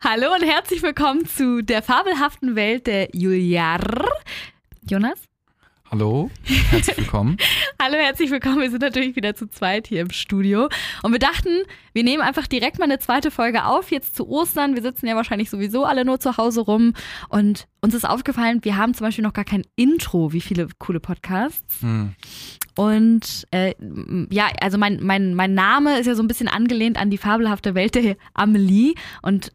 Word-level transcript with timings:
Hallo 0.00 0.32
und 0.32 0.44
herzlich 0.44 0.80
willkommen 0.84 1.26
zu 1.26 1.60
der 1.60 1.82
fabelhaften 1.82 2.54
Welt 2.54 2.86
der 2.86 3.08
Juliar. 3.12 3.80
Jonas? 4.88 5.18
Hallo, 5.90 6.30
herzlich 6.44 6.98
willkommen. 6.98 7.36
Hallo, 7.82 7.96
herzlich 7.96 8.30
willkommen. 8.30 8.60
Wir 8.60 8.70
sind 8.70 8.82
natürlich 8.82 9.16
wieder 9.16 9.34
zu 9.34 9.48
zweit 9.48 9.88
hier 9.88 10.02
im 10.02 10.10
Studio. 10.10 10.68
Und 11.02 11.10
wir 11.10 11.18
dachten, 11.18 11.48
wir 11.94 12.04
nehmen 12.04 12.22
einfach 12.22 12.46
direkt 12.46 12.78
mal 12.78 12.84
eine 12.84 13.00
zweite 13.00 13.32
Folge 13.32 13.64
auf, 13.64 13.90
jetzt 13.90 14.14
zu 14.14 14.28
Ostern. 14.28 14.76
Wir 14.76 14.82
sitzen 14.82 15.08
ja 15.08 15.16
wahrscheinlich 15.16 15.50
sowieso 15.50 15.84
alle 15.84 16.04
nur 16.04 16.20
zu 16.20 16.36
Hause 16.36 16.60
rum. 16.60 16.94
Und 17.28 17.66
uns 17.80 17.92
ist 17.92 18.08
aufgefallen, 18.08 18.60
wir 18.62 18.76
haben 18.76 18.94
zum 18.94 19.04
Beispiel 19.04 19.24
noch 19.24 19.32
gar 19.32 19.44
kein 19.44 19.64
Intro, 19.74 20.32
wie 20.32 20.40
viele 20.40 20.68
coole 20.78 21.00
Podcasts. 21.00 21.82
Hm. 21.82 22.14
Und 22.76 23.48
äh, 23.50 23.74
ja, 24.30 24.46
also 24.60 24.78
mein, 24.78 25.00
mein, 25.02 25.34
mein 25.34 25.54
Name 25.54 25.98
ist 25.98 26.06
ja 26.06 26.14
so 26.14 26.22
ein 26.22 26.28
bisschen 26.28 26.48
angelehnt 26.48 26.98
an 27.00 27.10
die 27.10 27.18
fabelhafte 27.18 27.74
Welt 27.74 27.96
der 27.96 28.16
Amelie. 28.34 28.94
Und 29.22 29.52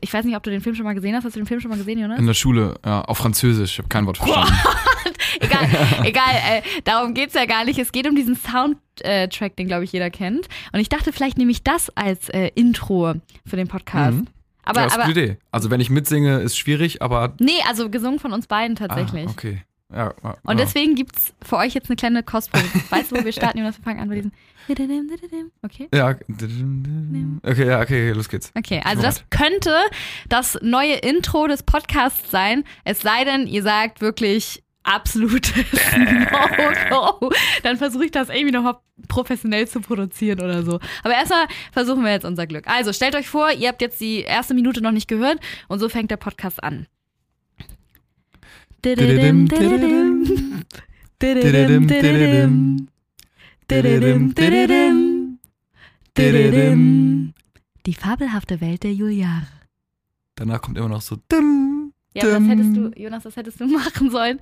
ich 0.00 0.12
weiß 0.12 0.24
nicht, 0.24 0.36
ob 0.36 0.42
du 0.42 0.50
den 0.50 0.60
Film 0.60 0.74
schon 0.74 0.84
mal 0.84 0.94
gesehen 0.94 1.14
hast. 1.14 1.24
Hast 1.24 1.36
du 1.36 1.40
den 1.40 1.46
Film 1.46 1.60
schon 1.60 1.70
mal 1.70 1.78
gesehen, 1.78 1.98
Jonas? 1.98 2.18
In 2.18 2.26
der 2.26 2.34
Schule, 2.34 2.74
ja, 2.84 3.02
auf 3.02 3.18
Französisch. 3.18 3.72
Ich 3.72 3.78
habe 3.78 3.88
kein 3.88 4.06
Wort 4.06 4.18
verstanden. 4.18 4.54
egal, 5.40 5.68
egal, 6.04 6.34
äh, 6.34 6.62
darum 6.84 7.14
geht's 7.14 7.34
ja 7.34 7.44
gar 7.46 7.64
nicht. 7.64 7.78
Es 7.78 7.92
geht 7.92 8.08
um 8.08 8.14
diesen 8.14 8.36
Soundtrack, 8.36 9.56
den, 9.56 9.66
glaube 9.66 9.84
ich, 9.84 9.92
jeder 9.92 10.10
kennt. 10.10 10.48
Und 10.72 10.80
ich 10.80 10.88
dachte, 10.88 11.12
vielleicht 11.12 11.38
nehme 11.38 11.50
ich 11.50 11.62
das 11.62 11.90
als 11.96 12.28
äh, 12.28 12.50
Intro 12.54 13.14
für 13.46 13.56
den 13.56 13.68
Podcast. 13.68 14.18
Mhm. 14.18 14.26
Aber, 14.62 14.80
ja, 14.80 14.86
ist 14.86 14.94
aber 14.94 15.04
eine 15.04 15.12
gute 15.14 15.24
Idee. 15.24 15.36
Also 15.50 15.70
wenn 15.70 15.80
ich 15.80 15.90
mitsinge, 15.90 16.40
ist 16.40 16.56
schwierig, 16.56 17.02
aber 17.02 17.34
nee, 17.40 17.52
also 17.66 17.90
gesungen 17.90 18.18
von 18.20 18.32
uns 18.32 18.46
beiden 18.46 18.76
tatsächlich. 18.76 19.26
Ah, 19.26 19.30
okay. 19.30 19.62
Ja, 19.92 20.14
ja, 20.22 20.36
Und 20.44 20.58
ja. 20.58 20.64
deswegen 20.64 20.94
gibt's 20.94 21.34
für 21.42 21.56
euch 21.56 21.74
jetzt 21.74 21.88
eine 21.90 21.96
kleine 21.96 22.22
Kostprobe. 22.22 22.64
weißt 22.90 23.10
du, 23.12 23.16
wo 23.20 23.24
wir 23.24 23.32
starten, 23.32 23.58
Jonas? 23.58 23.78
Wir 23.78 23.84
fangen 23.84 24.00
an 24.00 24.08
bei 24.08 24.14
diesem. 24.16 24.32
Okay. 25.62 25.88
Ja. 25.92 26.10
Okay, 27.42 27.66
ja, 27.66 27.80
okay, 27.80 28.12
los 28.12 28.28
geht's. 28.28 28.52
Okay, 28.56 28.80
also 28.84 29.02
das 29.02 29.24
könnte 29.30 29.74
das 30.28 30.58
neue 30.62 30.94
Intro 30.94 31.48
des 31.48 31.64
Podcasts 31.64 32.30
sein. 32.30 32.64
Es 32.84 33.00
sei 33.00 33.24
denn, 33.24 33.48
ihr 33.48 33.64
sagt 33.64 34.00
wirklich 34.00 34.62
absolutes 34.84 35.52
No-Go. 35.96 37.30
Dann 37.62 37.76
versuche 37.76 38.04
ich 38.04 38.10
das 38.12 38.28
irgendwie 38.28 38.52
nochmal 38.52 38.78
professionell 39.08 39.66
zu 39.66 39.80
produzieren 39.80 40.40
oder 40.40 40.62
so. 40.62 40.78
Aber 41.02 41.14
erstmal 41.14 41.46
versuchen 41.72 42.04
wir 42.04 42.12
jetzt 42.12 42.24
unser 42.24 42.46
Glück. 42.46 42.68
Also 42.68 42.92
stellt 42.92 43.14
euch 43.16 43.28
vor, 43.28 43.50
ihr 43.52 43.68
habt 43.68 43.82
jetzt 43.82 44.00
die 44.00 44.20
erste 44.20 44.54
Minute 44.54 44.80
noch 44.80 44.92
nicht 44.92 45.08
gehört 45.08 45.40
und 45.68 45.80
so 45.80 45.88
fängt 45.88 46.10
der 46.10 46.16
Podcast 46.16 46.62
an. 46.62 46.86
Die 57.86 57.94
fabelhafte 57.94 58.60
Welt 58.60 58.82
der 58.82 58.92
Juliare. 58.92 59.46
Danach 60.34 60.62
kommt 60.62 60.78
immer 60.78 60.88
noch 60.88 61.02
so 61.02 61.16
dim, 61.30 61.92
Ja, 62.14 62.24
das 62.24 62.34
dim. 62.38 62.48
hättest 62.48 62.76
du, 62.76 62.90
Jonas, 62.96 63.22
das 63.22 63.36
hättest 63.36 63.60
du 63.60 63.66
machen 63.78 64.10
sollen. 64.10 64.40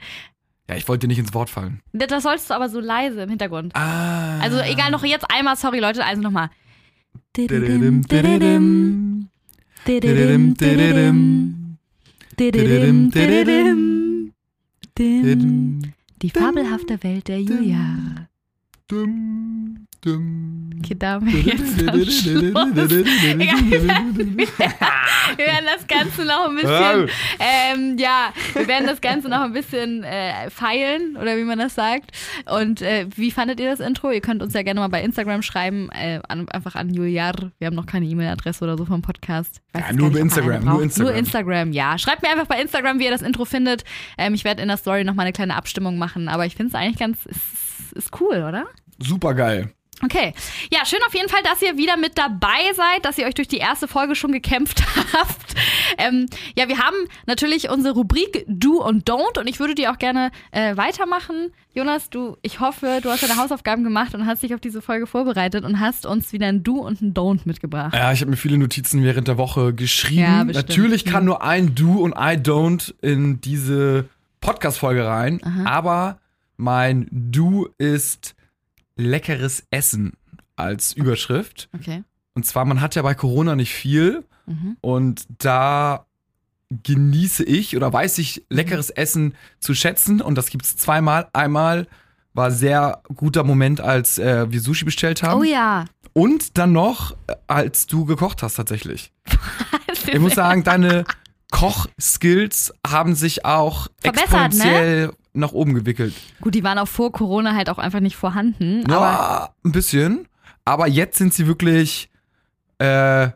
Ja, 0.68 0.76
ich 0.76 0.86
wollte 0.86 1.06
dir 1.06 1.08
nicht 1.08 1.18
ins 1.18 1.34
Wort 1.34 1.50
fallen. 1.50 1.80
Das 1.92 2.22
sollst 2.22 2.50
du 2.50 2.54
aber 2.54 2.68
so 2.68 2.78
leise 2.78 3.22
im 3.22 3.30
Hintergrund. 3.30 3.74
Ah. 3.74 4.38
Also 4.40 4.58
egal, 4.60 4.90
noch 4.90 5.02
jetzt 5.04 5.26
einmal, 5.30 5.56
sorry 5.56 5.80
Leute, 5.80 6.04
also 6.04 6.20
nochmal. 6.22 6.50
Die 14.98 16.30
fabelhafte 16.30 17.02
Welt 17.04 17.28
der 17.28 17.38
dim. 18.90 19.86
Okay, 20.80 20.94
da 20.96 21.12
haben 21.14 21.26
wir 21.26 21.40
jetzt 21.40 21.80
Schluss. 21.80 22.54
Egal, 23.40 23.70
wir 23.70 23.88
werden- 23.88 24.36
wir 24.38 25.46
werden 25.46 25.66
das 25.66 25.86
Ganze 25.88 26.24
noch 26.24 26.48
ein 26.48 26.54
bisschen, 26.54 27.08
ähm, 27.40 27.98
ja, 27.98 28.32
wir 28.54 28.68
werden 28.68 28.86
das 28.86 29.00
Ganze 29.00 29.28
noch 29.28 29.40
ein 29.40 29.52
bisschen 29.52 30.04
äh, 30.04 30.50
feilen 30.50 31.16
oder 31.16 31.36
wie 31.36 31.42
man 31.44 31.58
das 31.58 31.74
sagt. 31.74 32.12
Und 32.50 32.80
äh, 32.80 33.06
wie 33.16 33.30
fandet 33.32 33.58
ihr 33.60 33.68
das 33.68 33.80
Intro? 33.80 34.10
Ihr 34.12 34.20
könnt 34.20 34.42
uns 34.42 34.54
ja 34.54 34.62
gerne 34.62 34.80
mal 34.80 34.88
bei 34.88 35.02
Instagram 35.02 35.42
schreiben, 35.42 35.90
äh, 35.90 36.20
an, 36.28 36.48
einfach 36.50 36.76
an 36.76 36.94
Juliar. 36.94 37.34
Wir 37.58 37.66
haben 37.66 37.74
noch 37.76 37.86
keine 37.86 38.06
E-Mail-Adresse 38.06 38.62
oder 38.64 38.78
so 38.78 38.84
vom 38.84 39.02
Podcast. 39.02 39.60
Ja, 39.74 39.92
nur 39.92 40.06
über 40.08 40.16
eine 40.16 40.20
Instagram, 40.20 40.64
nur. 40.64 40.82
Instagram. 40.82 41.12
Nur 41.12 41.18
Instagram, 41.18 41.72
ja. 41.72 41.98
Schreibt 41.98 42.22
mir 42.22 42.30
einfach 42.30 42.46
bei 42.46 42.60
Instagram, 42.60 42.98
wie 43.00 43.04
ihr 43.04 43.10
das 43.10 43.22
Intro 43.22 43.44
findet. 43.44 43.84
Ähm, 44.16 44.34
ich 44.34 44.44
werde 44.44 44.62
in 44.62 44.68
der 44.68 44.76
Story 44.76 45.02
noch 45.04 45.14
mal 45.14 45.22
eine 45.22 45.32
kleine 45.32 45.56
Abstimmung 45.56 45.98
machen, 45.98 46.28
aber 46.28 46.46
ich 46.46 46.54
finde 46.54 46.68
es 46.70 46.74
eigentlich 46.74 46.98
ganz, 46.98 47.26
ist, 47.26 47.92
ist 47.94 48.20
cool, 48.20 48.44
oder? 48.48 48.66
Super 48.98 49.34
geil. 49.34 49.72
Okay. 50.04 50.32
Ja, 50.70 50.86
schön 50.86 51.00
auf 51.06 51.14
jeden 51.14 51.28
Fall, 51.28 51.42
dass 51.42 51.60
ihr 51.60 51.76
wieder 51.76 51.96
mit 51.96 52.16
dabei 52.16 52.72
seid, 52.76 53.04
dass 53.04 53.18
ihr 53.18 53.26
euch 53.26 53.34
durch 53.34 53.48
die 53.48 53.56
erste 53.56 53.88
Folge 53.88 54.14
schon 54.14 54.30
gekämpft 54.30 54.80
habt. 55.12 55.54
Ähm, 55.96 56.26
ja, 56.56 56.68
wir 56.68 56.78
haben 56.78 56.96
natürlich 57.26 57.68
unsere 57.68 57.94
Rubrik 57.94 58.44
Do 58.46 58.80
und 58.80 59.10
Don't 59.10 59.38
und 59.40 59.48
ich 59.48 59.58
würde 59.58 59.74
die 59.74 59.88
auch 59.88 59.98
gerne 59.98 60.30
äh, 60.52 60.76
weitermachen. 60.76 61.52
Jonas, 61.74 62.10
du, 62.10 62.36
ich 62.42 62.60
hoffe, 62.60 63.00
du 63.02 63.10
hast 63.10 63.24
deine 63.24 63.36
Hausaufgaben 63.36 63.82
gemacht 63.82 64.14
und 64.14 64.24
hast 64.24 64.44
dich 64.44 64.54
auf 64.54 64.60
diese 64.60 64.82
Folge 64.82 65.08
vorbereitet 65.08 65.64
und 65.64 65.80
hast 65.80 66.06
uns 66.06 66.32
wieder 66.32 66.46
ein 66.46 66.62
Do 66.62 66.76
und 66.76 67.02
ein 67.02 67.12
Don't 67.12 67.40
mitgebracht. 67.44 67.94
Ja, 67.94 68.12
ich 68.12 68.20
habe 68.20 68.30
mir 68.30 68.36
viele 68.36 68.58
Notizen 68.58 69.02
während 69.02 69.26
der 69.26 69.36
Woche 69.36 69.74
geschrieben. 69.74 70.20
Ja, 70.20 70.44
bestimmt. 70.44 70.68
Natürlich 70.68 71.04
kann 71.06 71.24
nur 71.24 71.42
ein 71.42 71.74
Do 71.74 71.94
und 71.94 72.12
I 72.12 72.36
don't 72.36 72.94
in 73.02 73.40
diese 73.40 74.08
Podcast-Folge 74.40 75.04
rein, 75.04 75.40
aber 75.66 76.20
mein 76.56 77.08
Do 77.10 77.68
ist 77.78 78.36
leckeres 78.98 79.62
Essen 79.70 80.12
als 80.56 80.92
Überschrift. 80.92 81.70
Okay. 81.74 82.02
Und 82.34 82.44
zwar, 82.44 82.64
man 82.66 82.80
hat 82.82 82.94
ja 82.94 83.02
bei 83.02 83.14
Corona 83.14 83.56
nicht 83.56 83.72
viel 83.72 84.24
Mhm. 84.46 84.76
und 84.80 85.26
da 85.38 86.06
genieße 86.70 87.44
ich 87.44 87.76
oder 87.76 87.92
weiß 87.92 88.18
ich 88.18 88.44
leckeres 88.50 88.90
Essen 88.90 89.34
zu 89.60 89.74
schätzen 89.74 90.20
und 90.22 90.36
das 90.36 90.48
gibt's 90.50 90.76
zweimal. 90.76 91.28
Einmal 91.32 91.86
war 92.34 92.50
sehr 92.50 93.02
guter 93.14 93.44
Moment, 93.44 93.80
als 93.80 94.18
äh, 94.18 94.50
wir 94.50 94.60
Sushi 94.60 94.84
bestellt 94.84 95.22
haben. 95.22 95.40
Oh 95.40 95.44
ja. 95.44 95.84
Und 96.14 96.56
dann 96.58 96.72
noch, 96.72 97.12
äh, 97.26 97.34
als 97.46 97.86
du 97.86 98.04
gekocht 98.04 98.42
hast 98.42 98.54
tatsächlich. 98.54 99.12
Ich 100.10 100.18
muss 100.18 100.34
sagen, 100.34 100.64
deine 100.64 101.04
Kochskills 101.50 102.72
haben 102.86 103.14
sich 103.14 103.44
auch 103.44 103.88
Verbessert, 104.00 104.54
ne? 104.54 105.12
Nach 105.38 105.52
oben 105.52 105.74
gewickelt. 105.74 106.14
Gut, 106.40 106.54
die 106.54 106.64
waren 106.64 106.78
auch 106.78 106.88
vor 106.88 107.12
Corona 107.12 107.54
halt 107.54 107.70
auch 107.70 107.78
einfach 107.78 108.00
nicht 108.00 108.16
vorhanden. 108.16 108.84
Aber 108.90 109.00
Ja, 109.00 109.54
ein 109.64 109.72
bisschen. 109.72 110.28
Aber 110.64 110.86
jetzt 110.86 111.18
sind 111.18 111.32
sie 111.32 111.46
wirklich 111.46 112.10
äh, 112.78 113.28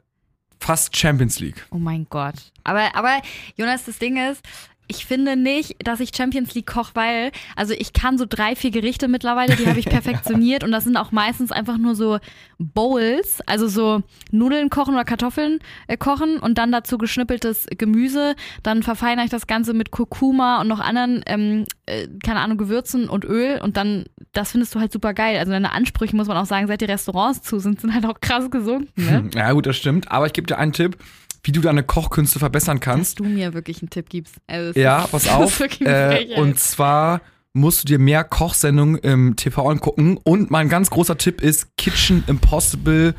fast 0.60 0.96
Champions 0.96 1.40
League. 1.40 1.66
Oh 1.70 1.78
mein 1.78 2.06
Gott. 2.10 2.34
Aber, 2.64 2.94
aber 2.94 3.20
Jonas, 3.56 3.84
das 3.84 3.98
Ding 3.98 4.16
ist, 4.16 4.42
ich 4.92 5.06
finde 5.06 5.36
nicht, 5.36 5.76
dass 5.86 6.00
ich 6.00 6.14
Champions 6.14 6.54
League 6.54 6.66
koche, 6.66 6.90
weil, 6.94 7.32
also 7.56 7.72
ich 7.72 7.94
kann 7.94 8.18
so 8.18 8.26
drei, 8.28 8.54
vier 8.54 8.70
Gerichte 8.70 9.08
mittlerweile, 9.08 9.56
die 9.56 9.66
habe 9.66 9.78
ich 9.78 9.86
perfektioniert 9.98 10.64
und 10.64 10.70
das 10.70 10.84
sind 10.84 10.98
auch 10.98 11.12
meistens 11.12 11.50
einfach 11.50 11.78
nur 11.78 11.94
so 11.94 12.18
Bowls, 12.58 13.40
also 13.46 13.68
so 13.68 14.02
Nudeln 14.30 14.68
kochen 14.68 14.92
oder 14.92 15.04
Kartoffeln 15.04 15.60
äh, 15.86 15.96
kochen 15.96 16.36
und 16.38 16.58
dann 16.58 16.72
dazu 16.72 16.98
geschnippeltes 16.98 17.66
Gemüse. 17.78 18.34
Dann 18.62 18.82
verfeinere 18.82 19.24
ich 19.24 19.30
das 19.30 19.46
Ganze 19.46 19.72
mit 19.72 19.92
Kurkuma 19.92 20.60
und 20.60 20.68
noch 20.68 20.80
anderen, 20.80 21.22
ähm, 21.26 21.64
äh, 21.86 22.06
keine 22.22 22.40
Ahnung, 22.40 22.58
Gewürzen 22.58 23.08
und 23.08 23.24
Öl 23.24 23.60
und 23.62 23.78
dann, 23.78 24.04
das 24.32 24.50
findest 24.52 24.74
du 24.74 24.80
halt 24.80 24.92
super 24.92 25.14
geil. 25.14 25.38
Also 25.38 25.52
deine 25.52 25.72
Ansprüche, 25.72 26.14
muss 26.14 26.28
man 26.28 26.36
auch 26.36 26.46
sagen, 26.46 26.66
seit 26.66 26.82
die 26.82 26.86
Restaurants 26.86 27.40
zu 27.40 27.58
sind, 27.60 27.80
sind 27.80 27.94
halt 27.94 28.04
auch 28.04 28.20
krass 28.20 28.50
gesunken, 28.50 28.92
ne? 28.96 29.30
Ja, 29.34 29.52
gut, 29.52 29.64
das 29.64 29.76
stimmt. 29.76 30.10
Aber 30.12 30.26
ich 30.26 30.34
gebe 30.34 30.46
dir 30.46 30.58
einen 30.58 30.72
Tipp, 30.72 30.98
wie 31.44 31.52
du 31.52 31.60
deine 31.60 31.82
Kochkünste 31.82 32.38
verbessern 32.38 32.78
Dass 32.78 32.84
kannst. 32.84 33.20
du 33.20 33.24
mir 33.24 33.54
wirklich 33.54 33.82
einen 33.82 33.90
Tipp 33.90 34.08
gibst. 34.08 34.36
Also 34.46 34.78
Ja, 34.78 35.06
pass 35.10 35.28
auf. 35.30 35.60
Äh, 35.80 36.34
und 36.36 36.58
zwar 36.58 37.20
musst 37.52 37.82
du 37.82 37.86
dir 37.86 37.98
mehr 37.98 38.24
Kochsendungen 38.24 38.96
im 38.98 39.36
TV 39.36 39.68
angucken. 39.68 40.18
Und 40.22 40.50
mein 40.50 40.68
ganz 40.68 40.90
großer 40.90 41.18
Tipp 41.18 41.40
ist 41.42 41.76
Kitchen 41.76 42.24
Impossible 42.26 43.14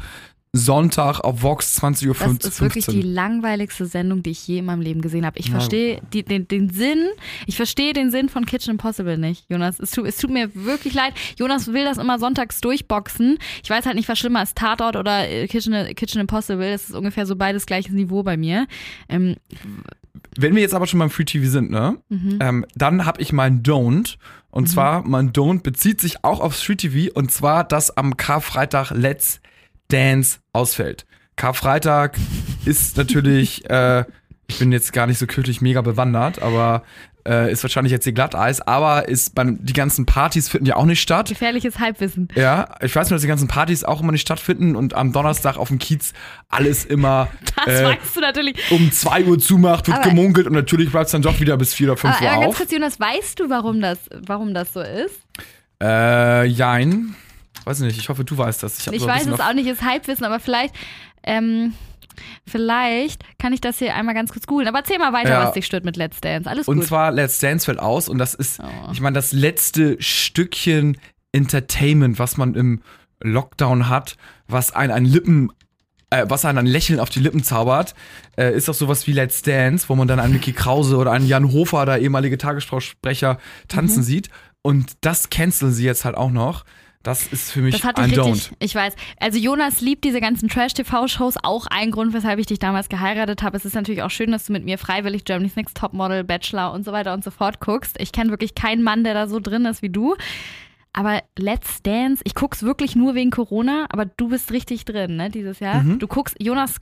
Sonntag 0.56 1.20
auf 1.22 1.42
Vox 1.42 1.82
20.15 1.82 2.08
Uhr. 2.10 2.36
das 2.38 2.46
ist 2.54 2.62
wirklich 2.62 2.86
die 2.86 3.02
langweiligste 3.02 3.88
Sendung, 3.88 4.22
die 4.22 4.30
ich 4.30 4.48
je 4.48 4.60
in 4.60 4.66
meinem 4.66 4.82
Leben 4.82 5.02
gesehen 5.02 5.26
habe. 5.26 5.40
Ich 5.40 5.48
Ja. 5.48 5.54
verstehe 5.54 6.00
den, 6.14 6.48
den 6.48 6.70
Sinn, 6.70 7.08
ich 7.48 7.56
verstehe 7.56 7.92
den 7.94 8.12
Sinn 8.12 8.30
von 8.30 8.46
Kitchen 8.46 8.70
Impossible 8.72 9.18
nicht, 9.18 9.50
Jonas. 9.50 9.80
Es 9.80 9.90
tut, 9.90 10.06
es 10.06 10.18
tut 10.18 10.30
mir 10.30 10.54
wirklich 10.54 10.94
leid. 10.94 11.14
Jonas 11.40 11.74
will 11.74 11.84
das 11.86 11.98
immer 11.98 12.20
sonntags 12.20 12.62
durchboxen. 12.62 13.40
Ich 13.64 13.70
weiß 13.72 13.88
halt 13.88 13.96
nicht, 13.96 14.08
was 14.08 14.20
schlimmer 14.20 14.44
ist, 14.44 14.56
Tatort 14.56 14.96
oder 14.96 15.28
äh, 15.28 15.48
Kitchen, 15.48 15.74
Kitchen 15.96 16.22
Impossible. 16.22 16.70
Das 16.72 16.90
ist 16.90 16.96
ungefähr 16.96 17.26
so 17.26 17.36
beides 17.36 17.66
gleiches 17.66 17.92
Niveau 17.92 18.22
bei 18.22 18.38
mir. 18.38 18.68
Ähm, 19.10 19.38
Wenn 20.38 20.54
wir 20.54 20.62
jetzt 20.62 20.76
aber 20.76 20.86
schon 20.86 21.00
beim 21.00 21.10
Free 21.10 21.26
TV 21.26 21.50
sind, 21.50 21.72
ne? 21.72 21.98
Mhm. 22.10 22.38
Ähm, 22.40 22.66
dann 22.76 23.06
habe 23.08 23.20
ich 23.24 23.34
mein 23.34 23.64
Don't. 23.64 24.18
Und 24.52 24.70
zwar, 24.70 25.02
mein 25.02 25.32
Don't 25.34 25.64
bezieht 25.64 26.00
sich 26.00 26.24
auch 26.24 26.40
aufs 26.42 26.62
Free 26.62 26.76
TV. 26.76 27.12
Und 27.16 27.32
zwar, 27.32 27.64
dass 27.64 27.98
am 27.98 28.18
Karfreitag 28.18 28.92
Let's 28.92 29.42
Dance 29.90 30.40
ausfällt. 30.54 31.06
Karfreitag 31.36 32.18
ist 32.66 32.98
natürlich, 32.98 33.66
äh, 33.70 34.06
ich 34.48 34.60
bin 34.60 34.72
jetzt 34.72 34.94
gar 34.94 35.08
nicht 35.08 35.18
so 35.20 35.26
kirchlich 35.28 35.62
mega 35.62 35.82
bewandert, 35.82 36.42
aber 36.42 36.84
äh, 37.26 37.50
ist 37.52 37.64
wahrscheinlich 37.64 37.92
jetzt 37.92 38.04
hier 38.04 38.12
Glatteis, 38.12 38.60
aber 38.60 39.08
ist 39.08 39.34
beim, 39.34 39.64
die 39.66 39.72
ganzen 39.72 40.06
Partys 40.06 40.50
finden 40.50 40.66
ja 40.66 40.76
auch 40.76 40.84
nicht 40.86 41.02
statt. 41.02 41.30
Gefährliches 41.30 41.80
Halbwissen. 41.80 42.28
Ja, 42.36 42.76
ich 42.82 42.94
weiß 42.94 43.10
nur, 43.10 43.16
dass 43.16 43.22
die 43.22 43.30
ganzen 43.30 43.48
Partys 43.48 43.86
auch 43.86 44.02
immer 44.02 44.12
nicht 44.12 44.22
stattfinden 44.24 44.76
und 44.76 44.94
am 44.94 45.14
Donnerstag 45.14 45.56
auf 45.58 45.70
dem 45.70 45.80
Kiez 45.80 46.12
alles 46.50 46.84
immer 46.84 47.30
Das 47.66 47.80
äh, 47.80 47.86
weißt 47.86 48.16
du 48.16 48.20
natürlich. 48.20 48.58
um 48.72 48.92
2 48.92 49.24
Uhr 49.24 49.40
zumacht, 49.40 49.88
wird 49.88 50.00
Aber- 50.00 50.10
gemunkelt 50.10 50.48
und 50.48 50.54
natürlich 50.54 50.92
bleibt 50.92 51.06
es 51.06 51.12
dann 51.14 51.22
doch 51.22 51.40
wieder 51.40 51.56
bis 51.56 51.74
4 51.74 51.92
oder 51.94 51.98
5 51.98 52.14
Aber, 52.16 52.26
Uhr 52.26 52.30
aber 52.32 52.42
ganz 52.42 52.50
auf. 52.52 52.58
kurz, 52.58 52.72
Jonas, 52.74 53.00
weißt 53.00 53.40
du, 53.40 53.50
warum 53.50 53.80
das, 53.80 54.00
warum 54.28 54.54
das 54.54 54.74
so 54.74 54.82
ist? 54.82 55.16
Äh, 55.82 56.46
jein. 56.46 57.16
Weiß 57.66 57.80
nicht, 57.80 57.98
ich 57.98 58.10
hoffe, 58.10 58.24
du 58.24 58.38
weißt 58.38 58.64
das. 58.64 58.80
Ich, 58.80 58.88
Ich 58.94 59.02
so 59.02 59.08
weiß 59.08 59.26
es 59.28 59.40
auch 59.40 59.54
nicht, 59.54 59.68
ist 59.68 59.82
Halbwissen, 59.84 60.26
aber 60.26 60.40
vielleicht, 60.40 60.74
ähm, 61.24 61.74
vielleicht 62.46 63.24
kann 63.40 63.54
ich 63.54 63.62
das 63.62 63.80
hier 63.80 63.96
einmal 63.96 64.14
ganz 64.16 64.32
kurz 64.32 64.46
googeln. 64.46 64.68
Aber 64.68 64.80
erzähl 64.80 65.00
mal 65.00 65.14
weiter, 65.14 65.30
Ja. 65.32 65.44
was 65.46 65.54
dich 65.54 65.66
stört 65.66 65.86
mit 65.86 65.98
Let's 65.98 66.22
Dance. 66.22 66.50
Alles 66.50 66.68
Und 66.68 66.78
gut. 66.80 66.88
zwar 66.88 67.12
Let's 67.12 67.40
Dance 67.40 67.66
fällt 67.66 67.80
aus 67.80 68.10
und 68.10 68.18
das 68.18 68.34
ist, 68.34 68.60
Oh. 68.60 68.66
ich 68.92 69.02
meine, 69.02 69.16
das 69.16 69.32
letzte 69.32 70.02
Stückchen 70.02 70.98
Entertainment, 71.32 72.20
was 72.20 72.38
man 72.38 72.54
im 72.56 72.82
Lockdown 73.24 73.90
hat, 73.90 74.18
was 74.48 74.72
einen 74.76 74.92
ein 74.92 75.06
Lippen, 75.06 75.52
äh, 76.10 76.26
was 76.28 76.46
einen 76.46 76.60
ein 76.60 76.66
Lächeln 76.68 77.00
auf 77.00 77.10
die 77.10 77.20
Lippen 77.20 77.44
zaubert, 77.44 77.96
äh, 78.38 78.54
ist 78.56 78.70
auch 78.70 78.74
sowas 78.76 79.08
wie 79.08 79.14
Let's 79.14 79.42
Dance, 79.42 79.90
wo 79.90 79.96
man 79.96 80.08
dann 80.08 80.20
einen 80.20 80.34
Mickey 80.34 80.54
Krause 80.54 80.98
oder 80.98 81.12
einen 81.12 81.28
Jan 81.28 81.52
Hofer, 81.52 81.86
der 81.86 82.00
ehemalige 82.00 82.38
Tagessprausprecher, 82.38 83.40
tanzen 83.68 84.00
Mhm. 84.00 84.04
sieht. 84.04 84.30
Und 84.62 84.94
das 85.02 85.30
canceln 85.30 85.72
sie 85.74 85.86
jetzt 85.86 86.06
halt 86.06 86.16
auch 86.16 86.32
noch. 86.32 86.64
Das 87.04 87.28
ist 87.28 87.52
für 87.52 87.62
mich 87.62 87.80
Das 87.82 87.96
ein 87.96 88.12
Don't. 88.12 88.52
ich 88.60 88.74
weiß. 88.74 88.96
Also 89.20 89.38
Jonas 89.38 89.82
liebt 89.82 90.06
diese 90.06 90.22
ganzen 90.22 90.48
Trash-TV-Shows, 90.48 91.36
auch 91.44 91.68
ein 91.68 91.92
Grund, 91.92 92.14
weshalb 92.14 92.40
ich 92.40 92.46
dich 92.46 92.60
damals 92.60 92.88
geheiratet 92.88 93.44
habe. 93.44 93.58
Es 93.58 93.66
ist 93.66 93.76
natürlich 93.76 94.02
auch 94.04 94.10
schön, 94.10 94.32
dass 94.32 94.46
du 94.46 94.54
mit 94.54 94.64
mir 94.64 94.78
freiwillig 94.78 95.26
Germany's 95.26 95.58
Next 95.58 95.76
Topmodel, 95.76 96.24
Bachelor 96.24 96.72
und 96.72 96.86
so 96.86 96.94
weiter 96.94 97.14
und 97.14 97.22
so 97.24 97.30
fort 97.30 97.60
guckst. 97.60 98.00
Ich 98.00 98.14
kenne 98.14 98.30
wirklich 98.30 98.56
keinen 98.56 98.84
Mann, 98.84 99.04
der 99.04 99.14
da 99.14 99.28
so 99.28 99.42
drin 99.42 99.66
ist 99.66 99.82
wie 99.82 99.90
du. 99.90 100.16
Aber 100.94 101.22
Let's 101.38 101.82
Dance, 101.82 102.22
ich 102.24 102.36
guck's 102.36 102.64
wirklich 102.64 102.96
nur 102.96 103.16
wegen 103.16 103.32
Corona, 103.32 103.88
aber 103.90 104.06
du 104.06 104.30
bist 104.30 104.52
richtig 104.52 104.86
drin, 104.86 105.18
ne, 105.18 105.30
dieses 105.30 105.60
Jahr. 105.60 105.84
Mhm. 105.84 106.00
Du 106.00 106.08
guckst, 106.08 106.36
Jonas 106.40 106.78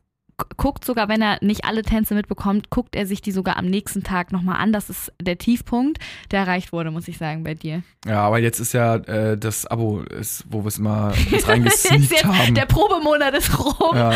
guckt 0.57 0.85
sogar, 0.85 1.09
wenn 1.09 1.21
er 1.21 1.37
nicht 1.41 1.65
alle 1.65 1.81
Tänze 1.81 2.13
mitbekommt, 2.13 2.69
guckt 2.69 2.95
er 2.95 3.05
sich 3.05 3.21
die 3.21 3.31
sogar 3.31 3.57
am 3.57 3.65
nächsten 3.65 4.03
Tag 4.03 4.31
nochmal 4.31 4.57
an. 4.57 4.73
Das 4.73 4.89
ist 4.89 5.11
der 5.21 5.37
Tiefpunkt, 5.37 5.99
der 6.31 6.41
erreicht 6.41 6.71
wurde, 6.71 6.91
muss 6.91 7.07
ich 7.07 7.17
sagen, 7.17 7.43
bei 7.43 7.53
dir. 7.53 7.83
Ja, 8.05 8.21
aber 8.21 8.39
jetzt 8.39 8.59
ist 8.59 8.73
ja 8.73 8.95
äh, 8.95 9.37
das 9.37 9.65
Abo, 9.65 10.01
ist, 10.01 10.45
wo 10.49 10.63
wir 10.63 10.67
es 10.67 10.79
mal 10.79 11.13
reingesneakt 11.45 12.23
haben. 12.25 12.55
der 12.55 12.65
Probemonat 12.65 13.33
ist 13.35 13.57
rum. 13.57 13.95
Ja. 13.95 14.09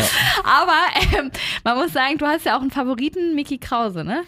Aber 0.44 1.18
ähm, 1.18 1.30
man 1.64 1.76
muss 1.78 1.92
sagen, 1.92 2.18
du 2.18 2.26
hast 2.26 2.46
ja 2.46 2.56
auch 2.56 2.62
einen 2.62 2.70
Favoriten, 2.70 3.34
Mickey 3.34 3.58
Krause, 3.58 4.04
ne? 4.04 4.22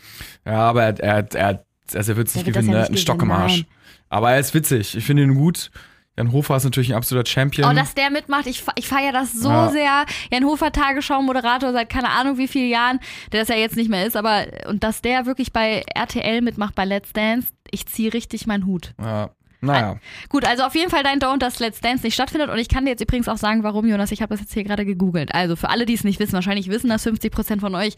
Ja, 0.44 0.68
aber 0.68 0.84
er, 0.84 0.98
er, 1.00 1.34
er, 1.34 1.64
also 1.94 2.12
er 2.12 2.16
wird 2.16 2.28
es 2.28 2.34
nicht 2.34 2.46
gewinnen, 2.46 2.68
ja 2.70 2.74
er 2.74 2.78
nicht 2.78 2.84
hat 2.84 2.90
einen 2.90 2.98
Stock 2.98 3.22
im 3.22 3.30
Arsch. 3.30 3.56
nein. 3.58 3.66
Aber 4.10 4.32
er 4.32 4.38
ist 4.38 4.54
witzig. 4.54 4.96
Ich 4.96 5.04
finde 5.04 5.22
ihn 5.22 5.34
gut. 5.34 5.70
Jan 6.18 6.32
Hofer 6.32 6.56
ist 6.56 6.64
natürlich 6.64 6.90
ein 6.90 6.96
absoluter 6.96 7.26
Champion. 7.28 7.70
Oh, 7.70 7.74
dass 7.74 7.94
der 7.94 8.10
mitmacht, 8.10 8.46
ich, 8.46 8.62
ich 8.74 8.86
feiere 8.88 9.12
das 9.12 9.32
so 9.32 9.48
Ja. 9.48 9.70
sehr. 9.70 10.04
Jan 10.30 10.44
Hofer, 10.44 10.70
Tagesschau-Moderator 10.72 11.72
seit 11.72 11.88
keine 11.88 12.10
Ahnung 12.10 12.36
wie 12.38 12.48
vielen 12.48 12.68
Jahren, 12.68 12.98
der 13.32 13.40
das 13.40 13.48
ja 13.48 13.54
jetzt 13.56 13.76
nicht 13.76 13.88
mehr 13.88 14.04
ist, 14.04 14.16
aber 14.16 14.46
und 14.68 14.82
dass 14.84 15.00
der 15.00 15.24
wirklich 15.26 15.52
bei 15.52 15.84
RTL 15.94 16.42
mitmacht, 16.42 16.74
bei 16.74 16.84
Let's 16.84 17.12
Dance, 17.12 17.48
ich 17.70 17.86
ziehe 17.86 18.12
richtig 18.12 18.46
meinen 18.46 18.66
Hut. 18.66 18.94
ja. 19.00 19.30
Naja. 19.60 19.96
Gut, 20.28 20.44
also 20.44 20.62
auf 20.62 20.76
jeden 20.76 20.88
Fall 20.88 21.02
dein 21.02 21.18
Don't, 21.18 21.38
dass 21.38 21.58
Let's 21.58 21.80
Dance 21.80 22.04
nicht 22.04 22.14
stattfindet. 22.14 22.48
Und 22.48 22.58
ich 22.58 22.68
kann 22.68 22.84
dir 22.84 22.90
jetzt 22.92 23.00
übrigens 23.00 23.26
auch 23.26 23.38
sagen, 23.38 23.64
warum, 23.64 23.88
Jonas. 23.88 24.12
Ich 24.12 24.22
habe 24.22 24.32
das 24.32 24.38
jetzt 24.40 24.54
hier 24.54 24.62
gerade 24.62 24.84
gegoogelt. 24.84 25.34
Also 25.34 25.56
für 25.56 25.68
alle, 25.68 25.84
die 25.84 25.94
es 25.94 26.04
nicht 26.04 26.20
wissen, 26.20 26.34
wahrscheinlich 26.34 26.68
wissen 26.68 26.88
das 26.90 27.04
50% 27.04 27.58
von 27.58 27.74
euch. 27.74 27.94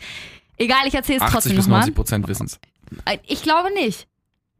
Egal, 0.57 0.87
ich 0.87 0.95
erzähle 0.95 1.19
es 1.19 1.23
80 1.23 1.33
trotzdem 1.35 1.57
bis 1.57 1.67
nochmal. 1.67 1.81
90 1.81 1.95
Prozent 1.95 2.29
Wissen's. 2.29 2.59
Äh, 3.05 3.19
Ich 3.27 3.43
glaube 3.43 3.69
nicht. 3.75 4.07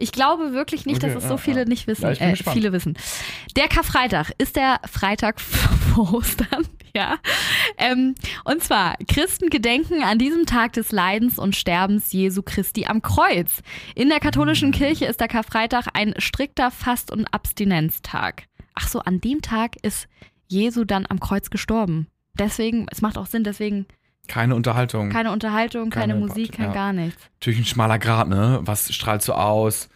Ich 0.01 0.13
glaube 0.13 0.53
wirklich 0.53 0.87
nicht, 0.87 1.05
Okay, 1.05 1.15
dass 1.15 1.23
es 1.23 1.29
so 1.29 1.37
viele 1.37 1.61
ja. 1.61 1.65
nicht 1.67 1.87
wissen. 1.87 2.05
Ja, 2.05 2.11
äh, 2.13 2.35
viele 2.37 2.73
wissen. 2.73 2.97
Der 3.57 3.69
Karfreitag 3.69 4.33
ist 4.39 4.57
der 4.57 4.81
Freitag 4.91 5.41
vor 5.41 6.15
Ostern, 6.15 6.67
ja. 6.95 7.19
Ähm, 7.77 8.15
und 8.45 8.63
zwar, 8.63 8.97
Christen 9.09 9.51
gedenken 9.51 10.03
an 10.03 10.19
diesem 10.19 10.47
Tag 10.47 10.73
des 10.73 10.91
Leidens 10.91 11.39
und 11.39 11.55
Sterbens 11.55 12.13
Jesu 12.13 12.43
Christi 12.43 12.87
am 12.87 13.03
Kreuz. 13.03 13.63
In 13.95 14.09
der 14.09 14.21
katholischen 14.21 14.73
Kirche 14.73 15.05
ist 15.05 15.21
der 15.21 15.29
Karfreitag 15.29 15.87
ein 15.95 16.15
strikter 16.19 16.71
Fast- 16.71 17.11
und 17.13 17.27
Abstinenztag. 17.27 18.45
Ach 18.75 18.89
so, 18.89 19.01
an 19.01 19.21
dem 19.21 19.43
Tag 19.43 19.77
ist 19.83 20.09
Jesu 20.49 20.85
dann 20.85 21.07
am 21.09 21.21
Kreuz 21.21 21.51
gestorben. 21.51 22.07
Deswegen, 22.39 22.87
es 22.91 23.03
macht 23.03 23.19
auch 23.19 23.27
Sinn, 23.27 23.45
deswegen 23.45 23.87
Keine 24.31 24.55
Unterhaltung. 24.55 25.11
keine 25.11 25.33
Unterhaltung, 25.33 25.91
keine, 25.91 26.13
Keine 26.15 26.27
Musik, 26.27 26.53
kein 26.53 26.67
ja. 26.67 26.73
gar 26.73 26.93
nichts. 26.93 27.21
Natürlich 27.41 27.59
ein 27.61 27.65
schmaler 27.65 27.99
Grad, 27.99 28.29
ne? 28.29 28.61
Was 28.63 28.93
strahlt 28.95 29.23
so 29.23 29.33
aus? 29.33 29.89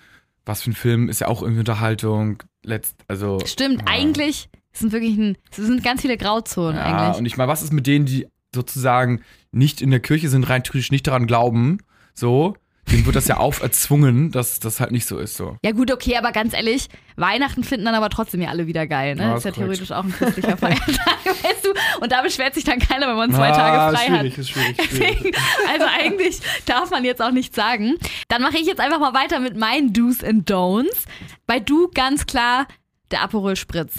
Was 0.45 0.63
für 0.63 0.71
ein 0.71 0.75
Film 0.75 1.09
ist 1.09 1.21
ja 1.21 1.29
auch 1.29 1.41
irgendwie 1.41 1.61
Unterhaltung. 1.61 2.43
Letzt, 2.65 2.97
also. 3.07 3.39
Stimmt, 3.47 3.83
ja. 3.83 3.87
eigentlich 3.87 4.49
sind 4.73 4.91
wirklich 4.93 5.17
ein, 5.17 5.39
es 5.51 5.59
sind 5.59 5.85
ganz 5.85 6.03
viele 6.03 6.17
Grauzonen 6.17 6.77
Ja, 6.77 6.85
eigentlich. 6.85 7.19
und 7.19 7.27
ich 7.27 7.37
meine, 7.37 7.49
was 7.49 7.63
ist 7.63 7.73
mit 7.73 7.87
denen, 7.87 8.07
die 8.07 8.27
sozusagen 8.53 9.23
nicht 9.53 9.81
in 9.81 9.91
der 9.91 10.01
Kirche 10.01 10.29
sind, 10.29 10.49
rein 10.49 10.65
theoretisch 10.65 10.91
nicht 10.91 11.07
daran 11.07 11.27
glauben? 11.29 11.79
So, 12.13 12.57
denen 12.93 13.07
wird 13.07 13.17
das 13.17 13.27
ja 13.29 13.39
auferzwungen, 13.39 14.31
dass 14.31 14.61
das 14.61 14.81
halt 14.81 14.91
nicht 14.93 15.07
so 15.07 15.19
ist. 15.19 15.37
So. 15.37 15.57
Ja 15.65 15.73
gut, 15.73 15.91
okay, 15.93 16.17
aber 16.17 16.33
ganz 16.33 16.53
ehrlich, 16.55 16.89
Weihnachten 17.17 17.65
finden 17.65 17.87
dann 17.87 17.95
aber 17.95 18.11
trotzdem 18.11 18.43
ja 18.43 18.51
alle 18.51 18.67
wieder 18.67 18.87
geil, 18.87 19.15
ne? 19.15 19.23
Ja, 19.23 19.37
ist 19.37 19.45
ja 19.45 19.51
korrekt. 19.51 19.57
theoretisch 19.79 19.93
auch 19.93 20.05
ein 20.05 20.13
christlicher 20.13 20.57
Feiertag, 20.59 21.25
weißt 21.25 21.65
du? 21.65 22.01
Und 22.03 22.13
da 22.13 22.23
beschwert 22.23 22.55
sich 22.55 22.65
dann 22.65 22.79
keiner, 22.79 23.09
wenn 23.09 23.17
man 23.17 23.33
zwei 23.33 23.51
Ah, 23.51 23.57
Tage 23.57 23.97
frei 23.97 24.07
schwierig, 24.07 24.33
hat. 24.33 24.39
ist 24.39 24.51
schwierig, 24.51 24.77
schwierig. 24.83 25.17
Deswegen, 25.19 25.37
also 25.73 25.87
eigentlich 25.99 26.41
darf 26.67 26.91
man 26.91 27.05
jetzt 27.05 27.23
auch 27.23 27.31
nichts 27.33 27.57
sagen. 27.57 27.95
Dann 28.29 28.43
mache 28.43 28.59
ich 28.59 28.67
jetzt 28.67 28.81
einfach 28.81 29.01
mal 29.01 29.15
weiter 29.15 29.41
mit 29.41 29.57
meinen 29.57 29.93
Do's 29.93 30.23
and 30.23 30.51
Don'ts. 30.51 31.05
Bei 31.47 31.61
Du 31.61 31.89
ganz 31.95 32.27
klar 32.27 32.67
der 33.11 33.23
Aperol 33.23 33.57
Spritz. 33.57 33.95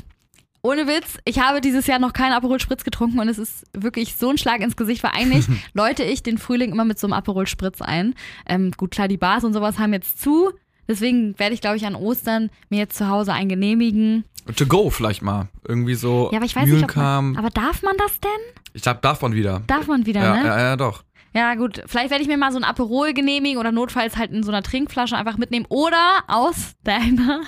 Ohne 0.66 0.88
Witz, 0.88 1.20
ich 1.26 1.40
habe 1.40 1.62
dieses 1.62 1.86
Jahr 1.86 2.00
noch 2.00 2.12
keinen 2.12 2.32
Aperol 2.32 2.60
Spritz 2.60 2.84
getrunken 2.84 3.20
und 3.20 3.28
es 3.30 3.38
ist 3.38 3.68
wirklich 3.74 4.16
so 4.16 4.32
ein 4.32 4.40
Schlag 4.40 4.62
ins 4.62 4.76
Gesicht, 4.76 5.04
weil 5.04 5.12
eigentlich 5.14 5.46
läute 5.76 6.02
ich 6.04 6.24
den 6.24 6.40
Frühling 6.40 6.72
immer 6.72 6.86
mit 6.86 6.98
so 6.98 7.06
einem 7.06 7.14
Aperol 7.14 7.46
Spritz 7.46 7.84
ein. 7.84 8.16
Ähm, 8.48 8.72
gut, 8.76 8.90
klar, 8.90 9.08
die 9.08 9.18
Bars 9.18 9.44
und 9.44 9.54
sowas 9.54 9.78
haben 9.78 9.94
jetzt 9.94 10.20
zu. 10.20 10.52
Deswegen 10.88 11.38
werde 11.38 11.54
ich, 11.54 11.62
glaube 11.62 11.78
ich, 11.78 11.86
an 11.86 11.96
Ostern 11.96 12.50
mir 12.70 12.80
jetzt 12.80 12.98
zu 12.98 13.08
Hause 13.08 13.32
einen 13.32 13.50
genehmigen. 13.50 14.24
To 14.56 14.66
go 14.66 14.90
vielleicht 14.90 15.22
mal. 15.22 15.50
Irgendwie 15.68 15.94
so. 15.94 16.30
Ja, 16.32 16.38
aber 16.40 16.48
ich 16.48 16.56
weiß 16.56 16.66
nicht, 16.66 16.74
ob 16.74 16.80
Mühlenkam. 16.80 17.34
man, 17.34 17.38
Aber 17.38 17.52
darf 17.52 17.84
man 17.84 17.96
das 17.98 18.20
denn? 18.20 18.64
Ich 18.74 18.82
glaube, 18.82 19.02
davon 19.04 19.34
wieder. 19.36 19.62
Darf 19.68 19.86
man 19.86 20.08
wieder, 20.08 20.24
ja, 20.24 20.36
ne? 20.36 20.48
ja, 20.48 20.60
ja, 20.60 20.76
doch. 20.78 21.04
Ja, 21.36 21.54
gut. 21.54 21.84
Vielleicht 21.86 22.10
werde 22.10 22.24
ich 22.24 22.28
mir 22.28 22.38
mal 22.38 22.52
so 22.52 22.58
ein 22.58 22.64
Aperol 22.64 23.14
genehmigen 23.14 23.60
oder 23.60 23.72
notfalls 23.72 24.18
halt 24.18 24.32
in 24.32 24.42
so 24.42 24.52
einer 24.52 24.64
Trinkflasche 24.64 25.16
einfach 25.16 25.38
mitnehmen. 25.38 25.68
Oder 25.70 26.24
aus 26.28 26.74
deiner. 26.84 27.42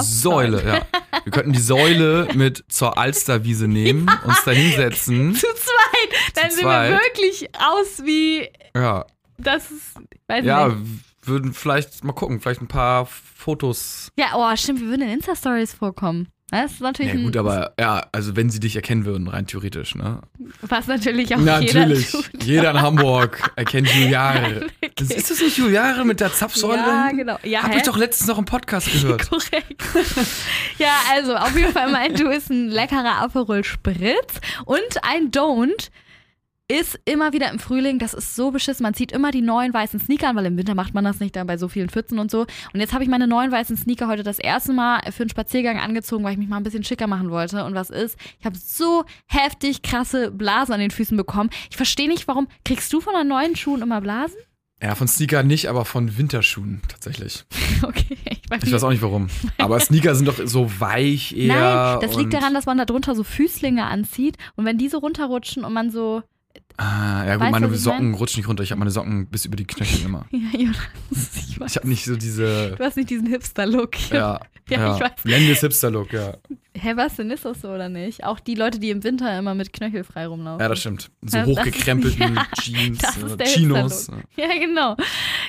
Säule, 0.00 0.64
ja. 0.64 0.86
Wir 1.24 1.32
könnten 1.32 1.52
die 1.52 1.60
Säule 1.60 2.28
mit 2.34 2.64
zur 2.68 2.96
Alsterwiese 2.96 3.68
nehmen, 3.68 4.10
uns 4.24 4.42
da 4.44 4.50
hinsetzen. 4.52 5.34
Zu 5.34 5.46
zweit. 5.54 6.34
Dann 6.34 6.50
Zu 6.50 6.56
sehen 6.56 6.64
zweit. 6.64 6.90
wir 6.90 6.98
wirklich 6.98 7.48
aus 7.58 8.02
wie. 8.04 8.48
Ja, 8.74 9.04
Das 9.38 9.70
ist. 9.70 9.96
Weiß 10.28 10.44
ja, 10.44 10.68
nicht. 10.68 10.78
würden 11.22 11.52
vielleicht 11.52 12.04
mal 12.04 12.12
gucken, 12.12 12.40
vielleicht 12.40 12.62
ein 12.62 12.68
paar 12.68 13.06
Fotos. 13.06 14.08
Ja, 14.16 14.32
oh, 14.36 14.56
stimmt. 14.56 14.80
Wir 14.80 14.88
würden 14.88 15.02
in 15.02 15.10
Insta-Stories 15.14 15.74
vorkommen. 15.74 16.28
Das 16.52 16.72
ist 16.72 16.80
natürlich. 16.82 17.14
Ja, 17.14 17.20
gut, 17.22 17.36
aber 17.38 17.72
ja, 17.80 18.06
also 18.12 18.36
wenn 18.36 18.50
sie 18.50 18.60
dich 18.60 18.76
erkennen 18.76 19.06
würden, 19.06 19.26
rein 19.26 19.46
theoretisch, 19.46 19.94
ne? 19.94 20.20
Was 20.60 20.86
natürlich 20.86 21.34
auch 21.34 21.38
Natürlich. 21.38 22.12
jeder 22.12 22.24
tut. 22.30 22.44
Jeder 22.44 22.70
in 22.72 22.82
Hamburg 22.82 23.50
erkennt 23.56 23.88
Juliare. 23.88 24.66
Das 24.96 25.08
ist 25.08 25.30
das 25.30 25.40
nicht 25.40 25.56
Juliare 25.56 26.04
mit 26.04 26.20
der 26.20 26.30
Zapfsäule? 26.32 26.76
Ja, 26.76 27.10
genau. 27.10 27.38
Ja, 27.42 27.62
Hab 27.62 27.72
hä? 27.72 27.78
ich 27.78 27.84
doch 27.84 27.96
letztens 27.96 28.28
noch 28.28 28.36
im 28.38 28.44
Podcast 28.44 28.92
gehört. 28.92 29.30
Korrekt. 29.30 29.82
ja, 30.78 30.92
also 31.14 31.34
auf 31.36 31.56
jeden 31.56 31.72
Fall 31.72 31.90
mein 31.90 32.14
Du 32.14 32.28
ist 32.28 32.50
ein 32.50 32.68
leckerer 32.68 33.22
Aperol 33.22 33.64
Spritz 33.64 34.40
und 34.66 34.80
ein 35.02 35.30
Don't 35.30 35.88
ist 36.68 36.98
immer 37.04 37.32
wieder 37.32 37.50
im 37.50 37.58
Frühling, 37.58 37.98
das 37.98 38.14
ist 38.14 38.34
so 38.34 38.50
beschissen, 38.50 38.82
man 38.82 38.94
zieht 38.94 39.12
immer 39.12 39.30
die 39.30 39.42
neuen 39.42 39.74
weißen 39.74 40.00
Sneaker 40.00 40.28
an, 40.28 40.36
weil 40.36 40.46
im 40.46 40.56
Winter 40.56 40.74
macht 40.74 40.94
man 40.94 41.04
das 41.04 41.20
nicht 41.20 41.36
dann 41.36 41.46
bei 41.46 41.56
so 41.56 41.68
vielen 41.68 41.90
Pfützen 41.90 42.18
und 42.18 42.30
so. 42.30 42.46
Und 42.72 42.80
jetzt 42.80 42.92
habe 42.94 43.04
ich 43.04 43.10
meine 43.10 43.26
neuen 43.26 43.52
weißen 43.52 43.76
Sneaker 43.76 44.08
heute 44.08 44.22
das 44.22 44.38
erste 44.38 44.72
Mal 44.72 45.00
für 45.12 45.22
einen 45.24 45.30
Spaziergang 45.30 45.78
angezogen, 45.78 46.24
weil 46.24 46.32
ich 46.32 46.38
mich 46.38 46.48
mal 46.48 46.56
ein 46.56 46.62
bisschen 46.62 46.84
schicker 46.84 47.06
machen 47.06 47.30
wollte. 47.30 47.64
Und 47.64 47.74
was 47.74 47.90
ist? 47.90 48.16
Ich 48.38 48.46
habe 48.46 48.56
so 48.56 49.04
heftig 49.26 49.82
krasse 49.82 50.30
Blasen 50.30 50.74
an 50.74 50.80
den 50.80 50.90
Füßen 50.90 51.16
bekommen. 51.16 51.50
Ich 51.70 51.76
verstehe 51.76 52.08
nicht, 52.08 52.26
warum. 52.28 52.48
Kriegst 52.64 52.92
du 52.92 53.00
von 53.00 53.12
deinen 53.12 53.28
neuen 53.28 53.56
Schuhen 53.56 53.82
immer 53.82 54.00
Blasen? 54.00 54.36
Ja, 54.82 54.96
von 54.96 55.06
Sneaker 55.06 55.44
nicht, 55.44 55.68
aber 55.68 55.84
von 55.84 56.16
Winterschuhen 56.18 56.82
tatsächlich. 56.88 57.44
Okay, 57.84 58.16
ich 58.24 58.48
weiß, 58.48 58.62
Ich 58.62 58.72
weiß 58.72 58.84
auch 58.84 58.90
nicht 58.90 59.02
warum. 59.02 59.26
Aber 59.58 59.80
Sneaker 59.80 60.14
sind 60.14 60.28
doch 60.28 60.38
so 60.44 60.70
weich 60.78 61.36
eher. 61.36 61.48
Nein, 61.98 62.00
das 62.00 62.16
liegt 62.16 62.32
daran, 62.32 62.54
dass 62.54 62.64
man 62.64 62.78
da 62.78 62.84
drunter 62.84 63.16
so 63.16 63.24
Füßlinge 63.24 63.84
anzieht 63.84 64.36
und 64.54 64.64
wenn 64.64 64.78
die 64.78 64.88
so 64.88 64.98
runterrutschen 64.98 65.64
und 65.64 65.72
man 65.72 65.90
so 65.90 66.22
Ah, 66.76 67.24
ja 67.26 67.34
gut, 67.36 67.42
Weißt 67.42 67.52
meine 67.52 67.74
Socken 67.74 68.10
mein? 68.10 68.14
rutschen 68.18 68.40
nicht 68.40 68.48
runter. 68.48 68.62
Ich 68.62 68.70
habe 68.70 68.78
meine 68.78 68.90
Socken 68.90 69.26
bis 69.26 69.44
über 69.44 69.56
die 69.56 69.66
Knöchel 69.66 70.04
immer. 70.04 70.26
Ja, 70.32 70.58
Jonas, 70.58 70.78
ich 71.48 71.60
weiß. 71.60 71.70
Ich 71.72 71.76
habe 71.76 71.88
nicht 71.88 72.04
so 72.04 72.16
diese. 72.16 72.74
Du 72.76 72.84
hast 72.84 72.96
nicht 72.96 73.10
diesen 73.10 73.26
Hipster-Look. 73.26 74.10
Ja, 74.10 74.40
Ja, 74.68 74.78
ja. 74.78 74.94
ich 74.94 75.00
weiß. 75.00 75.10
Lendes 75.24 75.60
Hipster-Look, 75.60 76.12
ja. 76.12 76.36
Hä, 76.74 76.92
was 76.96 77.16
denn 77.16 77.30
ist 77.30 77.44
das 77.44 77.60
so 77.60 77.68
oder 77.68 77.88
nicht? 77.88 78.24
Auch 78.24 78.40
die 78.40 78.54
Leute, 78.54 78.78
die 78.78 78.90
im 78.90 79.04
Winter 79.04 79.38
immer 79.38 79.54
mit 79.54 79.72
Knöchel 79.72 80.02
frei 80.04 80.26
rumlaufen. 80.26 80.60
Ja, 80.60 80.68
das 80.68 80.80
stimmt. 80.80 81.10
So 81.20 81.36
Ja, 81.38 81.44
das 81.44 81.56
hochgekrempelten 81.56 82.34
ja, 82.36 82.46
Jeans, 82.60 82.98
das 82.98 83.16
äh, 83.22 83.26
ist 83.26 83.36
der 83.40 83.46
Chinos. 83.46 83.92
Hipster-Look. 84.06 84.24
Ja, 84.36 84.58
genau. 84.58 84.96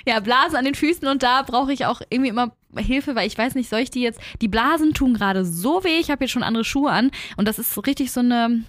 Ja, 0.06 0.20
Blasen 0.20 0.58
an 0.58 0.66
den 0.66 0.76
Füßen 0.76 1.08
und 1.08 1.24
da 1.24 1.42
brauche 1.44 1.72
ich 1.72 1.86
auch 1.86 2.02
irgendwie 2.10 2.30
immer 2.30 2.54
Hilfe, 2.78 3.16
weil 3.16 3.28
ich 3.28 3.38
weiß 3.38 3.56
nicht, 3.56 3.70
soll 3.70 3.80
ich 3.80 3.92
die 3.92 4.02
jetzt. 4.02 4.20
Die 4.42 4.48
Blasen 4.48 4.94
tun 4.94 5.14
gerade 5.14 5.46
so 5.46 5.84
weh, 5.84 6.00
ich 6.00 6.12
habe 6.12 6.26
jetzt 6.26 6.32
schon 6.32 6.44
andere 6.44 6.66
Schuhe 6.66 6.92
an 6.92 7.12
und 7.38 7.48
das 7.48 7.60
ist 7.60 7.74
so 7.74 7.82
richtig 7.82 8.12
so 8.12 8.20
eine 8.20 8.64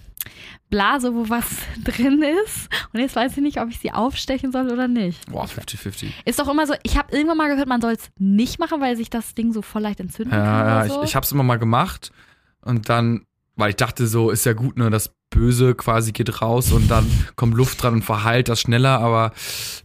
Blase, 0.69 1.13
wo 1.13 1.29
was 1.29 1.45
drin 1.83 2.23
ist. 2.45 2.69
Und 2.93 2.99
jetzt 2.99 3.15
weiß 3.15 3.37
ich 3.37 3.43
nicht, 3.43 3.59
ob 3.61 3.69
ich 3.69 3.79
sie 3.79 3.91
aufstechen 3.91 4.51
soll 4.51 4.71
oder 4.71 4.87
nicht. 4.87 5.29
Boah, 5.31 5.45
50-50. 5.45 6.07
Ist 6.25 6.39
doch 6.39 6.47
immer 6.47 6.67
so, 6.67 6.73
ich 6.83 6.97
habe 6.97 7.15
irgendwann 7.15 7.37
mal 7.37 7.49
gehört, 7.49 7.67
man 7.67 7.81
soll 7.81 7.93
es 7.93 8.09
nicht 8.17 8.59
machen, 8.59 8.81
weil 8.81 8.95
sich 8.97 9.09
das 9.09 9.35
Ding 9.35 9.53
so 9.53 9.61
voll 9.61 9.81
leicht 9.81 9.99
entzünden 9.99 10.31
kann. 10.31 10.43
Ja, 10.43 10.67
ja, 10.67 10.75
oder 10.77 10.85
ich, 10.85 10.91
so. 10.93 11.03
ich 11.03 11.15
habe 11.15 11.25
es 11.25 11.31
immer 11.31 11.43
mal 11.43 11.59
gemacht 11.59 12.11
und 12.61 12.89
dann, 12.89 13.25
weil 13.55 13.69
ich 13.69 13.75
dachte 13.75 14.07
so, 14.07 14.31
ist 14.31 14.45
ja 14.45 14.53
gut, 14.53 14.77
ne, 14.77 14.89
das 14.89 15.13
Böse 15.29 15.75
quasi 15.75 16.11
geht 16.11 16.41
raus 16.41 16.71
und 16.71 16.89
dann 16.89 17.05
kommt 17.35 17.55
Luft 17.55 17.81
dran 17.81 17.93
und 17.95 18.01
verheilt 18.03 18.49
das 18.49 18.61
schneller, 18.61 18.99
aber 18.99 19.33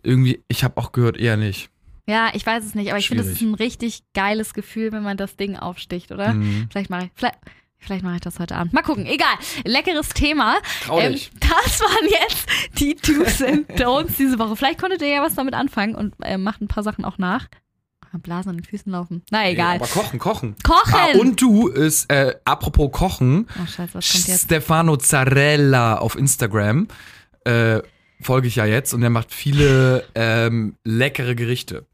irgendwie, 0.03 0.43
ich 0.49 0.65
habe 0.65 0.77
auch 0.81 0.93
gehört, 0.93 1.17
eher 1.17 1.37
nicht. 1.37 1.71
ja, 2.07 2.31
ich 2.35 2.45
weiß 2.45 2.65
es 2.65 2.75
nicht, 2.75 2.91
aber 2.91 2.99
ich 2.99 3.09
finde, 3.09 3.23
es 3.23 3.31
ist 3.31 3.43
ein 3.43 3.55
richtig 3.55 4.03
geiles 4.15 4.55
Gefühl, 4.55 4.93
wenn 4.93 5.03
man 5.03 5.17
das 5.17 5.37
Ding 5.37 5.57
aufsticht, 5.57 6.11
oder? 6.11 6.35
Mhm. 6.35 6.69
Vielleicht 6.71 6.91
mache 6.91 7.05
ich, 7.05 7.11
vielleicht, 7.15 7.39
vielleicht 7.81 8.05
mache 8.05 8.17
ich 8.17 8.21
das 8.21 8.39
heute 8.39 8.57
Abend. 8.57 8.73
Mal 8.73 8.83
gucken. 8.83 9.07
Egal. 9.07 9.35
Leckeres 9.65 10.11
Thema. 10.11 10.57
Trau 10.85 11.01
dich. 11.01 11.31
das 11.41 11.81
waren 11.81 12.09
jetzt 12.09 12.47
die 12.79 12.95
Do's 12.95 13.43
and 13.43 13.69
Don'ts 13.73 14.17
diese 14.19 14.39
Woche. 14.39 14.57
Vielleicht 14.57 14.79
konntet 14.79 15.03
ihr 15.03 15.09
ja 15.09 15.23
was 15.23 15.35
damit 15.35 15.55
anfangen 15.55 15.95
und 15.95 16.15
äh, 16.23 16.39
macht 16.39 16.61
ein 16.61 16.69
paar 16.69 16.83
Sachen 16.83 17.05
auch 17.05 17.19
nach. 17.19 17.49
Blasen 18.19 18.51
an 18.51 18.57
den 18.57 18.65
Füßen 18.65 18.91
laufen. 18.91 19.23
Na 19.31 19.49
egal. 19.49 19.77
aber 19.77 19.87
kochen, 19.87 20.19
kochen. 20.19 20.57
Kochen! 20.65 20.95
Ah, 20.95 21.19
und 21.19 21.41
du 21.41 21.69
ist, 21.69 22.11
äh, 22.11 22.35
apropos 22.45 22.91
Kochen, 22.91 23.47
oh 23.63 23.67
scheiße, 23.67 23.95
was 23.95 24.13
kommt 24.13 24.27
jetzt? 24.27 24.45
Stefano 24.47 24.97
Zarella 24.97 25.97
auf 25.99 26.17
Instagram. 26.17 26.89
Äh, 27.45 27.81
folge 28.23 28.49
ich 28.49 28.57
ja 28.57 28.65
jetzt 28.67 28.93
und 28.95 29.03
er 29.03 29.11
macht 29.11 29.33
viele 29.33 30.05
ähm, 30.15 30.77
leckere 30.85 31.35
Gerichte. 31.35 31.87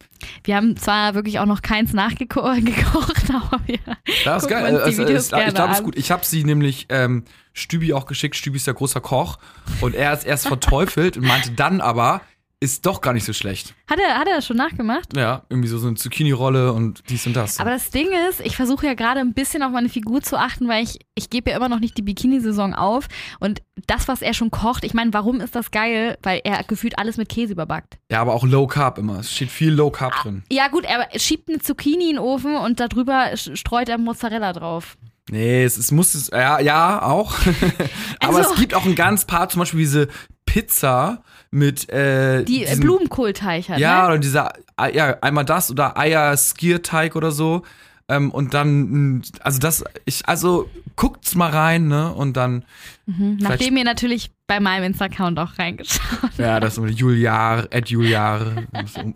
Wir 0.44 0.56
haben 0.56 0.76
zwar 0.76 1.14
wirklich 1.14 1.38
auch 1.38 1.46
noch 1.46 1.62
keins 1.62 1.92
nachgekocht, 1.92 2.54
aber 3.32 3.60
wir 3.66 3.78
Das 4.24 4.44
ist 4.44 4.48
geil. 4.48 4.74
uns 4.74 4.84
die 4.84 4.90
Also, 4.90 5.02
Videos 5.02 5.24
ich 5.24 5.30
gerne 5.30 5.48
ich 5.48 5.54
glaube, 5.54 5.72
es 5.72 5.78
ist 5.78 5.84
gut. 5.84 5.96
Ich 5.96 6.10
habe 6.10 6.24
sie 6.24 6.44
nämlich 6.44 6.86
ähm, 6.88 7.24
Stübi 7.52 7.92
auch 7.92 8.06
geschickt. 8.06 8.36
Stübi 8.36 8.56
ist 8.56 8.66
ja 8.66 8.72
großer 8.72 9.00
Koch. 9.00 9.38
Und 9.80 9.94
er 9.94 10.12
ist 10.12 10.24
erst 10.24 10.48
verteufelt 10.48 11.16
und 11.16 11.26
meinte 11.26 11.52
dann 11.52 11.80
aber, 11.80 12.20
ist 12.58 12.86
doch 12.86 13.02
gar 13.02 13.12
nicht 13.12 13.24
so 13.26 13.34
schlecht. 13.34 13.74
Hat 13.86 13.98
er, 13.98 14.16
hat 14.18 14.26
er 14.26 14.36
das 14.36 14.46
schon 14.46 14.56
nachgemacht? 14.56 15.14
Ja, 15.14 15.42
irgendwie 15.50 15.68
so, 15.68 15.76
so 15.76 15.88
eine 15.88 15.96
Zucchini-Rolle 15.96 16.72
und 16.72 17.02
dies 17.10 17.26
und 17.26 17.34
das. 17.36 17.60
Aber 17.60 17.68
das 17.70 17.90
Ding 17.90 18.08
ist, 18.30 18.40
ich 18.40 18.56
versuche 18.56 18.86
ja 18.86 18.94
gerade 18.94 19.20
ein 19.20 19.34
bisschen 19.34 19.62
auf 19.62 19.72
meine 19.72 19.90
Figur 19.90 20.22
zu 20.22 20.38
achten, 20.38 20.66
weil 20.66 20.82
ich, 20.82 20.98
ich 21.14 21.28
gebe 21.28 21.50
ja 21.50 21.56
immer 21.56 21.68
noch 21.68 21.80
nicht 21.80 21.98
die 21.98 22.02
Bikini-Saison 22.02 22.74
auf. 22.74 23.08
Und 23.40 23.60
das, 23.86 24.08
was 24.08 24.22
er 24.22 24.32
schon 24.32 24.50
kocht, 24.50 24.84
ich 24.84 24.94
meine, 24.94 25.12
warum 25.12 25.40
ist 25.42 25.54
das 25.54 25.70
geil? 25.70 26.16
Weil 26.22 26.40
er 26.44 26.64
gefühlt 26.64 26.98
alles 26.98 27.18
mit 27.18 27.28
Käse 27.28 27.52
überbackt. 27.52 27.98
ja, 28.10 28.22
aber 28.22 28.32
auch 28.32 28.44
Low 28.44 28.66
Carb 28.66 28.96
immer. 28.96 29.18
Es 29.20 29.32
steht 29.34 29.50
viel 29.50 29.72
Low 29.72 29.90
Carb 29.90 30.14
drin. 30.22 30.42
Ja, 30.50 30.68
gut, 30.68 30.84
er 30.84 31.06
schiebt 31.20 31.50
eine 31.50 31.58
Zucchini 31.58 32.04
in 32.08 32.16
den 32.16 32.18
Ofen 32.18 32.56
und 32.56 32.80
darüber 32.80 33.36
streut 33.36 33.90
er 33.90 33.98
Mozzarella 33.98 34.54
drauf. 34.54 34.96
Nee, 35.30 35.64
es, 35.64 35.76
es 35.76 35.90
muss 35.90 36.14
es, 36.14 36.28
ja, 36.28 36.58
ja, 36.60 37.02
auch. 37.02 37.34
aber 38.20 38.38
Also- 38.38 38.54
es 38.54 38.60
gibt 38.60 38.72
auch 38.72 38.86
ein 38.86 38.94
ganz 38.94 39.26
paar, 39.26 39.48
zum 39.50 39.58
Beispiel 39.58 39.80
diese 39.80 40.08
Pizza 40.46 41.22
mit, 41.56 41.88
äh, 41.90 42.44
Die 42.44 42.62
äh, 42.64 42.66
diesem- 42.66 42.80
Blumenkohlteig 42.80 43.68
hat, 43.70 43.78
Ja, 43.78 44.02
ne? 44.02 44.06
oder 44.08 44.18
dieser, 44.18 44.52
ah, 44.76 44.88
ja, 44.88 45.16
einmal 45.22 45.44
das 45.44 45.70
oder 45.70 45.96
Eier-Skierteig 45.98 47.16
oder 47.16 47.32
so. 47.32 47.62
Ähm, 48.08 48.30
und 48.30 48.54
dann, 48.54 49.16
mh, 49.16 49.22
also 49.40 49.58
das, 49.58 49.82
ich, 50.04 50.28
also 50.28 50.70
guckt's 50.94 51.34
mal 51.34 51.50
rein, 51.50 51.88
ne? 51.88 52.12
Und 52.12 52.36
dann, 52.36 52.64
Mhm. 53.08 53.38
Nachdem 53.40 53.76
ihr 53.76 53.84
natürlich 53.84 54.32
bei 54.48 54.58
meinem 54.58 54.82
Insta-Account 54.84 55.38
auch 55.38 55.60
reingeschaut 55.60 56.02
ja, 56.38 56.58
das 56.58 56.76
mit 56.80 56.98
Juliar, 56.98 57.68
Ed 57.70 57.88
Juliar, 57.88 58.40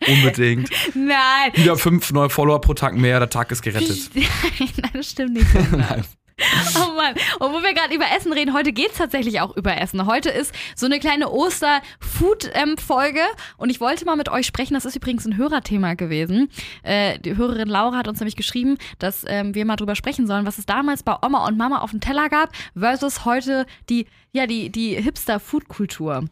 unbedingt. 0.06 0.70
Nein. 0.94 1.50
Wieder 1.54 1.76
fünf 1.76 2.12
neue 2.12 2.30
Follower 2.30 2.61
pro 2.61 2.75
Tag 2.75 2.94
mehr, 2.97 3.18
der 3.18 3.30
Tag 3.30 3.50
ist 3.50 3.62
gerettet. 3.62 3.99
Nein, 4.14 4.68
das 4.92 5.11
stimmt 5.11 5.32
nicht. 5.35 5.47
Nein. 5.73 6.04
Oh 6.76 6.94
Mann. 6.94 7.14
Und 7.38 7.52
wo 7.52 7.62
wir 7.62 7.75
gerade 7.75 7.94
über 7.94 8.06
Essen 8.16 8.32
reden, 8.32 8.54
heute 8.54 8.73
geht's 8.73 8.99
tatsächlich 8.99 9.40
auch 9.40 9.56
über 9.56 9.80
Essen. 9.80 10.06
Heute 10.06 10.30
ist 10.30 10.54
so 10.75 10.87
eine 10.87 10.99
kleine 10.99 11.30
Oster-Food-Folge 11.30 13.20
und 13.56 13.70
ich 13.70 13.80
wollte 13.80 14.04
mal 14.04 14.16
mit 14.16 14.28
euch 14.28 14.47
sprechen. 14.47 14.75
Das 14.75 14.85
ist 14.85 14.97
übrigens 14.97 15.26
ein 15.26 15.37
Hörerthema 15.37 15.94
gewesen. 15.94 16.50
Äh, 16.82 17.18
die 17.18 17.37
Hörerin 17.37 17.68
Laura 17.68 17.97
hat 17.97 18.09
uns 18.09 18.20
nämlich 18.20 18.37
geschrieben, 18.37 18.78
dass 18.99 19.25
ähm, 19.26 19.54
wir 19.54 19.64
mal 19.64 19.76
drüber 19.76 19.94
sprechen 19.94 20.26
sollen, 20.26 20.47
was 20.47 20.59
es 20.59 20.66
damals 20.66 21.02
bei 21.02 21.16
Oma 21.25 21.47
und 21.47 21.56
Mama 21.56 21.78
auf 21.80 21.90
dem 21.90 22.00
Teller 22.00 22.28
gab 22.28 22.50
versus 22.76 23.25
heute 23.25 23.66
die, 23.88 24.06
ja, 24.32 24.47
die, 24.47 24.70
die 24.70 24.94
Hipster-Food-Kultur. 24.94 26.25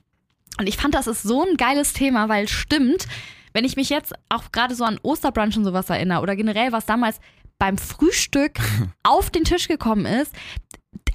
Und 0.58 0.66
ich 0.66 0.76
fand, 0.76 0.94
das 0.94 1.06
ist 1.06 1.22
so 1.22 1.44
ein 1.44 1.56
geiles 1.56 1.92
Thema, 1.92 2.28
weil 2.28 2.44
es 2.44 2.50
stimmt, 2.50 3.06
wenn 3.52 3.64
ich 3.64 3.76
mich 3.76 3.90
jetzt 3.90 4.12
auch 4.28 4.52
gerade 4.52 4.74
so 4.74 4.84
an 4.84 4.98
Osterbrunch 5.02 5.56
und 5.56 5.64
sowas 5.64 5.88
erinnere 5.90 6.20
oder 6.20 6.36
generell, 6.36 6.72
was 6.72 6.86
damals 6.86 7.20
beim 7.58 7.78
Frühstück 7.78 8.52
auf 9.02 9.30
den 9.30 9.44
Tisch 9.44 9.68
gekommen 9.68 10.06
ist, 10.06 10.32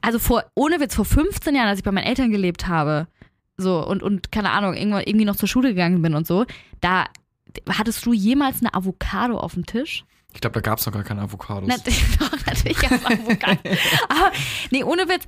also 0.01 0.19
vor, 0.19 0.43
ohne 0.55 0.79
Witz, 0.79 0.95
vor 0.95 1.05
15 1.05 1.55
Jahren, 1.55 1.67
als 1.69 1.79
ich 1.79 1.85
bei 1.85 1.91
meinen 1.91 2.05
Eltern 2.05 2.31
gelebt 2.31 2.67
habe, 2.67 3.07
so 3.57 3.85
und, 3.85 4.03
und 4.03 4.31
keine 4.31 4.51
Ahnung, 4.51 4.73
irgendwann 4.73 5.03
irgendwie 5.03 5.25
noch 5.25 5.35
zur 5.35 5.47
Schule 5.47 5.69
gegangen 5.69 6.01
bin 6.01 6.13
und 6.15 6.27
so, 6.27 6.45
da 6.81 7.05
hattest 7.69 8.05
du 8.05 8.13
jemals 8.13 8.59
eine 8.61 8.73
Avocado 8.73 9.37
auf 9.37 9.53
dem 9.53 9.65
Tisch? 9.65 10.03
Ich 10.33 10.41
glaube, 10.41 10.55
da 10.55 10.61
gab's 10.61 10.85
noch 10.87 10.93
gar 10.93 11.03
keine 11.03 11.21
Avocados. 11.21 11.67
Natürlich, 11.69 12.17
doch, 12.17 12.31
natürlich 12.47 12.79
gab's 12.79 13.05
Avocado. 13.05 13.59
Aber 14.09 14.31
nee, 14.71 14.83
ohne 14.83 15.07
Witz, 15.07 15.25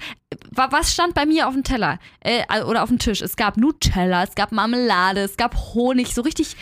wa- 0.49 0.69
was 0.71 0.91
stand 0.91 1.13
bei 1.13 1.27
mir 1.27 1.47
auf 1.47 1.53
dem 1.53 1.63
Teller 1.63 1.99
äh, 2.21 2.63
oder 2.63 2.81
auf 2.81 2.89
dem 2.89 2.97
Tisch? 2.97 3.21
Es 3.21 3.35
gab 3.35 3.55
Nutella, 3.57 4.23
es 4.23 4.33
gab 4.33 4.51
Marmelade, 4.51 5.19
es 5.21 5.37
gab 5.37 5.55
Honig, 5.55 6.15
so 6.15 6.23
richtig 6.23 6.57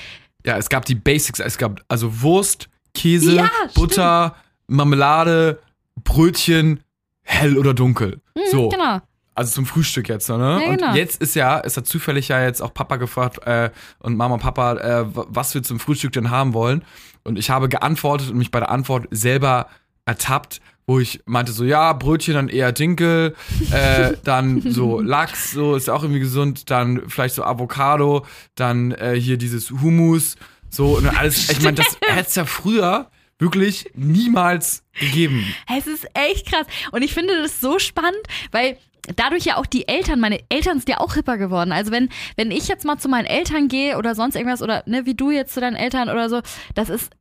Ja, 0.45 0.57
es 0.57 0.67
gab 0.67 0.83
die 0.83 0.95
Basics, 0.95 1.39
es 1.39 1.57
gab 1.57 1.79
also 1.87 2.21
Wurst, 2.21 2.67
Käse, 2.93 3.33
Ja, 3.37 3.49
Butter, 3.75 4.35
Marmelade, 4.73 5.59
Brötchen, 6.03 6.81
hell 7.21 7.57
oder 7.57 7.73
dunkel. 7.73 8.21
so. 8.51 8.69
genau. 8.69 8.99
Also 9.35 9.53
zum 9.53 9.65
Frühstück 9.65 10.09
jetzt, 10.09 10.29
ne? 10.29 10.35
Ja, 10.37 10.69
und 10.69 10.77
genau. 10.77 10.93
jetzt 10.93 11.19
ist 11.19 11.35
ja, 11.35 11.59
es 11.59 11.75
hat 11.75 11.87
zufällig 11.87 12.27
ja 12.27 12.43
jetzt 12.43 12.61
auch 12.61 12.71
Papa 12.71 12.97
gefragt 12.97 13.39
äh, 13.47 13.71
und 13.97 14.15
Mama 14.15 14.35
und 14.35 14.41
Papa, 14.41 14.73
äh, 14.73 15.05
was 15.09 15.55
wir 15.55 15.63
zum 15.63 15.79
Frühstück 15.79 16.11
denn 16.11 16.29
haben 16.29 16.53
wollen. 16.53 16.85
Und 17.23 17.39
ich 17.39 17.49
habe 17.49 17.67
geantwortet 17.67 18.29
und 18.29 18.37
mich 18.37 18.51
bei 18.51 18.59
der 18.59 18.69
Antwort 18.69 19.07
selber 19.09 19.67
ertappt, 20.05 20.61
wo 20.85 20.99
ich 20.99 21.21
meinte 21.25 21.51
so, 21.51 21.63
ja, 21.63 21.93
Brötchen 21.93 22.35
dann 22.35 22.49
eher 22.49 22.73
Dinkel, 22.73 23.35
äh, 23.71 24.13
dann 24.23 24.61
so 24.61 24.99
Lachs, 24.99 25.51
so 25.51 25.75
ist 25.75 25.89
auch 25.89 26.03
irgendwie 26.03 26.19
gesund, 26.19 26.69
dann 26.69 27.03
vielleicht 27.07 27.33
so 27.33 27.43
Avocado, 27.43 28.25
dann 28.53 28.91
äh, 28.91 29.15
hier 29.19 29.37
dieses 29.37 29.71
Hummus, 29.71 30.35
so 30.69 30.97
und 30.97 31.07
alles. 31.07 31.49
Ich 31.49 31.61
meine, 31.61 31.77
das 31.77 31.97
hätte 32.05 32.27
es 32.27 32.35
ja 32.35 32.45
früher 32.45 33.09
wirklich 33.43 33.91
niemals 33.93 34.83
gegeben. 34.97 35.45
Es 35.69 35.85
ist 35.85 36.07
echt 36.13 36.47
krass. 36.47 36.65
Und 36.91 37.01
ich 37.03 37.13
finde 37.13 37.35
das 37.41 37.59
so 37.59 37.77
spannend, 37.77 38.23
weil 38.51 38.77
dadurch 39.15 39.43
ja 39.45 39.57
auch 39.57 39.65
die 39.65 39.87
Eltern, 39.87 40.19
meine 40.19 40.39
Eltern 40.49 40.79
sind 40.79 40.89
ja 40.89 40.99
auch 40.99 41.13
hipper 41.13 41.37
geworden. 41.37 41.71
Also 41.71 41.91
wenn, 41.91 42.09
wenn 42.37 42.51
ich 42.51 42.67
jetzt 42.67 42.85
mal 42.85 42.97
zu 42.97 43.09
meinen 43.09 43.25
Eltern 43.25 43.67
gehe 43.67 43.97
oder 43.97 44.15
sonst 44.15 44.35
irgendwas 44.35 44.61
oder 44.61 44.83
ne, 44.85 45.05
wie 45.05 45.13
du 45.13 45.29
jetzt 45.29 45.53
zu 45.53 45.61
deinen 45.61 45.75
Eltern 45.75 46.09
oder 46.09 46.29
so, 46.29 46.41
das 46.73 46.89
ist. 46.89 47.11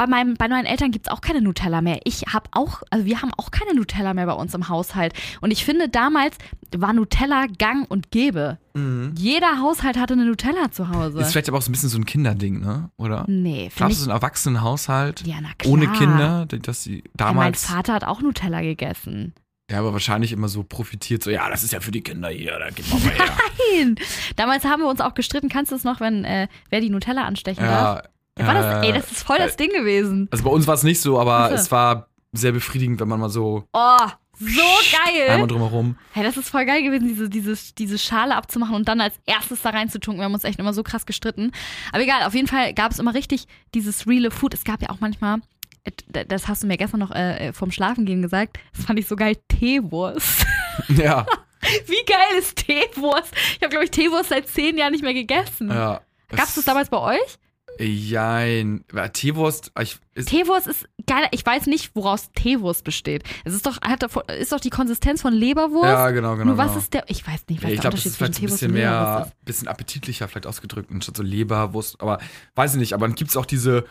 Bei, 0.00 0.06
meinem, 0.06 0.32
bei 0.32 0.48
meinen 0.48 0.64
Eltern 0.64 0.92
gibt 0.92 1.08
es 1.08 1.12
auch 1.12 1.20
keine 1.20 1.42
Nutella 1.42 1.82
mehr. 1.82 2.00
Ich 2.04 2.22
habe 2.32 2.48
auch, 2.52 2.80
also 2.88 3.04
wir 3.04 3.20
haben 3.20 3.32
auch 3.36 3.50
keine 3.50 3.74
Nutella 3.74 4.14
mehr 4.14 4.24
bei 4.24 4.32
uns 4.32 4.54
im 4.54 4.70
Haushalt. 4.70 5.12
Und 5.42 5.50
ich 5.50 5.62
finde, 5.62 5.90
damals 5.90 6.38
war 6.74 6.94
Nutella 6.94 7.44
gang 7.58 7.84
und 7.90 8.10
gäbe. 8.10 8.56
Jeder 9.14 9.60
Haushalt 9.60 9.98
hatte 9.98 10.14
eine 10.14 10.24
Nutella 10.24 10.70
zu 10.70 10.88
Hause. 10.88 11.20
Ist 11.20 11.32
vielleicht 11.32 11.50
aber 11.50 11.58
auch 11.58 11.62
so 11.62 11.68
ein 11.68 11.72
bisschen 11.72 11.90
so 11.90 11.98
ein 11.98 12.06
Kinderding, 12.06 12.60
ne? 12.60 12.88
Oder? 12.96 13.26
nee, 13.28 13.70
Glaubst 13.76 13.92
ich. 13.92 13.98
du, 13.98 14.04
so 14.04 14.10
ein 14.10 14.14
Erwachsenenhaushalt 14.16 15.26
Ja, 15.26 15.36
na 15.42 15.50
klar. 15.58 15.70
ohne 15.74 15.88
Kinder, 15.92 16.46
dass 16.46 16.82
sie 16.82 16.96
Ja, 16.96 17.02
mein 17.02 17.34
damals, 17.34 17.66
Vater 17.66 17.92
hat 17.92 18.04
auch 18.04 18.22
Nutella 18.22 18.62
gegessen. 18.62 19.34
ja, 19.70 19.80
aber 19.80 19.92
wahrscheinlich 19.92 20.32
immer 20.32 20.48
so 20.48 20.62
profitiert, 20.62 21.22
so, 21.22 21.30
ja, 21.30 21.50
das 21.50 21.62
ist 21.62 21.74
ja 21.74 21.80
für 21.80 21.90
die 21.90 22.00
Kinder 22.00 22.30
hier, 22.30 22.58
da 22.58 22.70
geht 22.70 22.90
man 22.90 23.02
mal 23.04 23.10
her. 23.12 23.36
Nein! 23.76 23.96
Damals 24.36 24.64
haben 24.64 24.80
wir 24.80 24.88
uns 24.88 25.02
auch 25.02 25.12
gestritten, 25.12 25.50
kannst 25.50 25.72
du 25.72 25.76
es 25.76 25.84
noch, 25.84 26.00
wenn 26.00 26.24
äh, 26.24 26.48
wer 26.70 26.80
die 26.80 26.88
Nutella 26.88 27.24
anstechen 27.26 27.64
darf? 27.64 28.02
Ja, 28.38 28.46
War 28.46 28.54
das, 28.54 28.84
äh, 28.84 28.86
ey, 28.88 28.92
das 28.92 29.10
ist 29.10 29.22
voll 29.22 29.38
das 29.38 29.56
Ding 29.56 29.70
gewesen. 29.70 30.28
Also 30.30 30.44
bei 30.44 30.50
uns 30.50 30.66
war 30.66 30.74
es 30.74 30.82
nicht 30.82 31.00
so, 31.00 31.18
aber 31.20 31.36
Ach 31.36 31.48
so. 31.50 31.54
es 31.56 31.70
war 31.70 32.08
sehr 32.32 32.52
befriedigend, 32.52 33.00
wenn 33.00 33.08
man 33.08 33.20
mal 33.20 33.28
so 33.28 33.64
Oh, 33.72 33.96
so 34.38 34.60
einmal 35.06 35.38
geil! 35.38 35.46
drumherum. 35.48 35.96
Hey, 36.12 36.22
das 36.24 36.36
ist 36.36 36.48
voll 36.48 36.64
geil 36.64 36.82
gewesen, 36.82 37.08
diese, 37.08 37.28
diese, 37.28 37.56
diese 37.76 37.98
Schale 37.98 38.34
abzumachen 38.36 38.74
und 38.74 38.88
dann 38.88 39.00
als 39.00 39.14
erstes 39.26 39.60
da 39.62 39.70
reinzutunken. 39.70 40.20
Wir 40.20 40.24
haben 40.24 40.34
uns 40.34 40.44
echt 40.44 40.58
immer 40.58 40.72
so 40.72 40.82
krass 40.82 41.04
gestritten. 41.06 41.52
Aber 41.92 42.02
egal, 42.02 42.22
auf 42.24 42.34
jeden 42.34 42.46
Fall 42.46 42.72
gab 42.72 42.92
es 42.92 42.98
immer 42.98 43.14
richtig 43.14 43.46
dieses 43.74 44.06
reale 44.06 44.30
Food. 44.30 44.54
Es 44.54 44.64
gab 44.64 44.80
ja 44.80 44.88
auch 44.90 45.00
manchmal, 45.00 45.40
äh, 45.84 46.24
das 46.26 46.48
hast 46.48 46.62
du 46.62 46.66
mir 46.68 46.78
gestern 46.78 47.00
noch 47.00 47.10
äh, 47.10 47.52
vom 47.52 47.70
Schlafengehen 47.70 48.22
gesagt, 48.22 48.58
das 48.74 48.86
fand 48.86 48.98
ich 48.98 49.06
so 49.08 49.16
geil, 49.16 49.36
Teewurst. 49.48 50.46
Ja. 50.88 51.26
Wie 51.86 52.04
geil 52.06 52.38
ist 52.38 52.56
Teewurst? 52.64 53.34
Ich 53.56 53.60
habe, 53.60 53.68
glaube 53.68 53.84
ich, 53.84 53.90
Teewurst 53.90 54.30
seit 54.30 54.48
zehn 54.48 54.78
Jahren 54.78 54.92
nicht 54.92 55.02
mehr 55.04 55.12
gegessen. 55.12 55.68
Ja. 55.68 56.00
Gab 56.30 56.46
es 56.46 56.54
das 56.54 56.64
damals 56.64 56.88
bei 56.88 56.96
euch? 56.96 57.38
Jein. 57.78 58.84
Teewurst, 59.12 59.72
ich, 59.80 59.98
ist, 60.14 60.28
Teewurst 60.28 60.66
ist 60.66 60.86
geil. 61.06 61.24
Ich 61.30 61.44
weiß 61.46 61.66
nicht, 61.66 61.94
woraus 61.94 62.30
Teewurst 62.34 62.84
besteht. 62.84 63.22
Es 63.44 63.54
ist 63.54 63.66
doch, 63.66 63.80
hat, 63.80 64.02
ist 64.38 64.52
doch 64.52 64.60
die 64.60 64.70
Konsistenz 64.70 65.22
von 65.22 65.32
Leberwurst. 65.32 65.84
ja, 65.86 66.10
genau, 66.10 66.32
genau. 66.34 66.44
Nur 66.46 66.58
was 66.58 66.68
genau. 66.68 66.78
ist 66.78 66.92
der? 66.94 67.04
Ich 67.08 67.26
weiß 67.26 67.44
nicht, 67.48 67.62
was 67.62 67.68
Ja, 67.70 67.74
ich 67.74 67.80
der 67.80 67.90
glaube, 67.90 67.96
das 67.96 68.04
Unterschied 68.06 68.12
zwischen 68.12 68.24
ein 68.24 68.32
Teewurst 68.34 68.54
bisschen 68.60 68.70
und 68.72 68.76
Leberwurst 68.76 69.16
mehr, 69.16 69.26
ist. 69.26 69.44
bisschen 69.44 69.68
appetitlicher 69.68 70.28
vielleicht 70.28 70.46
ausgedrückt, 70.46 70.90
anstatt 70.92 71.16
so 71.16 71.22
Leberwurst. 71.22 72.00
Aber 72.02 72.18
weiß 72.54 72.74
ich 72.74 72.80
nicht, 72.80 72.92
aber 72.92 73.06
dann 73.06 73.14
gibt 73.16 73.30
es 73.30 73.36
auch 73.36 73.46
diese 73.46 73.84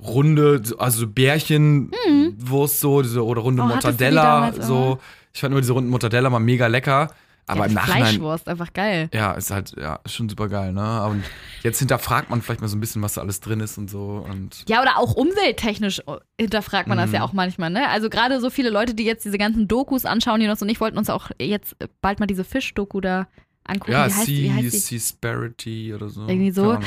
runde, 0.00 0.60
so- 0.64 0.78
also 0.78 1.00
so 1.00 1.06
Bärchenwurst 1.06 2.80
so, 2.80 3.02
diese, 3.02 3.24
oder 3.24 3.42
runde 3.42 3.62
Mhm. 3.62 3.68
Oh, 3.70 3.72
Mortadella. 3.74 4.52
so. 4.60 4.98
Ich 5.32 5.40
fand 5.40 5.52
nur 5.52 5.60
diese 5.60 5.72
runden 5.72 5.90
Mortadella 5.90 6.30
mal 6.30 6.38
mega 6.40 6.66
lecker. 6.66 7.12
Aber 7.48 7.60
ja, 7.60 7.66
im 7.66 7.74
Nachhinein, 7.74 8.02
Fleischwurst, 8.02 8.48
einfach 8.48 8.72
geil. 8.72 9.08
ja, 9.14 9.32
ist 9.32 9.50
halt, 9.52 9.72
ja, 9.78 10.00
ist 10.04 10.14
schon 10.14 10.28
super 10.28 10.48
geil, 10.48 10.72
ne? 10.72 11.04
Und 11.04 11.22
jetzt 11.62 11.78
hinterfragt 11.78 12.28
man 12.28 12.42
vielleicht 12.42 12.60
mal 12.60 12.66
so 12.68 12.76
ein 12.76 12.80
bisschen, 12.80 13.02
was 13.02 13.14
da 13.14 13.20
alles 13.20 13.40
drin 13.40 13.60
ist 13.60 13.78
und 13.78 13.88
so. 13.88 14.26
Und 14.28 14.64
Ja, 14.68 14.82
oder 14.82 14.98
auch 14.98 15.14
umwelttechnisch 15.14 16.02
hinterfragt 16.40 16.88
man 16.88 16.98
das 16.98 17.10
Mhm. 17.10 17.14
ja 17.14 17.22
auch 17.22 17.32
manchmal, 17.32 17.70
ne? 17.70 17.88
Also 17.88 18.10
gerade 18.10 18.40
so 18.40 18.50
viele 18.50 18.70
Leute, 18.70 18.94
die 18.94 19.04
jetzt 19.04 19.24
diese 19.24 19.38
ganzen 19.38 19.68
Dokus 19.68 20.04
anschauen, 20.04 20.40
die 20.40 20.46
noch 20.48 20.56
so 20.56 20.64
nicht 20.64 20.80
wollten 20.80 20.98
uns 20.98 21.08
auch 21.08 21.30
jetzt 21.40 21.76
bald 22.00 22.18
mal 22.20 22.26
diese 22.26 22.42
Fisch-Doku 22.44 23.00
da 23.00 23.28
angucken. 23.64 23.92
ja, 23.92 24.08
die? 24.08 24.68
Seasparity 24.70 25.94
oder 25.94 26.08
so. 26.08 26.22
Irgendwie 26.26 26.50
so. 26.50 26.78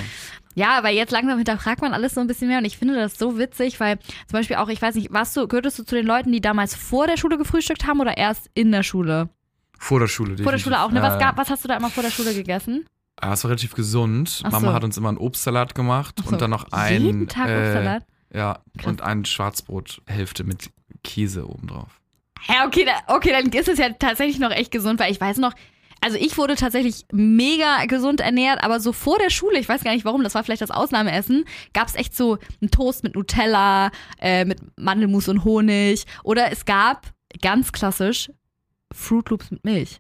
Ja, 0.56 0.84
weil 0.84 0.96
jetzt 0.96 1.12
langsam 1.12 1.38
hinterfragt 1.38 1.82
man 1.82 1.94
alles 1.94 2.13
so 2.16 2.22
ein 2.22 2.28
bisschen 2.28 2.48
mehr 2.50 2.58
und 2.58 2.66
ich 2.66 2.78
finde 2.78 2.96
das 2.96 3.18
so 3.18 3.38
witzig, 3.38 3.80
weil 3.80 3.98
zum 4.00 4.34
Beispiel 4.34 4.58
auch, 4.58 4.68
ich 4.68 4.82
weiß 4.82 4.96
nicht, 4.96 5.12
warst 5.13 5.38
du, 5.38 5.48
gehörtest 5.48 5.80
du 5.80 5.84
zu 5.84 5.96
den 5.96 6.06
Leuten, 6.06 6.32
die 6.34 6.42
damals 6.42 6.75
vor 6.75 7.08
der 7.08 7.16
Schule 7.18 7.38
gefrühstückt 7.38 7.88
haben 7.88 8.01
oder 8.01 8.18
erst 8.18 8.50
in 8.56 8.72
der 8.72 8.84
Schule? 8.84 9.30
Vor 9.79 10.00
der 10.00 10.07
Schule, 10.07 10.29
Vor 10.29 10.36
der 10.36 10.45
definitiv. 10.45 10.63
Schule 10.65 10.81
auch, 10.81 10.91
ne? 10.91 11.01
Was, 11.01 11.17
gab, 11.19 11.38
was 11.38 11.50
hast 11.50 11.63
du 11.63 11.67
da 11.67 11.77
immer 11.77 11.89
vor 11.89 12.03
der 12.03 12.12
Schule 12.12 12.33
gegessen? 12.33 12.86
Ah, 13.19 13.33
es 13.33 13.43
war 13.43 13.50
relativ 13.50 13.74
gesund. 13.74 14.41
Ach 14.43 14.51
Mama 14.51 14.67
so. 14.67 14.74
hat 14.74 14.83
uns 14.83 14.98
immer 14.98 15.09
einen 15.09 15.17
Obstsalat 15.17 15.74
gemacht 15.74 16.15
Ach 16.19 16.25
so. 16.25 16.31
und 16.31 16.41
dann 16.41 16.51
noch 16.51 16.71
ein. 16.71 17.01
Jeden 17.01 17.27
Tag 17.27 17.50
äh, 17.50 17.57
Obstsalat? 17.57 18.05
Ja, 18.33 18.59
Krass. 18.77 18.88
und 18.88 19.01
ein 19.01 19.25
Schwarzbrothälfte 19.25 20.43
mit 20.43 20.69
Käse 21.03 21.50
obendrauf. 21.50 22.00
Ja, 22.48 22.65
okay, 22.65 22.86
da, 22.86 23.13
okay, 23.13 23.31
dann 23.31 23.48
ist 23.51 23.67
es 23.67 23.79
ja 23.79 23.89
tatsächlich 23.89 24.39
noch 24.39 24.51
echt 24.51 24.71
gesund, 24.71 25.00
weil 25.00 25.12
ich 25.12 25.19
weiß 25.19 25.38
noch, 25.38 25.53
also 26.01 26.17
ich 26.17 26.38
wurde 26.38 26.55
tatsächlich 26.55 27.05
mega 27.12 27.86
gesund 27.86 28.21
ernährt, 28.21 28.63
aber 28.63 28.79
so 28.79 28.93
vor 28.93 29.17
der 29.17 29.29
Schule, 29.29 29.59
ich 29.59 29.67
weiß 29.67 29.83
gar 29.83 29.91
nicht 29.93 30.05
warum, 30.05 30.24
das 30.24 30.36
war 30.36 30.43
vielleicht 30.43 30.62
das 30.62 30.71
Ausnahmeessen, 30.71 31.43
gab 31.74 31.88
es 31.88 31.95
echt 31.95 32.15
so 32.15 32.38
einen 32.62 32.71
Toast 32.71 33.03
mit 33.03 33.15
Nutella, 33.15 33.91
äh, 34.19 34.45
mit 34.45 34.59
Mandelmus 34.77 35.27
und 35.27 35.43
Honig 35.43 36.05
oder 36.24 36.51
es 36.51 36.63
gab, 36.63 37.07
ganz 37.41 37.74
klassisch, 37.74 38.31
Fruit 38.93 39.29
Loops 39.29 39.51
mit 39.51 39.63
Milch. 39.63 40.00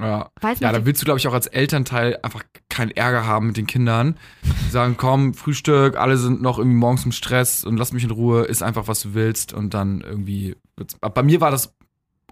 Ja, 0.00 0.30
Weiß 0.40 0.60
ja 0.60 0.70
da 0.72 0.86
willst 0.86 1.02
du, 1.02 1.04
glaube 1.06 1.18
ich, 1.18 1.26
auch 1.26 1.32
als 1.34 1.48
Elternteil 1.48 2.18
einfach 2.22 2.44
keinen 2.68 2.92
Ärger 2.92 3.26
haben 3.26 3.48
mit 3.48 3.56
den 3.56 3.66
Kindern. 3.66 4.16
Die 4.44 4.70
sagen, 4.70 4.94
komm, 4.96 5.34
Frühstück, 5.34 5.96
alle 5.96 6.16
sind 6.16 6.40
noch 6.40 6.58
irgendwie 6.58 6.76
morgens 6.76 7.04
im 7.04 7.10
Stress 7.12 7.64
und 7.64 7.76
lass 7.78 7.92
mich 7.92 8.04
in 8.04 8.12
Ruhe, 8.12 8.44
iss 8.44 8.62
einfach, 8.62 8.86
was 8.86 9.00
du 9.02 9.14
willst 9.14 9.52
und 9.52 9.74
dann 9.74 10.00
irgendwie. 10.02 10.56
wird's- 10.76 10.96
Bei 11.00 11.22
mir 11.24 11.40
war 11.40 11.50
das 11.50 11.74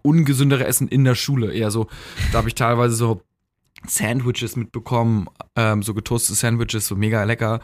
ungesündere 0.03 0.65
Essen 0.65 0.87
in 0.87 1.03
der 1.03 1.17
Schule 1.17 1.53
eher 1.53 1.73
so. 1.73 1.89
Da 2.31 2.39
habe 2.39 2.47
ich 2.49 2.55
teilweise 2.55 2.95
so 2.95 3.23
Sandwiches 3.89 4.55
mitbekommen, 4.55 5.27
ähm, 5.57 5.83
so 5.83 5.93
getoastete 5.95 6.39
Sandwiches, 6.39 6.87
so 6.87 6.95
mega 6.95 7.25
lecker. 7.25 7.61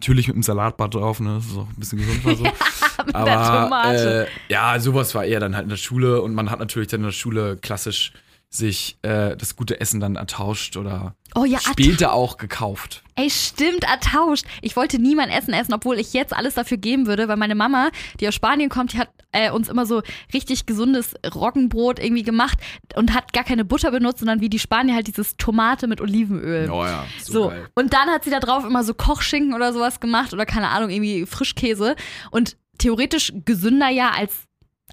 Natürlich 0.00 0.26
mit 0.28 0.36
einem 0.36 0.42
Salatbad 0.42 0.94
drauf, 0.94 1.20
ne? 1.20 1.36
Das 1.36 1.46
ist 1.46 1.56
auch 1.56 1.66
ein 1.68 1.74
bisschen 1.76 1.98
gesund 2.00 2.24
war 2.26 2.34
so. 2.36 2.44
mit 3.14 3.14
der 3.14 3.38
Aber 3.38 3.64
Tomate. 3.64 4.26
äh, 4.26 4.52
ja, 4.52 4.78
sowas 4.80 5.14
war 5.14 5.24
eher 5.24 5.40
dann 5.40 5.54
halt 5.54 5.64
in 5.64 5.70
der 5.70 5.76
Schule 5.76 6.22
und 6.22 6.34
man 6.34 6.50
hat 6.50 6.58
natürlich 6.58 6.88
dann 6.88 7.00
in 7.00 7.06
der 7.06 7.12
Schule 7.12 7.56
klassisch 7.56 8.12
sich 8.48 8.96
äh, 9.02 9.36
das 9.36 9.56
gute 9.56 9.80
Essen 9.80 9.98
dann 10.00 10.14
ertauscht 10.16 10.76
oder 10.76 11.16
oh 11.34 11.44
ja, 11.44 11.58
später 11.58 12.12
auch 12.12 12.36
gekauft. 12.36 13.02
Ey, 13.16 13.28
stimmt, 13.28 13.82
ertauscht. 13.84 14.46
Ich 14.62 14.76
wollte 14.76 15.00
nie 15.00 15.16
mein 15.16 15.30
Essen 15.30 15.52
essen, 15.52 15.74
obwohl 15.74 15.98
ich 15.98 16.12
jetzt 16.12 16.32
alles 16.34 16.54
dafür 16.54 16.76
geben 16.76 17.06
würde, 17.06 17.26
weil 17.28 17.36
meine 17.36 17.56
Mama, 17.56 17.90
die 18.20 18.28
aus 18.28 18.34
Spanien 18.34 18.70
kommt, 18.70 18.92
die 18.92 18.98
hat 18.98 19.08
äh, 19.32 19.50
uns 19.50 19.68
immer 19.68 19.84
so 19.84 20.00
richtig 20.32 20.64
gesundes 20.64 21.14
Roggenbrot 21.34 21.98
irgendwie 21.98 22.22
gemacht 22.22 22.56
und 22.94 23.12
hat 23.14 23.32
gar 23.32 23.44
keine 23.44 23.64
Butter 23.64 23.90
benutzt, 23.90 24.20
sondern 24.20 24.40
wie 24.40 24.48
die 24.48 24.60
Spanier 24.60 24.94
halt 24.94 25.08
dieses 25.08 25.36
Tomate 25.36 25.88
mit 25.88 26.00
Olivenöl. 26.00 26.70
Oh 26.70 26.84
ja, 26.84 27.04
so, 27.22 27.32
So, 27.32 27.48
geil. 27.48 27.66
und 27.74 27.92
dann 27.92 28.08
hat 28.10 28.24
sie 28.24 28.30
da 28.30 28.38
drauf 28.38 28.64
immer 28.64 28.84
so 28.84 28.94
Kochschinken 28.94 29.54
oder 29.54 29.72
sowas 29.72 29.98
gemacht 29.98 30.32
oder 30.32 30.46
keine 30.46 30.68
Ahnung, 30.68 30.90
irgendwie 30.90 31.26
Frischkäse 31.26 31.96
und 32.30 32.56
theoretisch 32.78 33.32
gesünder 33.44 33.88
ja 33.88 34.10
als 34.10 34.32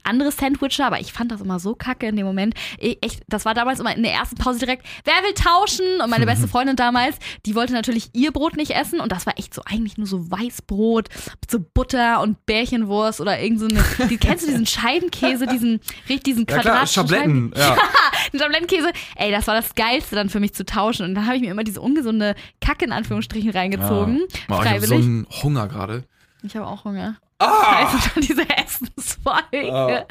andere 0.05 0.31
Sandwiches, 0.31 0.81
aber 0.81 0.99
ich 0.99 1.13
fand 1.13 1.31
das 1.31 1.39
immer 1.39 1.59
so 1.59 1.75
kacke 1.75 2.07
in 2.07 2.17
dem 2.17 2.25
Moment. 2.25 2.55
E- 2.77 2.97
Echt, 3.01 3.21
das 3.29 3.45
war 3.45 3.53
damals 3.53 3.79
immer 3.79 3.95
in 3.95 4.03
der 4.03 4.11
ersten 4.11 4.35
Pause 4.35 4.59
direkt, 4.59 4.85
wer 5.05 5.13
will 5.23 5.33
tauschen? 5.33 5.85
Und 6.03 6.09
meine 6.09 6.25
beste 6.25 6.47
Freundin 6.49 6.75
damals, 6.75 7.15
die 7.45 7.55
wollte 7.55 7.71
natürlich 7.71 8.09
ihr 8.11 8.33
Brot 8.33 8.57
nicht 8.57 8.71
essen 8.71 8.99
und 8.99 9.13
das 9.13 9.25
war 9.25 9.37
echt 9.39 9.53
so 9.53 9.61
eigentlich 9.63 9.97
nur 9.97 10.07
so 10.07 10.29
Weißbrot 10.29 11.07
mit 11.39 11.49
so 11.49 11.59
Butter 11.73 12.19
und 12.21 12.45
Bärchenwurst 12.45 13.21
oder 13.21 13.39
irgend 13.39 13.59
so 13.61 13.67
eine, 13.67 13.81
die, 14.09 14.17
kennst 14.17 14.43
du 14.45 14.49
diesen 14.49 14.65
Scheibenkäse, 14.65 15.47
diesen, 15.47 15.79
richtig 16.09 16.23
diesen 16.35 16.45
Ja 16.49 16.55
quadratischen 16.57 16.93
Schabletten. 17.07 17.53
Ja. 17.55 17.77
Schablettenkäse, 18.37 18.91
ey, 19.15 19.31
das 19.31 19.47
war 19.47 19.55
das 19.55 19.73
Geilste 19.75 20.15
dann 20.17 20.29
für 20.29 20.41
mich 20.41 20.53
zu 20.53 20.65
tauschen. 20.65 21.05
Und 21.05 21.15
dann 21.15 21.27
habe 21.27 21.37
ich 21.37 21.41
mir 21.43 21.51
immer 21.51 21.63
diese 21.63 21.79
ungesunde 21.79 22.35
Kacke 22.59 22.83
in 22.83 22.91
Anführungsstrichen 22.91 23.51
reingezogen. 23.51 24.19
Oh, 24.23 24.27
ich 24.33 24.49
habe 24.49 24.63
freiwillig. 24.63 24.89
so 24.89 24.95
einen 24.95 25.27
Hunger 25.43 25.67
gerade. 25.69 26.03
ich 26.43 26.57
habe 26.57 26.67
auch 26.67 26.83
Hunger. 26.83 27.15
Ah! 27.43 27.73
Also 27.83 28.09
dann 28.13 28.23
diese 28.23 28.49
Essensfolge. 28.49 30.07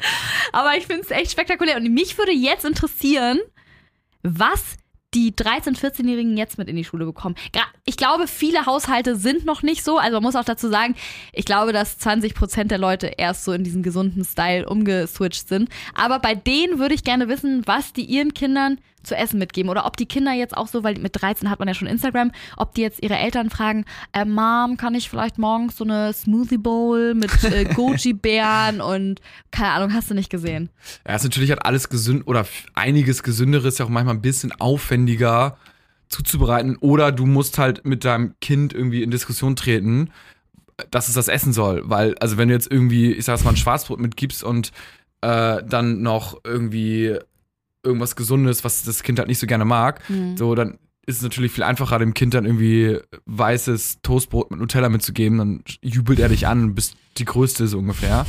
Aber 0.51 0.77
ich 0.77 0.85
finde 0.85 1.03
es 1.03 1.11
echt 1.11 1.31
spektakulär. 1.31 1.77
Und 1.77 1.91
mich 1.93 2.17
würde 2.17 2.31
jetzt 2.31 2.65
interessieren, 2.65 3.39
was 4.21 4.77
die 5.13 5.31
13-, 5.31 5.77
14-Jährigen 5.79 6.37
jetzt 6.37 6.57
mit 6.57 6.67
in 6.67 6.75
die 6.75 6.83
Schule 6.83 7.05
bekommen. 7.05 7.35
Ich 7.85 7.97
glaube, 7.97 8.27
viele 8.27 8.65
Haushalte 8.65 9.15
sind 9.15 9.45
noch 9.45 9.61
nicht 9.61 9.83
so. 9.83 9.97
Also 9.97 10.15
man 10.15 10.23
muss 10.23 10.35
auch 10.35 10.43
dazu 10.43 10.69
sagen, 10.69 10.95
ich 11.31 11.45
glaube, 11.45 11.73
dass 11.73 11.97
20 11.99 12.33
Prozent 12.33 12.71
der 12.71 12.77
Leute 12.77 13.11
erst 13.17 13.43
so 13.43 13.51
in 13.53 13.63
diesen 13.63 13.83
gesunden 13.83 14.25
Style 14.25 14.67
umgeswitcht 14.67 15.47
sind. 15.47 15.69
Aber 15.93 16.19
bei 16.19 16.35
denen 16.35 16.79
würde 16.79 16.95
ich 16.95 17.03
gerne 17.03 17.27
wissen, 17.27 17.63
was 17.65 17.93
die 17.93 18.05
ihren 18.05 18.33
Kindern 18.33 18.79
zu 19.03 19.15
essen 19.15 19.39
mitgeben. 19.39 19.69
Oder 19.69 19.85
ob 19.85 19.97
die 19.97 20.05
Kinder 20.05 20.33
jetzt 20.33 20.55
auch 20.55 20.67
so, 20.67 20.83
weil 20.83 20.97
mit 20.99 21.21
13 21.21 21.49
hat 21.49 21.59
man 21.59 21.67
ja 21.67 21.73
schon 21.73 21.87
Instagram, 21.87 22.31
ob 22.57 22.73
die 22.73 22.81
jetzt 22.81 23.03
ihre 23.03 23.17
Eltern 23.17 23.49
fragen, 23.49 23.85
äh, 24.13 24.25
Mom, 24.25 24.77
kann 24.77 24.95
ich 24.95 25.09
vielleicht 25.09 25.37
morgens 25.37 25.77
so 25.77 25.83
eine 25.83 26.13
Smoothie 26.13 26.57
Bowl 26.57 27.13
mit 27.13 27.43
äh, 27.43 27.63
Goji-Beeren 27.73 28.81
und 28.81 29.21
keine 29.51 29.71
Ahnung, 29.71 29.93
hast 29.93 30.09
du 30.09 30.13
nicht 30.13 30.29
gesehen. 30.29 30.69
Ja, 31.07 31.15
ist 31.15 31.23
natürlich 31.23 31.49
halt 31.49 31.65
alles 31.65 31.89
gesünd 31.89 32.27
oder 32.27 32.45
einiges 32.73 33.23
gesünderes, 33.23 33.77
ja 33.77 33.85
auch 33.85 33.89
manchmal 33.89 34.15
ein 34.15 34.21
bisschen 34.21 34.51
aufwendiger 34.59 35.57
zuzubereiten. 36.09 36.77
Oder 36.77 37.11
du 37.11 37.25
musst 37.25 37.57
halt 37.57 37.85
mit 37.85 38.05
deinem 38.05 38.35
Kind 38.39 38.73
irgendwie 38.73 39.03
in 39.03 39.11
Diskussion 39.11 39.55
treten, 39.55 40.11
dass 40.91 41.07
es 41.07 41.15
das 41.15 41.27
essen 41.27 41.53
soll. 41.53 41.83
Weil, 41.85 42.15
also 42.19 42.37
wenn 42.37 42.47
du 42.47 42.53
jetzt 42.53 42.71
irgendwie, 42.71 43.11
ich 43.11 43.25
sag's 43.25 43.43
mal, 43.43 43.51
ein 43.51 43.57
Schwarzbrot 43.57 43.99
mitgibst 43.99 44.43
und 44.43 44.71
äh, 45.21 45.63
dann 45.63 46.01
noch 46.01 46.39
irgendwie 46.43 47.17
irgendwas 47.83 48.15
Gesundes, 48.15 48.63
was 48.63 48.83
das 48.83 49.03
Kind 49.03 49.19
halt 49.19 49.27
nicht 49.27 49.39
so 49.39 49.47
gerne 49.47 49.65
mag, 49.65 50.01
Mhm. 50.09 50.37
so, 50.37 50.55
dann 50.55 50.77
ist 51.05 51.17
es 51.17 51.21
natürlich 51.23 51.51
viel 51.51 51.63
einfacher, 51.63 51.99
dem 51.99 52.13
Kind 52.13 52.33
dann 52.33 52.45
irgendwie 52.45 52.97
weißes 53.25 53.97
Toastbrot 54.03 54.51
mit 54.51 54.59
Nutella 54.61 54.87
mitzugeben. 54.87 55.37
Dann 55.37 55.63
jubelt 55.81 56.19
er 56.19 56.29
dich 56.29 56.47
an 56.47 56.63
und 56.63 56.75
bist 56.75 56.95
die 57.17 57.25
Größte 57.25 57.67
so 57.67 57.77
ungefähr. 57.79 58.25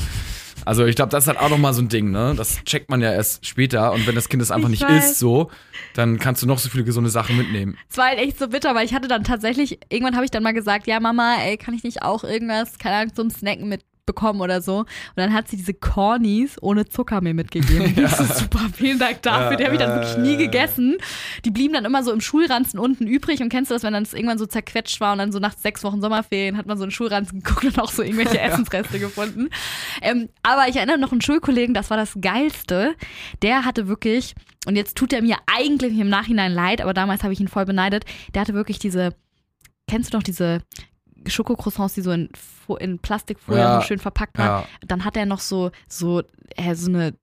Also 0.65 0.85
ich 0.87 0.97
glaube, 0.97 1.11
das 1.11 1.25
ist 1.25 1.29
halt 1.29 1.39
auch 1.39 1.51
nochmal 1.51 1.73
so 1.75 1.83
ein 1.83 1.89
Ding, 1.89 2.11
ne? 2.11 2.35
Das 2.37 2.65
checkt 2.65 2.89
man 2.91 3.01
ja 3.01 3.13
erst 3.13 3.45
später 3.47 3.93
und 3.93 4.07
wenn 4.09 4.15
das 4.17 4.29
Kind 4.29 4.41
das 4.41 4.51
einfach 4.51 4.69
Ich 4.71 4.81
nicht 4.81 4.89
weiß. 4.89 5.11
isst 5.11 5.19
so, 5.21 5.51
dann 5.95 6.19
kannst 6.19 6.43
du 6.43 6.47
noch 6.47 6.59
so 6.59 6.69
viele 6.69 6.83
gesunde 6.85 7.11
Sachen 7.11 7.37
mitnehmen. 7.37 7.77
Es 7.91 7.97
war 7.99 8.07
halt 8.07 8.19
echt 8.19 8.39
so 8.39 8.49
bitter, 8.49 8.75
weil 8.75 8.85
ich 8.87 8.95
hatte 8.95 9.07
dann 9.09 9.23
tatsächlich, 9.25 9.79
irgendwann 9.91 10.15
habe 10.17 10.25
ich 10.25 10.31
dann 10.33 10.43
mal 10.43 10.55
gesagt, 10.55 10.87
ja 10.89 10.99
Mama, 11.01 11.37
ey, 11.45 11.57
kann 11.57 11.75
ich 11.75 11.85
nicht 11.85 12.03
auch 12.03 12.25
irgendwas, 12.25 12.79
keine 12.79 12.97
Ahnung, 12.97 13.15
zum 13.15 13.31
Snacken 13.31 13.69
mitbekommen 14.05 14.41
oder 14.41 14.61
so. 14.61 14.81
Und 14.81 14.89
dann 15.17 15.33
hat 15.33 15.49
sie 15.49 15.57
diese 15.57 15.75
Cornies 15.75 16.57
ohne 16.61 16.87
Zucker 16.87 17.21
mir 17.21 17.35
mitgegeben. 17.35 17.85
Ja. 17.95 18.03
Das 18.09 18.21
ist 18.21 18.39
super, 18.39 18.61
vielen 18.73 18.99
Dank 18.99 19.23
dafür. 19.23 19.53
Ja, 19.53 19.57
die 19.57 19.65
habe 19.65 19.75
ich 19.75 19.81
dann 19.81 19.95
wirklich 19.95 20.17
nie 20.17 20.33
ja. 20.33 20.39
gegessen. 20.39 20.97
Die 21.45 21.51
blieben 21.51 21.75
dann 21.75 21.85
immer 21.85 22.03
so 22.03 22.13
im 22.13 22.21
Schulranzen 22.21 22.79
unten 22.79 23.07
übrig. 23.07 23.41
Und 23.41 23.51
kennst 23.51 23.71
du 23.71 23.75
das, 23.75 23.83
wenn 23.83 23.93
dann 23.93 24.05
das 24.05 24.15
irgendwann 24.15 24.39
so 24.39 24.47
zerquetscht 24.47 25.01
war 25.01 25.13
und 25.13 25.19
dann 25.19 25.33
so 25.33 25.39
nach 25.39 25.57
sechs 25.57 25.85
Wochen 25.85 26.01
Sommerferien 26.01 26.57
hat 26.57 26.67
man 26.67 26.77
so 26.77 26.83
einen 26.83 26.91
Schulranzen 26.91 27.43
geguckt 27.43 27.65
und 27.65 27.79
auch 27.79 27.91
so 27.91 28.03
irgendwelche 28.03 28.41
Essensreste 28.41 28.99
gefunden. 28.99 29.49
Ähm, 30.03 30.29
aber 30.43 30.69
ich 30.69 30.77
erinnere 30.77 30.99
noch 30.99 31.13
einen 31.13 31.21
Schulkollegen, 31.21 31.75
das 31.75 31.91
war 31.91 31.97
das 31.97 32.15
Geilste. 32.21 32.95
Der 33.43 33.65
hatte 33.65 33.87
wirklich, 33.87 34.35
und 34.67 34.77
jetzt 34.77 34.97
tut 34.97 35.13
er 35.13 35.23
mir 35.23 35.37
eigentlich 35.47 35.97
im 35.99 36.09
Nachhinein 36.09 36.53
leid, 36.53 36.81
aber 36.81 36.95
damals 36.95 37.23
habe 37.23 37.33
ich 37.33 37.41
ihn 37.41 37.49
voll 37.49 37.65
beneidet, 37.65 38.05
der 38.35 38.43
hatte 38.43 38.55
wirklich 38.55 38.79
diese, 38.79 39.15
kennst 39.87 40.13
du 40.13 40.19
noch 40.19 40.25
diese 40.25 40.63
Schokocroissants, 41.27 41.95
die 41.95 42.03
so 42.03 42.11
in, 42.13 42.29
in 42.81 42.99
Plastikfolie 42.99 43.61
Ja. 43.61 43.81
so 43.81 43.87
schön 43.87 43.99
verpackt 43.99 44.39
waren? 44.39 44.63
Ja. 44.63 44.69
Dann 44.87 45.05
hat 45.05 45.17
er 45.17 45.27
noch 45.27 45.41
so, 45.41 45.71
so, 45.89 46.23
äh, 46.57 46.75
so 46.75 46.91
eine, 46.91 47.15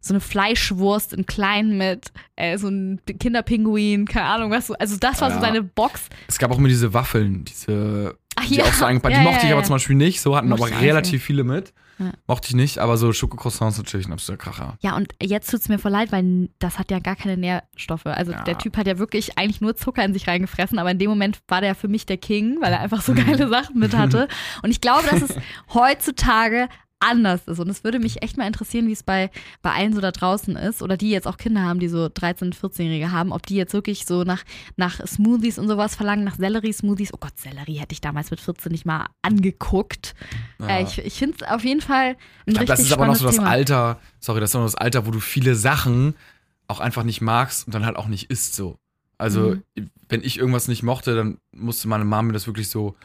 so 0.00 0.12
eine 0.14 0.20
Fleischwurst 0.20 1.12
in 1.12 1.26
klein 1.26 1.76
mit, 1.76 2.12
äh, 2.36 2.58
so 2.58 2.68
ein 2.68 3.00
Kinderpinguin, 3.06 4.06
keine 4.06 4.26
Ahnung 4.26 4.50
was 4.50 4.66
so. 4.68 4.74
Also 4.74 4.96
das 4.98 5.20
war 5.20 5.30
so 5.30 5.36
Ja. 5.36 5.42
seine 5.42 5.62
Box. 5.62 6.08
Es 6.28 6.38
gab 6.38 6.50
auch 6.50 6.58
immer 6.58 6.68
diese 6.68 6.92
Waffeln, 6.94 7.44
diese 7.44 8.16
Ach 8.36 8.46
die 8.46 8.56
ja. 8.56 8.64
auch 8.64 8.72
so 8.72 8.84
eingebaut. 8.84 9.12
Ja, 9.12 9.18
die 9.18 9.24
ja, 9.24 9.30
mochte 9.30 9.44
ich 9.44 9.50
ja. 9.50 9.56
aber 9.56 9.64
zum 9.64 9.74
Beispiel 9.76 9.96
nicht. 9.96 10.20
So 10.20 10.36
hatten 10.36 10.48
Mochte 10.48 10.64
aber 10.64 10.72
ich 10.74 10.80
relativ 10.80 11.22
viele 11.22 11.44
mit. 11.44 11.72
Mochte 12.26 12.48
ich 12.48 12.54
nicht, 12.54 12.78
aber 12.78 12.96
so 12.96 13.12
Schokocroissants 13.12 13.78
natürlich 13.78 14.08
ein 14.08 14.12
absoluter 14.12 14.42
Kracher. 14.42 14.76
Ja, 14.80 14.96
und 14.96 15.14
jetzt 15.22 15.48
tut's 15.48 15.68
mir 15.68 15.78
voll 15.78 15.92
leid, 15.92 16.10
weil 16.10 16.48
das 16.58 16.78
hat 16.80 16.90
ja 16.90 16.98
gar 16.98 17.14
keine 17.14 17.36
Nährstoffe. 17.36 18.06
Also 18.06 18.32
der 18.46 18.58
Typ 18.58 18.76
hat 18.76 18.88
ja 18.88 18.98
wirklich 18.98 19.38
eigentlich 19.38 19.60
nur 19.60 19.76
Zucker 19.76 20.04
in 20.04 20.12
sich 20.12 20.26
reingefressen, 20.26 20.80
aber 20.80 20.90
in 20.90 20.98
dem 20.98 21.08
Moment 21.08 21.38
war 21.46 21.60
der 21.60 21.76
für 21.76 21.86
mich 21.86 22.04
der 22.04 22.16
King, 22.16 22.58
weil 22.60 22.72
er 22.72 22.80
einfach 22.80 23.00
so 23.00 23.12
Mhm. 23.12 23.24
geile 23.26 23.48
Sachen 23.48 23.78
mit 23.78 23.96
hatte. 23.96 24.26
Und 24.62 24.72
ich 24.72 24.80
glaube, 24.80 25.06
dass 25.08 25.22
es 25.22 25.36
heutzutage 25.72 26.68
anders 27.08 27.46
ist. 27.46 27.58
Und 27.60 27.68
es 27.68 27.84
würde 27.84 27.98
mich 27.98 28.22
echt 28.22 28.36
mal 28.36 28.46
interessieren, 28.46 28.86
wie 28.88 28.92
es 28.92 29.02
bei, 29.02 29.30
bei 29.62 29.72
allen 29.72 29.92
so 29.92 30.00
da 30.00 30.10
draußen 30.12 30.56
ist 30.56 30.82
oder 30.82 30.96
die 30.96 31.10
jetzt 31.10 31.26
auch 31.26 31.36
Kinder 31.36 31.62
haben, 31.62 31.80
die 31.80 31.88
so 31.88 32.06
13-, 32.06 32.54
14-Jährige 32.54 33.12
haben, 33.12 33.32
ob 33.32 33.44
die 33.46 33.56
jetzt 33.56 33.72
wirklich 33.72 34.06
so 34.06 34.24
nach, 34.24 34.42
nach 34.76 35.04
Smoothies 35.06 35.58
und 35.58 35.68
sowas 35.68 35.94
verlangen, 35.94 36.24
nach 36.24 36.36
Sellerie-Smoothies. 36.36 37.12
Oh 37.12 37.18
Gott, 37.20 37.38
Sellerie 37.38 37.74
hätte 37.78 37.92
ich 37.92 38.00
damals 38.00 38.30
mit 38.30 38.40
14 38.40 38.72
nicht 38.72 38.86
mal 38.86 39.06
angeguckt. 39.22 40.14
Ja. 40.58 40.78
Äh, 40.78 40.82
ich 40.84 40.98
ich 40.98 41.14
finde 41.14 41.36
es 41.40 41.48
auf 41.48 41.64
jeden 41.64 41.80
Fall 41.80 42.10
ein 42.10 42.16
Ich 42.46 42.48
richtig 42.54 42.66
das 42.68 42.80
ist 42.80 42.92
aber 42.92 43.06
noch 43.06 43.16
so 43.16 43.26
das 43.26 43.36
Thema. 43.36 43.50
Alter, 43.50 44.00
sorry, 44.20 44.40
das 44.40 44.50
ist 44.50 44.54
noch 44.54 44.62
das 44.64 44.74
Alter, 44.74 45.06
wo 45.06 45.10
du 45.10 45.20
viele 45.20 45.54
Sachen 45.54 46.14
auch 46.66 46.80
einfach 46.80 47.02
nicht 47.02 47.20
magst 47.20 47.66
und 47.66 47.74
dann 47.74 47.84
halt 47.84 47.96
auch 47.96 48.06
nicht 48.06 48.30
isst 48.30 48.54
so. 48.54 48.76
Also, 49.18 49.56
Mhm. 49.76 49.90
wenn 50.08 50.22
ich 50.22 50.38
irgendwas 50.38 50.66
nicht 50.66 50.82
mochte, 50.82 51.14
dann 51.14 51.38
musste 51.52 51.88
meine 51.88 52.04
Mama 52.04 52.22
mir 52.22 52.32
das 52.32 52.46
wirklich 52.46 52.68
so 52.68 52.96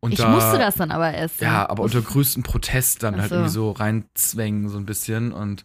unter. 0.00 0.24
Ich 0.24 0.28
musste 0.28 0.58
das 0.58 0.74
dann 0.76 0.90
aber 0.90 1.14
essen. 1.14 1.44
Ja, 1.44 1.68
aber 1.68 1.82
unter 1.82 2.00
größtem 2.00 2.42
Protest 2.42 3.02
dann 3.02 3.20
halt 3.20 3.30
so. 3.30 3.34
irgendwie 3.34 3.52
so 3.52 3.70
reinzwängen, 3.72 4.68
so 4.68 4.78
ein 4.78 4.86
bisschen. 4.86 5.32
Und 5.32 5.64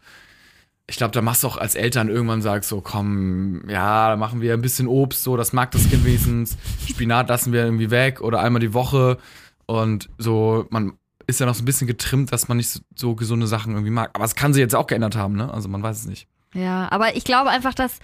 ich 0.87 0.97
glaube, 0.97 1.11
da 1.11 1.21
machst 1.21 1.43
du 1.43 1.47
auch 1.47 1.57
als 1.57 1.75
Eltern 1.75 2.09
irgendwann 2.09 2.41
sagst 2.41 2.69
so, 2.69 2.81
komm, 2.81 3.67
ja, 3.69 4.09
da 4.09 4.17
machen 4.17 4.41
wir 4.41 4.53
ein 4.53 4.61
bisschen 4.61 4.87
Obst, 4.87 5.23
so, 5.23 5.37
das 5.37 5.53
mag 5.53 5.71
das 5.71 5.89
Kind 5.89 6.03
wenigstens. 6.05 6.57
Spinat 6.87 7.29
lassen 7.29 7.53
wir 7.53 7.63
irgendwie 7.63 7.91
weg 7.91 8.21
oder 8.21 8.41
einmal 8.41 8.59
die 8.59 8.73
Woche. 8.73 9.17
Und 9.65 10.09
so, 10.17 10.65
man 10.69 10.93
ist 11.27 11.39
ja 11.39 11.45
noch 11.45 11.55
so 11.55 11.61
ein 11.61 11.65
bisschen 11.65 11.87
getrimmt, 11.87 12.33
dass 12.33 12.47
man 12.47 12.57
nicht 12.57 12.69
so, 12.69 12.81
so 12.95 13.15
gesunde 13.15 13.47
Sachen 13.47 13.73
irgendwie 13.73 13.91
mag. 13.91 14.11
Aber 14.13 14.25
es 14.25 14.35
kann 14.35 14.53
sich 14.53 14.59
jetzt 14.59 14.75
auch 14.75 14.87
geändert 14.87 15.15
haben, 15.15 15.35
ne? 15.35 15.51
Also 15.53 15.69
man 15.69 15.81
weiß 15.81 15.99
es 15.99 16.05
nicht. 16.07 16.27
Ja, 16.53 16.91
aber 16.91 17.15
ich 17.15 17.23
glaube 17.23 17.49
einfach, 17.49 17.73
dass. 17.73 17.99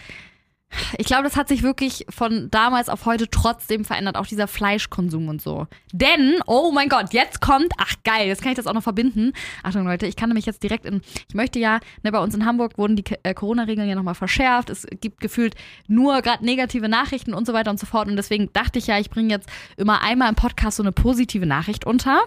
Ich 0.97 1.08
glaube, 1.08 1.23
das 1.23 1.36
hat 1.36 1.47
sich 1.47 1.63
wirklich 1.63 2.06
von 2.10 2.49
damals 2.51 2.89
auf 2.89 3.06
heute 3.06 3.30
trotzdem 3.30 3.86
verändert, 3.86 4.17
auch 4.17 4.27
dieser 4.27 4.47
Fleischkonsum 4.47 5.27
und 5.27 5.41
so. 5.41 5.67
Denn, 5.93 6.39
oh 6.45 6.71
mein 6.71 6.89
Gott, 6.89 7.13
jetzt 7.13 7.41
kommt, 7.41 7.71
ach 7.77 7.95
geil, 8.03 8.27
jetzt 8.27 8.41
kann 8.41 8.51
ich 8.51 8.58
das 8.58 8.67
auch 8.67 8.73
noch 8.73 8.84
verbinden. 8.84 9.34
Achtung 9.63 9.86
Leute, 9.86 10.08
ich 10.08 10.15
kann 10.15 10.30
nämlich 10.30 10.45
jetzt 10.45 10.63
direkt 10.63 10.86
in, 10.86 11.01
ich 11.27 11.36
möchte 11.36 11.60
ja, 11.60 11.80
ne, 12.03 12.12
bei 12.12 12.19
uns 12.19 12.36
in 12.36 12.45
Hamburg 12.45 12.77
wurden 12.77 12.95
die 12.95 13.03
äh, 13.23 13.34
Corona-Regeln 13.34 13.88
ja 13.88 13.95
nochmal 13.95 14.15
verschärft. 14.15 14.69
Es 14.69 14.86
gibt 15.01 15.19
gefühlt 15.19 15.56
nur 15.88 16.21
gerade 16.21 16.43
negative 16.43 16.89
Nachrichten 16.89 17.34
und 17.34 17.47
so 17.47 17.53
weiter 17.53 17.71
und 17.71 17.80
so 17.80 17.86
fort. 17.86 18.08
Und 18.08 18.17
deswegen 18.17 18.51
dachte 18.53 18.80
ich 18.80 18.88
ja, 18.88 18.99
ich 18.99 19.10
bringe 19.10 19.34
jetzt 19.34 19.49
immer 19.77 20.01
einmal 20.01 20.30
im 20.30 20.36
Podcast 20.36 20.77
so 20.77 20.84
eine 20.84 20.91
positive 20.91 21.45
Nachricht 21.45 21.86
unter. 21.86 22.23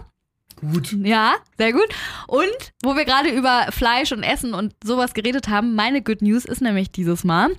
Gut. 0.61 0.93
Ja, 1.03 1.37
sehr 1.57 1.73
gut. 1.73 1.89
Und 2.27 2.73
wo 2.83 2.95
wir 2.95 3.05
gerade 3.05 3.31
über 3.31 3.69
Fleisch 3.71 4.13
und 4.13 4.23
Essen 4.23 4.53
und 4.53 4.75
sowas 4.85 5.15
geredet 5.15 5.49
haben, 5.49 5.75
meine 5.75 6.03
Good 6.03 6.23
News 6.23 6.45
ist 6.45 6.61
nämlich 6.61 6.91
dieses 6.91 7.25
Mal. 7.25 7.51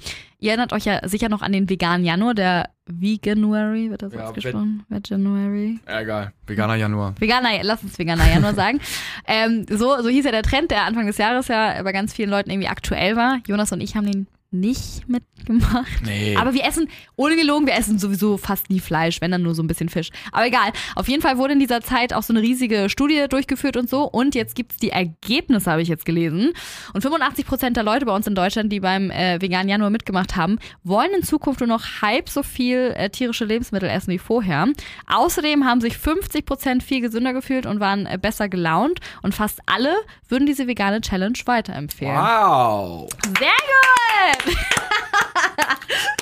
Ihr 0.44 0.50
erinnert 0.50 0.74
euch 0.74 0.86
ja 0.86 1.08
sicher 1.08 1.30
noch 1.30 1.44
an 1.44 1.52
den 1.52 1.70
veganen 1.70 2.04
Januar, 2.04 2.34
der 2.34 2.70
Veganuary, 2.88 3.92
wird 3.92 4.02
das 4.02 4.12
Ja, 4.14 4.24
ausgesprochen? 4.26 4.84
Veganuary. 4.90 5.80
Ja, 5.88 6.02
egal. 6.02 6.34
Veganer 6.48 6.74
Januar. 6.76 7.14
Veganer, 7.20 7.50
lass 7.62 7.84
uns 7.84 7.98
Veganer 8.00 8.28
Januar 8.28 8.54
sagen. 8.56 8.80
Ähm, 9.28 9.68
so, 9.70 10.02
so 10.02 10.10
hieß 10.10 10.26
ja 10.26 10.32
der 10.32 10.42
Trend, 10.42 10.72
der 10.72 10.86
Anfang 10.86 11.06
des 11.06 11.20
Jahres 11.20 11.48
ja 11.48 11.82
bei 11.84 11.92
ganz 11.92 12.14
vielen 12.14 12.32
Leuten 12.32 12.50
irgendwie 12.50 12.70
aktuell 12.70 13.16
war. 13.16 13.38
Jonas 13.48 13.72
und 13.72 13.82
ich 13.82 13.96
haben 13.96 14.12
den 14.12 14.26
nicht 14.52 15.08
mitgemacht. 15.08 16.02
Nee. 16.04 16.36
Aber 16.36 16.54
wir 16.54 16.66
essen, 16.66 16.90
ohne 17.16 17.36
gelogen, 17.36 17.66
wir 17.68 17.74
essen 17.74 18.00
sowieso 18.00 18.38
fast 18.38 18.70
nie 18.70 18.80
Fleisch, 18.80 19.22
wenn 19.22 19.32
dann 19.32 19.42
nur 19.42 19.56
so 19.56 19.64
ein 19.64 19.68
bisschen 19.68 19.90
Fisch. 19.90 20.10
Aber 20.32 20.46
egal. 20.46 20.72
Auf 20.96 21.08
jeden 21.08 21.22
Fall 21.22 21.38
wurde 21.38 21.54
in 21.54 21.60
dieser 21.60 21.82
Zeit 21.82 22.14
auch 22.14 22.24
so 22.24 22.34
eine 22.34 22.42
riesige 22.42 22.90
Studie 22.90 23.26
durchgeführt 23.30 23.78
und 23.78 23.90
so. 23.90 24.04
Und 24.04 24.36
jetzt 24.36 24.56
gibt's 24.56 24.78
die 24.78 24.90
Ergebnisse, 24.90 25.72
habe 25.72 25.82
ich 25.82 25.88
jetzt 25.88 26.06
gelesen. 26.06 26.52
Und 26.94 27.02
85 27.02 27.46
Prozent 27.46 27.78
der 27.78 27.84
Leute 27.84 28.06
bei 28.06 28.14
uns 28.14 28.28
in 28.28 28.36
Deutschland, 28.36 28.72
die 28.72 28.82
beim 28.82 29.10
äh, 29.10 29.42
veganen 29.42 29.70
Januar 29.70 29.90
mitgemacht 29.90 30.36
haben, 30.36 30.60
wollen 30.84 31.12
in 31.16 31.24
Zukunft 31.24 31.62
nur 31.62 31.68
noch 31.68 32.02
halb 32.02 32.28
so 32.28 32.44
viel 32.44 32.94
äh, 32.98 33.10
tierische 33.10 33.46
Lebensmittel 33.46 33.90
essen 33.90 34.12
wie 34.12 34.20
vorher. 34.20 34.68
Außerdem 35.08 35.66
haben 35.66 35.80
sich 35.80 35.98
50 35.98 36.46
Prozent 36.46 36.84
viel 36.84 37.02
gesünder 37.02 37.34
gefühlt 37.34 37.66
und 37.66 37.80
waren 37.80 38.06
äh, 38.06 38.18
besser 38.22 38.50
gelaunt. 38.50 39.00
Und 39.22 39.34
fast 39.34 39.60
alle 39.66 39.96
würden 40.28 40.46
diese 40.46 40.68
vegane 40.68 41.00
Challenge 41.02 41.38
weiterempfehlen. 41.46 42.16
wow. 42.16 43.10
Sehr 43.24 43.48
gut! 43.48 44.01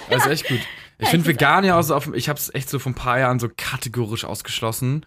Das 0.10 0.26
ist 0.26 0.32
echt 0.32 0.48
gut. 0.48 0.60
Ich 1.02 1.08
finde 1.10 1.28
vegan 1.28 1.64
ja 1.64 1.80
auch 1.80 1.82
so 1.84 1.96
auf, 1.96 2.14
ich 2.14 2.28
habe 2.28 2.38
es 2.40 2.54
echt 2.54 2.70
so 2.70 2.78
vor 2.80 2.92
ein 2.92 2.96
paar 2.96 3.20
Jahren 3.20 3.40
so 3.40 3.50
kategorisch 3.56 4.26
ausgeschlossen. 4.26 5.06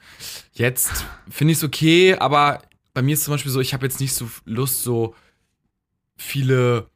Jetzt 0.52 1.04
finde 1.28 1.52
ich 1.52 1.58
es 1.58 1.64
okay, 1.64 2.14
aber 2.16 2.62
bei 2.94 3.02
mir 3.02 3.12
ist 3.14 3.24
zum 3.24 3.34
Beispiel 3.34 3.52
so, 3.52 3.60
ich 3.60 3.74
habe 3.74 3.84
jetzt 3.84 4.00
nicht 4.00 4.14
so 4.14 4.30
Lust, 4.44 4.82
so 4.82 5.14
viele 6.16 6.88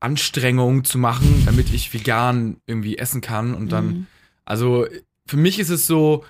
Anstrengungen 0.00 0.84
zu 0.84 0.98
machen, 0.98 1.42
damit 1.46 1.72
ich 1.72 1.92
vegan 1.92 2.60
irgendwie 2.66 2.96
essen 2.98 3.20
kann 3.20 3.54
und 3.54 3.70
dann, 3.72 3.86
Mhm. 3.86 4.06
also 4.44 4.86
für 5.26 5.36
mich 5.36 5.58
ist 5.58 5.70
es 5.70 5.86
so, 5.86 6.24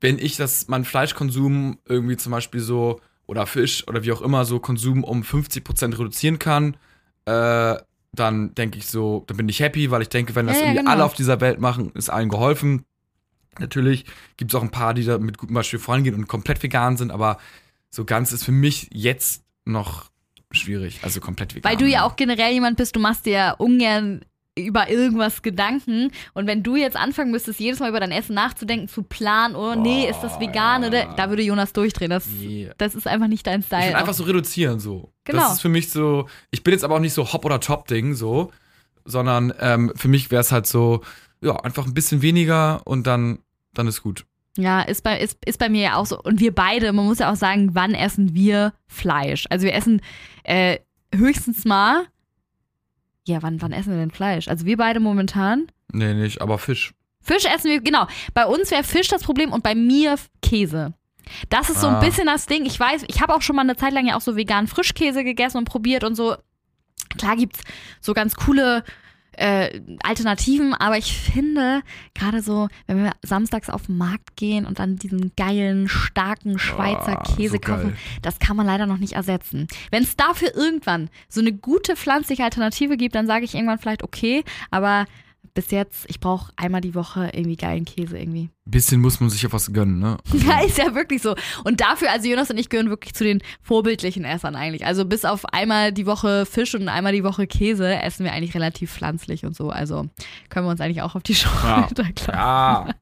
wenn 0.00 0.18
ich 0.18 0.36
das, 0.36 0.68
mein 0.68 0.84
Fleischkonsum 0.84 1.78
irgendwie 1.86 2.16
zum 2.16 2.32
Beispiel 2.32 2.60
so 2.60 3.00
oder 3.26 3.46
Fisch 3.46 3.86
oder 3.88 4.04
wie 4.04 4.12
auch 4.12 4.22
immer 4.22 4.44
so 4.44 4.60
Konsum 4.60 5.02
um 5.04 5.22
50% 5.22 5.98
reduzieren 5.98 6.38
kann, 6.38 6.76
äh, 7.24 7.76
dann 8.18 8.54
denke 8.54 8.78
ich 8.78 8.86
so, 8.86 9.24
dann 9.26 9.36
bin 9.36 9.48
ich 9.48 9.60
happy, 9.60 9.90
weil 9.90 10.02
ich 10.02 10.08
denke, 10.08 10.34
wenn 10.34 10.46
das 10.46 10.56
Ja, 10.56 10.62
irgendwie 10.62 10.78
genau. 10.78 10.90
alle 10.90 11.04
auf 11.04 11.14
dieser 11.14 11.40
Welt 11.40 11.60
machen, 11.60 11.90
ist 11.94 12.08
allen 12.10 12.28
geholfen. 12.28 12.84
Natürlich 13.58 14.04
gibt 14.36 14.52
es 14.52 14.54
auch 14.54 14.62
ein 14.62 14.70
paar, 14.70 14.94
die 14.94 15.04
da 15.04 15.18
mit 15.18 15.38
gutem 15.38 15.54
Beispiel 15.54 15.78
vorangehen 15.78 16.14
und 16.14 16.26
komplett 16.26 16.62
vegan 16.62 16.96
sind, 16.96 17.10
aber 17.10 17.38
so 17.90 18.04
ganz 18.04 18.32
ist 18.32 18.44
für 18.44 18.52
mich 18.52 18.88
jetzt 18.92 19.44
noch 19.64 20.10
schwierig, 20.50 21.00
also 21.02 21.20
komplett 21.20 21.54
vegan. 21.54 21.70
Weil 21.70 21.78
du 21.78 21.86
ja 21.86 22.04
auch 22.04 22.16
generell 22.16 22.52
jemand 22.52 22.76
bist, 22.76 22.94
du 22.96 23.00
machst 23.00 23.26
dir 23.26 23.32
ja 23.32 23.50
ungern 23.52 24.24
über 24.58 24.88
irgendwas 24.88 25.42
Gedanken. 25.42 26.10
Und 26.32 26.46
wenn 26.46 26.62
du 26.62 26.76
jetzt 26.76 26.96
anfangen 26.96 27.30
müsstest, 27.30 27.60
jedes 27.60 27.78
Mal 27.80 27.90
über 27.90 28.00
dein 28.00 28.10
Essen 28.12 28.34
nachzudenken, 28.34 28.88
zu 28.88 29.02
planen, 29.02 29.54
oh 29.54 29.74
nee, 29.74 30.08
ist 30.08 30.20
das 30.20 30.40
vegan 30.40 30.82
ja. 30.82 30.88
oder 30.88 31.14
da 31.16 31.28
würde 31.28 31.42
Jonas 31.42 31.72
durchdrehen. 31.72 32.10
Das, 32.10 32.26
Nee. 32.26 32.70
das 32.78 32.94
ist 32.94 33.06
einfach 33.06 33.28
nicht 33.28 33.46
dein 33.46 33.60
Ich 33.60 33.66
Style. 33.66 33.88
will 33.88 33.94
einfach 33.96 34.14
so 34.14 34.24
reduzieren, 34.24 34.80
so. 34.80 35.12
Genau. 35.24 35.40
Das 35.42 35.54
ist 35.54 35.60
für 35.60 35.68
mich 35.68 35.90
so, 35.90 36.26
ich 36.50 36.62
bin 36.64 36.72
jetzt 36.72 36.84
aber 36.84 36.94
auch 36.96 37.00
nicht 37.00 37.12
so 37.12 37.32
Hop- 37.32 37.44
oder 37.44 37.60
Top-Ding, 37.60 38.14
so, 38.14 38.50
sondern 39.04 39.52
ähm, 39.60 39.92
für 39.94 40.08
mich 40.08 40.30
wäre 40.30 40.40
es 40.40 40.52
halt 40.52 40.66
so, 40.66 41.02
ja, 41.42 41.54
einfach 41.56 41.86
ein 41.86 41.94
bisschen 41.94 42.22
weniger 42.22 42.80
und 42.86 43.06
dann, 43.06 43.40
dann 43.74 43.86
ist 43.86 44.02
gut. 44.02 44.24
Ja, 44.56 44.80
ist 44.80 45.02
bei, 45.02 45.20
ist, 45.20 45.36
ist 45.44 45.58
bei 45.58 45.68
mir 45.68 45.82
ja 45.82 45.96
auch 45.96 46.06
so. 46.06 46.18
Und 46.22 46.40
wir 46.40 46.54
beide, 46.54 46.92
man 46.94 47.04
muss 47.04 47.18
ja 47.18 47.30
auch 47.30 47.36
sagen, 47.36 47.70
wann 47.74 47.92
essen 47.92 48.34
wir 48.34 48.72
Fleisch? 48.86 49.44
Also 49.50 49.66
wir 49.66 49.74
essen 49.74 50.00
äh, 50.44 50.78
höchstens 51.14 51.66
mal. 51.66 52.06
Ja, 53.26 53.42
wann, 53.42 53.60
wann 53.60 53.72
essen 53.72 53.92
wir 53.92 53.98
denn 53.98 54.10
Fleisch? 54.10 54.48
Also 54.48 54.66
wir 54.66 54.76
beide 54.76 55.00
momentan. 55.00 55.66
Nee, 55.92 56.14
nicht, 56.14 56.40
aber 56.40 56.58
Fisch. 56.58 56.92
Fisch 57.22 57.44
essen 57.44 57.70
wir, 57.70 57.80
genau. 57.80 58.06
Bei 58.34 58.46
uns 58.46 58.70
wäre 58.70 58.84
Fisch 58.84 59.08
das 59.08 59.22
Problem 59.24 59.52
und 59.52 59.62
bei 59.64 59.74
mir 59.74 60.16
Käse. 60.42 60.94
Das 61.48 61.70
ist 61.70 61.80
so 61.80 61.88
ein 61.88 61.96
Ah. 61.96 62.00
bisschen 62.00 62.26
das 62.26 62.46
Ding. 62.46 62.64
Ich 62.66 62.78
weiß, 62.78 63.04
ich 63.08 63.20
habe 63.20 63.34
auch 63.34 63.42
schon 63.42 63.56
mal 63.56 63.62
eine 63.62 63.74
Zeit 63.76 63.92
lang 63.92 64.06
ja 64.06 64.16
auch 64.16 64.20
so 64.20 64.36
veganen 64.36 64.68
Frischkäse 64.68 65.24
gegessen 65.24 65.58
und 65.58 65.64
probiert 65.64 66.04
und 66.04 66.14
so. 66.14 66.36
Klar 67.18 67.36
gibt's 67.36 67.60
so 68.00 68.14
ganz 68.14 68.36
coole 68.36 68.84
äh, 69.36 69.80
Alternativen, 70.02 70.74
aber 70.74 70.96
ich 70.98 71.16
finde, 71.16 71.82
gerade 72.14 72.42
so, 72.42 72.68
wenn 72.86 73.04
wir 73.04 73.12
samstags 73.22 73.68
auf 73.70 73.86
den 73.86 73.96
Markt 73.98 74.36
gehen 74.36 74.66
und 74.66 74.78
dann 74.78 74.96
diesen 74.96 75.32
geilen, 75.36 75.88
starken 75.88 76.58
Schweizer 76.58 77.20
Ah, 77.20 77.22
Käse 77.36 77.54
so 77.54 77.58
geil. 77.60 77.76
kaufen, 77.76 77.96
das 78.22 78.38
kann 78.38 78.56
man 78.56 78.66
leider 78.66 78.86
noch 78.86 78.98
nicht 78.98 79.12
ersetzen. 79.12 79.68
Wenn 79.90 80.02
es 80.02 80.16
dafür 80.16 80.54
irgendwann 80.54 81.10
so 81.28 81.40
eine 81.40 81.52
gute 81.52 81.96
pflanzliche 81.96 82.44
Alternative 82.44 82.96
gibt, 82.96 83.14
dann 83.14 83.26
sage 83.26 83.44
ich 83.44 83.54
irgendwann 83.54 83.78
vielleicht 83.78 84.02
okay, 84.02 84.44
aber 84.70 85.06
bis 85.56 85.70
jetzt, 85.70 86.04
ich 86.08 86.20
brauche 86.20 86.52
einmal 86.56 86.82
die 86.82 86.94
Woche 86.94 87.30
irgendwie 87.32 87.56
geilen 87.56 87.86
Käse 87.86 88.18
irgendwie. 88.18 88.50
Bisschen 88.66 89.00
muss 89.00 89.20
man 89.20 89.30
sich 89.30 89.40
ja 89.42 89.50
was 89.52 89.72
gönnen, 89.72 89.98
ne? 89.98 90.18
Ja, 90.46 90.60
ist 90.60 90.76
ja 90.76 90.94
wirklich 90.94 91.22
so. 91.22 91.34
Und 91.64 91.80
dafür, 91.80 92.10
also 92.12 92.28
Jonas 92.28 92.50
und 92.50 92.58
ich 92.58 92.68
gehören 92.68 92.90
wirklich 92.90 93.14
zu 93.14 93.24
den 93.24 93.42
vorbildlichen 93.62 94.24
Essern 94.24 94.54
eigentlich. 94.54 94.84
Also 94.84 95.06
bis 95.06 95.24
auf 95.24 95.46
einmal 95.46 95.92
die 95.92 96.04
Woche 96.04 96.44
Fisch 96.44 96.74
und 96.74 96.88
einmal 96.88 97.12
die 97.12 97.24
Woche 97.24 97.46
Käse 97.46 97.96
essen 97.96 98.24
wir 98.24 98.32
eigentlich 98.32 98.54
relativ 98.54 98.92
pflanzlich 98.92 99.46
und 99.46 99.56
so. 99.56 99.70
Also 99.70 100.10
können 100.50 100.66
wir 100.66 100.70
uns 100.70 100.80
eigentlich 100.80 101.00
auch 101.00 101.14
auf 101.14 101.22
die 101.22 101.34
Schulter 101.34 102.04
klappen. 102.14 102.38
Ja. 102.38 102.86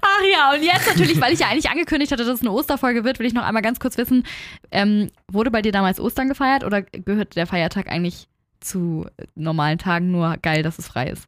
Ach 0.00 0.22
ja, 0.32 0.54
und 0.54 0.62
jetzt 0.62 0.86
natürlich, 0.86 1.20
weil 1.20 1.34
ich 1.34 1.40
ja 1.40 1.48
eigentlich 1.48 1.70
angekündigt 1.70 2.10
hatte, 2.10 2.24
dass 2.24 2.36
es 2.36 2.40
eine 2.40 2.52
Osterfolge 2.52 3.04
wird, 3.04 3.18
will 3.18 3.26
ich 3.26 3.34
noch 3.34 3.44
einmal 3.44 3.62
ganz 3.62 3.80
kurz 3.80 3.98
wissen, 3.98 4.24
ähm, 4.70 5.10
wurde 5.30 5.50
bei 5.50 5.60
dir 5.60 5.72
damals 5.72 6.00
Ostern 6.00 6.28
gefeiert 6.28 6.64
oder 6.64 6.82
gehört 6.82 7.36
der 7.36 7.46
Feiertag 7.46 7.88
eigentlich 7.88 8.28
zu 8.64 9.06
normalen 9.34 9.78
Tagen 9.78 10.10
nur 10.10 10.36
geil, 10.38 10.62
dass 10.62 10.78
es 10.78 10.88
frei 10.88 11.08
ist? 11.10 11.24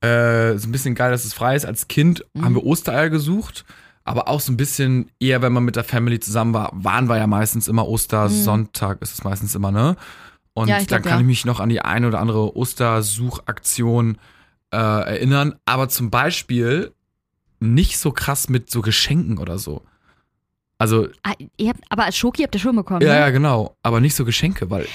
Äh, 0.00 0.56
so 0.58 0.68
ein 0.68 0.72
bisschen 0.72 0.94
geil, 0.94 1.10
dass 1.10 1.24
es 1.24 1.34
frei 1.34 1.56
ist. 1.56 1.64
Als 1.66 1.88
Kind 1.88 2.24
Mhm. 2.34 2.44
haben 2.44 2.54
wir 2.54 2.64
Ostereier 2.64 3.10
gesucht, 3.10 3.64
aber 4.04 4.28
auch 4.28 4.40
so 4.40 4.52
ein 4.52 4.56
bisschen 4.56 5.10
eher, 5.18 5.40
wenn 5.42 5.52
man 5.52 5.64
mit 5.64 5.76
der 5.76 5.84
Family 5.84 6.20
zusammen 6.20 6.52
war, 6.54 6.70
waren 6.74 7.08
wir 7.08 7.16
ja 7.16 7.26
meistens 7.26 7.68
immer 7.68 7.88
Ostersonntag, 7.88 9.00
ist 9.02 9.12
es 9.14 9.24
meistens 9.24 9.54
immer, 9.54 9.70
ne? 9.72 9.96
Und 10.52 10.64
Mhm. 10.66 10.70
Ja, 10.70 10.84
dann 10.84 11.02
kann 11.02 11.12
ja. 11.12 11.20
ich 11.20 11.26
mich 11.26 11.44
noch 11.44 11.58
an 11.60 11.68
die 11.68 11.80
eine 11.80 12.06
oder 12.08 12.20
andere 12.20 12.56
Ostersuchaktion 12.56 14.18
äh, 14.72 14.76
erinnern. 14.76 15.54
Aber 15.66 15.88
zum 15.88 16.10
Beispiel 16.10 16.92
nicht 17.60 17.98
so 17.98 18.10
krass 18.12 18.48
mit 18.48 18.70
so 18.70 18.82
Geschenken 18.82 19.38
oder 19.38 19.58
so. 19.58 19.82
Also, 20.78 21.08
Ah, 21.22 21.32
ihr 21.56 21.68
habt, 21.70 21.80
aber 21.88 22.04
als 22.04 22.16
Schoki 22.16 22.42
habt 22.42 22.54
ihr 22.54 22.60
schon 22.60 22.76
bekommen. 22.76 23.00
ja, 23.00 23.14
ne? 23.14 23.20
ja, 23.20 23.30
genau. 23.30 23.76
Aber 23.82 24.00
nicht 24.00 24.14
so 24.14 24.24
Geschenke, 24.24 24.68
weil. 24.70 24.86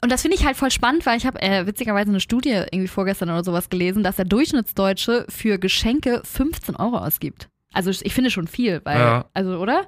Und 0.00 0.12
das 0.12 0.22
finde 0.22 0.36
ich 0.36 0.44
halt 0.46 0.56
voll 0.56 0.70
spannend, 0.70 1.04
weil 1.06 1.16
ich 1.18 1.26
habe 1.26 1.42
äh, 1.42 1.66
witzigerweise 1.66 2.10
eine 2.10 2.20
Studie 2.20 2.50
irgendwie 2.50 2.86
vorgestern 2.88 3.30
oder 3.30 3.42
sowas 3.42 3.68
gelesen, 3.68 4.02
dass 4.04 4.16
der 4.16 4.24
Durchschnittsdeutsche 4.26 5.26
für 5.28 5.58
Geschenke 5.58 6.22
15 6.24 6.76
Euro 6.76 6.98
ausgibt. 6.98 7.48
Also 7.72 7.90
ich 7.90 8.14
finde 8.14 8.30
schon 8.30 8.46
viel, 8.46 8.80
weil, 8.84 8.98
Ja. 8.98 9.24
also, 9.34 9.58
oder? 9.58 9.86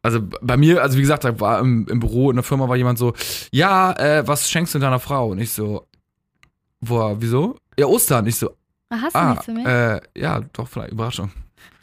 Also 0.00 0.20
bei 0.40 0.56
mir, 0.56 0.82
also 0.82 0.96
wie 0.96 1.02
gesagt, 1.02 1.24
da 1.24 1.38
war 1.38 1.60
im, 1.60 1.86
im 1.88 2.00
Büro 2.00 2.30
in 2.30 2.36
der 2.36 2.42
Firma 2.42 2.68
war 2.68 2.76
jemand 2.76 2.98
so, 2.98 3.12
ja, 3.52 3.92
äh, 3.92 4.26
was 4.26 4.50
schenkst 4.50 4.74
du 4.74 4.78
deiner 4.78 4.98
Frau? 4.98 5.28
Und 5.30 5.38
ich 5.38 5.52
so, 5.52 5.86
boah, 6.80 7.20
wieso? 7.20 7.56
Ja, 7.78 7.86
Ostern. 7.86 8.26
Ich 8.26 8.36
so, 8.36 8.50
Ah, 8.88 9.00
Hast 9.00 9.14
du 9.14 9.18
ah, 9.20 9.30
nichts 9.30 9.44
für 9.46 9.52
mich? 9.52 9.64
äh, 9.66 10.00
ja, 10.16 10.40
doch, 10.52 10.68
vielleicht, 10.68 10.92
Überraschung. 10.92 11.30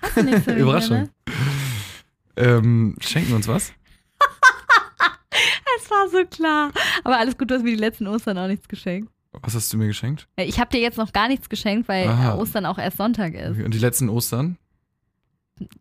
Hast 0.02 0.18
du 0.18 0.24
nichts 0.24 0.44
für 0.44 0.52
mich? 0.54 0.62
Überraschung. 0.62 0.98
Ne? 0.98 1.10
Ähm, 2.36 2.96
schenken 3.00 3.30
wir 3.30 3.36
uns 3.38 3.48
was? 3.48 3.72
War 5.90 6.10
so 6.10 6.26
klar. 6.26 6.72
Aber 7.04 7.18
alles 7.18 7.38
gut, 7.38 7.50
du 7.52 7.56
hast 7.56 7.64
mir 7.64 7.72
die 7.72 7.76
letzten 7.78 8.08
Ostern 8.08 8.38
auch 8.38 8.48
nichts 8.48 8.68
geschenkt. 8.68 9.12
Was 9.42 9.54
hast 9.56 9.72
du 9.72 9.78
mir 9.78 9.88
geschenkt? 9.88 10.28
Äh, 10.38 10.46
Ich 10.46 10.60
habe 10.60 10.72
dir 10.72 10.82
jetzt 10.82 10.98
noch 10.98 11.14
gar 11.14 11.28
nichts 11.28 11.50
geschenkt, 11.50 11.88
weil 11.88 12.08
Aha. 12.08 12.36
Ostern 12.36 12.66
auch 12.66 12.78
erst 12.80 12.98
Sonntag 12.98 13.34
ist. 13.36 13.60
Und 13.62 13.74
die 13.74 13.80
letzten 13.80 14.10
Ostern? 14.10 14.58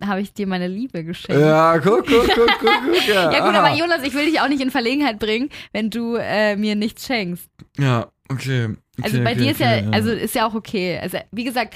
Habe 0.04 0.20
ich 0.20 0.32
dir 0.34 0.46
meine 0.48 0.66
Liebe 0.66 1.04
geschenkt. 1.04 1.40
Ja, 1.40 1.78
guck, 1.78 2.04
guck, 2.06 2.26
guck, 2.26 2.34
guck, 2.34 2.58
guck. 2.60 3.08
Ja, 3.08 3.30
Ja 3.32 3.46
gut, 3.46 3.54
aha. 3.54 3.64
aber 3.66 3.76
Jonas, 3.76 4.02
ich 4.02 4.12
will 4.12 4.24
dich 4.26 4.40
auch 4.40 4.48
nicht 4.48 4.60
in 4.60 4.70
Verlegenheit 4.72 5.18
bringen, 5.20 5.50
wenn 5.72 5.88
du 5.90 6.16
äh, 6.16 6.56
mir 6.56 6.74
nichts 6.74 7.06
schenkst. 7.06 7.48
Ja, 7.78 8.08
okay. 8.28 8.64
okay 8.64 8.76
Also 9.02 9.18
bei 9.22 9.32
okay, 9.32 9.40
dir 9.40 9.50
ist 9.52 9.60
okay, 9.60 9.84
ja, 9.84 9.90
also 9.90 10.10
ist 10.10 10.34
ja 10.34 10.46
auch 10.48 10.54
okay. 10.54 10.98
Also 11.00 11.18
wie 11.30 11.44
gesagt, 11.44 11.74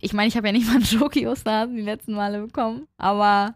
ich 0.00 0.12
meine, 0.12 0.28
ich 0.28 0.36
habe 0.36 0.46
ja 0.46 0.52
nicht 0.52 0.66
mal 0.66 0.74
einen 0.76 0.84
Schoki-Osterhasen 0.84 1.74
die 1.74 1.82
letzten 1.82 2.12
Male 2.12 2.42
bekommen, 2.42 2.86
aber 2.98 3.54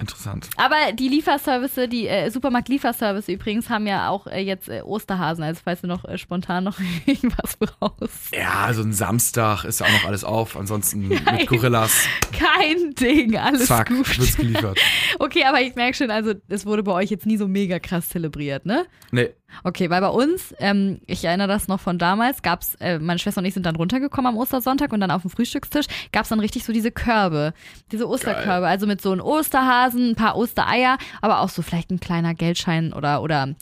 Interessant. 0.00 0.48
aber 0.56 0.92
die 0.94 1.08
Lieferservice, 1.08 1.86
die 1.90 2.08
äh, 2.08 2.30
Supermarkt-Lieferservice 2.30 3.28
übrigens 3.28 3.68
haben 3.68 3.86
ja 3.86 4.08
auch 4.08 4.26
äh, 4.26 4.40
jetzt 4.40 4.70
äh, 4.70 4.80
Osterhasen, 4.80 5.44
also 5.44 5.60
falls 5.62 5.82
du 5.82 5.86
noch 5.86 6.06
äh, 6.06 6.16
spontan 6.16 6.64
noch 6.64 6.78
irgendwas 7.06 7.56
brauchst. 7.58 8.34
Ja, 8.34 8.64
also 8.64 8.82
ein 8.82 8.94
Samstag 8.94 9.64
ist 9.64 9.80
ja 9.80 9.86
auch 9.86 9.92
noch 9.92 10.04
alles 10.06 10.24
auf. 10.24 10.56
Ansonsten 10.56 11.08
Nein. 11.24 11.36
mit 11.36 11.46
Gorillas, 11.46 12.06
Kein 12.32 12.94
Ding, 12.94 13.36
alles 13.36 13.66
zack, 13.66 13.88
gut. 13.88 14.18
wird's 14.18 14.36
geliefert. 14.36 14.78
Okay, 15.18 15.44
aber 15.44 15.60
ich 15.60 15.74
merke 15.74 15.94
schon, 15.94 16.10
also 16.10 16.32
es 16.48 16.64
wurde 16.64 16.82
bei 16.82 16.92
euch 16.92 17.10
jetzt 17.10 17.26
nie 17.26 17.36
so 17.36 17.46
mega 17.46 17.78
krass 17.78 18.08
zelebriert, 18.08 18.64
ne? 18.64 18.86
Nee, 19.10 19.28
Okay, 19.64 19.90
weil 19.90 20.00
bei 20.00 20.08
uns, 20.08 20.54
ähm, 20.58 21.00
ich 21.06 21.24
erinnere 21.24 21.48
das 21.48 21.68
noch 21.68 21.80
von 21.80 21.98
damals, 21.98 22.42
gab's, 22.42 22.74
äh, 22.76 22.98
meine 22.98 23.18
Schwester 23.18 23.40
und 23.40 23.44
ich 23.44 23.54
sind 23.54 23.66
dann 23.66 23.76
runtergekommen 23.76 24.32
am 24.32 24.38
Ostersonntag 24.38 24.92
und 24.92 25.00
dann 25.00 25.10
auf 25.10 25.22
dem 25.22 25.30
Frühstückstisch 25.30 25.86
gab's 26.12 26.28
dann 26.30 26.40
richtig 26.40 26.64
so 26.64 26.72
diese 26.72 26.90
Körbe, 26.90 27.52
diese 27.90 28.08
Osterkörbe, 28.08 28.66
also 28.66 28.86
mit 28.86 29.00
so 29.00 29.12
einem 29.12 29.20
Osterhasen, 29.20 30.10
ein 30.10 30.14
paar 30.16 30.36
Ostereier, 30.36 30.98
aber 31.20 31.40
auch 31.40 31.48
so 31.48 31.62
vielleicht 31.62 31.90
ein 31.90 32.00
kleiner 32.00 32.34
Geldschein 32.34 32.92
oder, 32.92 33.22
oder 33.22 33.54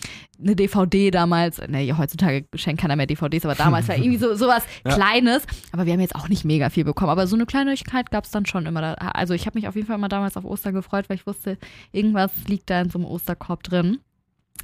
eine 0.43 0.57
DVD 0.57 1.11
damals. 1.11 1.61
Nee, 1.69 1.93
heutzutage 1.97 2.47
schenkt 2.55 2.81
keiner 2.81 2.97
mehr 2.97 3.07
DVDs, 3.07 3.45
aber 3.45 3.55
damals 3.55 3.89
war 3.89 3.97
irgendwie 3.97 4.17
so 4.19 4.35
sowas 4.41 4.65
Ja. 4.87 4.95
Kleines. 4.95 5.43
Aber 5.73 5.87
wir 5.87 5.93
haben 5.93 6.01
jetzt 6.01 6.15
auch 6.15 6.29
nicht 6.29 6.45
mega 6.45 6.71
viel 6.71 6.85
bekommen. 6.85 7.11
Aber 7.11 7.27
so 7.27 7.37
eine 7.37 7.47
Kleinigkeit 7.47 8.11
gab's 8.11 8.31
dann 8.31 8.47
schon 8.47 8.67
immer. 8.67 8.81
Da. 8.81 8.95
Also 8.95 9.35
ich 9.35 9.47
habe 9.47 9.59
mich 9.59 9.69
auf 9.69 9.77
jeden 9.77 9.87
Fall 9.87 9.97
immer 9.97 10.09
damals 10.09 10.37
auf 10.37 10.45
Ostern 10.45 10.75
gefreut, 10.75 11.09
weil 11.09 11.17
ich 11.17 11.27
wusste, 11.27 11.59
irgendwas 11.93 12.31
liegt 12.47 12.71
da 12.71 12.81
in 12.81 12.91
so 12.91 12.99
einem 12.99 13.07
Osterkorb 13.07 13.63
drin. 13.63 13.99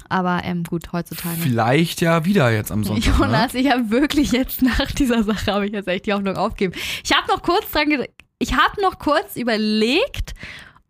Aber 0.08 0.42
ähm, 0.44 0.62
gut, 0.62 0.92
heutzutage. 0.92 1.36
vielleicht 1.40 2.00
ja 2.00 2.24
wieder 2.24 2.50
jetzt 2.52 2.70
am 2.70 2.84
Sonntag. 2.84 3.18
ne? 3.18 3.24
Jonas, 3.26 3.54
ich 3.54 3.70
habe 3.70 3.90
wirklich 3.90 4.30
jetzt 4.32 4.62
nach 4.62 4.90
dieser 4.92 5.22
Sache 5.24 5.52
habe 5.52 5.66
ich 5.66 5.72
jetzt 5.72 5.88
echt 5.88 6.06
die 6.06 6.12
Hoffnung 6.12 6.36
aufgegeben. 6.36 6.74
Ich 7.04 7.12
habe 7.16 7.26
noch 7.28 7.42
kurz 7.42 7.70
dran, 7.72 7.88
ich 8.38 8.52
habe 8.54 8.80
noch 8.82 8.98
kurz 8.98 9.34
überlegt, 9.36 10.34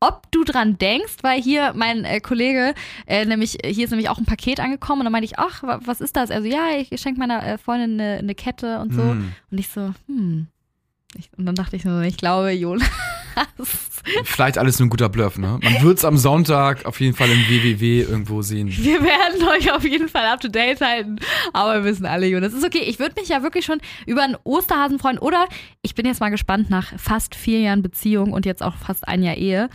ob 0.01 0.31
du 0.31 0.45
dran 0.45 0.77
denkst, 0.77 1.15
weil 1.23 1.41
hier 1.41 1.73
mein 1.75 2.05
äh, 2.05 2.21
Kollege, 2.21 2.75
äh, 3.07 3.25
nämlich 3.25 3.57
hier 3.65 3.85
ist 3.85 3.91
nämlich 3.91 4.11
auch 4.11 4.19
ein 4.19 4.27
Paket 4.27 4.61
angekommen 4.61 5.01
und 5.01 5.05
dann 5.07 5.13
meinte 5.13 5.25
ich, 5.25 5.39
ach, 5.39 5.63
wa- 5.63 5.81
was 5.85 6.03
ist 6.03 6.17
das? 6.17 6.31
Also 6.31 6.47
ja, 6.47 6.69
ich 6.77 7.01
schenke 7.01 7.19
meiner 7.19 7.43
äh, 7.47 7.57
Freundin 7.57 7.99
eine, 7.99 8.19
eine 8.19 8.35
Kette 8.35 8.81
und 8.81 8.93
so. 8.93 9.01
Hm. 9.03 9.33
Und 9.51 9.59
ich 9.59 9.69
so, 9.69 9.95
hm. 10.07 10.49
Ich, 11.17 11.31
und 11.39 11.47
dann 11.47 11.55
dachte 11.55 11.77
ich 11.77 11.83
so, 11.83 12.01
ich 12.01 12.19
glaube, 12.19 12.51
Jonas. 12.51 12.87
Vielleicht 14.25 14.59
alles 14.59 14.79
nur 14.79 14.87
ein 14.87 14.91
guter 14.91 15.09
Bluff, 15.09 15.39
ne? 15.39 15.59
Man 15.63 15.83
wird's 15.83 16.05
am 16.05 16.17
Sonntag 16.17 16.85
auf 16.87 17.01
jeden 17.01 17.15
Fall 17.15 17.31
im 17.31 17.39
WWW 17.49 18.03
irgendwo 18.03 18.43
sehen. 18.43 18.69
Wir 18.69 19.03
werden 19.03 19.43
euch 19.49 19.73
auf 19.73 19.85
jeden 19.85 20.09
Fall 20.09 20.27
up 20.27 20.41
to 20.41 20.49
date 20.49 20.81
halten. 20.81 21.17
Aber 21.53 21.75
wir 21.75 21.85
wissen 21.85 22.07
alle, 22.07 22.27
Jonas. 22.27 22.53
Ist 22.53 22.65
okay. 22.65 22.83
Ich 22.87 22.99
würde 22.99 23.21
mich 23.21 23.29
ja 23.29 23.43
wirklich 23.43 23.65
schon 23.65 23.81
über 24.07 24.23
einen 24.23 24.37
Osterhasen 24.45 24.99
freuen. 24.99 25.19
Oder 25.19 25.47
ich 25.83 25.95
bin 25.95 26.07
jetzt 26.07 26.21
mal 26.21 26.31
gespannt 26.31 26.71
nach 26.71 26.93
fast 26.99 27.35
vier 27.35 27.61
Jahren 27.61 27.83
Beziehung 27.83 28.33
und 28.33 28.47
jetzt 28.47 28.63
auch 28.63 28.77
fast 28.77 29.07
ein 29.09 29.23
Jahr 29.23 29.37
Ehe. 29.37 29.69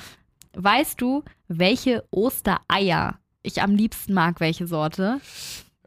Weißt 0.54 1.00
du, 1.02 1.24
welche 1.48 2.04
Ostereier 2.12 3.20
ich 3.44 3.62
am 3.62 3.76
liebsten 3.76 4.13
mag? 4.13 4.39
Welche 4.39 4.67
Sorte? 4.67 5.20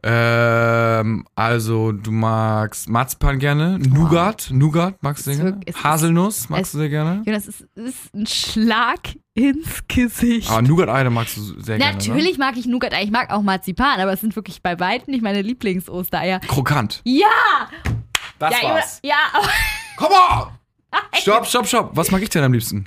Ähm, 0.07 1.25
also 1.33 1.91
du 1.91 2.11
magst 2.11 2.87
Marzipan 2.87 3.39
gerne, 3.39 3.79
Nougat, 3.79 4.49
Nougat 4.51 5.01
magst 5.01 5.25
du 5.25 5.31
sehr 5.31 5.43
gerne, 5.43 5.55
wirklich- 5.59 5.83
Haselnuss 5.83 6.47
magst 6.49 6.65
es- 6.65 6.71
du 6.73 6.77
sehr 6.77 6.89
gerne. 6.89 7.23
Jonas, 7.25 7.47
es 7.47 7.61
ist 7.73 8.13
ein 8.13 8.27
Schlag 8.27 8.99
ins 9.33 9.83
Gesicht. 9.87 10.51
Aber 10.51 10.61
Nougat-Ei, 10.61 11.03
da 11.05 11.09
magst 11.09 11.37
du 11.37 11.41
sehr 11.59 11.79
gerne, 11.79 11.93
ne? 11.93 11.97
Natürlich 12.07 12.37
mag 12.37 12.55
ich 12.55 12.67
Nougat, 12.67 12.93
ich 13.01 13.09
mag 13.09 13.31
auch 13.31 13.41
Marzipan, 13.41 13.99
aber 13.99 14.13
es 14.13 14.21
sind 14.21 14.35
wirklich 14.35 14.61
bei 14.61 14.79
weitem 14.79 15.11
nicht 15.11 15.23
meine 15.23 15.41
Lieblings-Ostereier. 15.41 16.39
Krokant. 16.41 17.01
Ja! 17.03 17.25
Das 18.37 18.51
ja, 18.61 18.67
Jonas, 18.69 18.99
ja, 19.03 19.15
aber 19.33 19.47
Komm 19.97 20.11
on! 20.11 20.47
Stopp, 21.19 21.47
stopp, 21.47 21.65
stopp. 21.67 21.91
Was 21.97 22.11
mag 22.11 22.21
ich 22.21 22.29
denn 22.29 22.43
am 22.43 22.53
liebsten? 22.53 22.85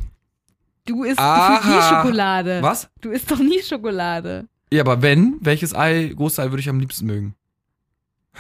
du 0.87 1.03
isst 1.05 1.19
Aha. 1.19 1.57
gefühlt 1.59 1.77
nie 1.77 1.83
Schokolade. 1.83 2.63
Was? 2.63 2.89
Du 3.03 3.11
isst 3.11 3.31
doch 3.31 3.39
nie 3.41 3.61
Schokolade. 3.63 4.47
Ja, 4.73 4.83
aber 4.83 5.03
wenn, 5.03 5.37
welches 5.41 5.75
Ei, 5.75 6.13
großes 6.15 6.39
Ei 6.41 6.51
würde 6.51 6.61
ich 6.61 6.69
am 6.69 6.79
liebsten 6.81 7.07
mögen? 7.07 7.35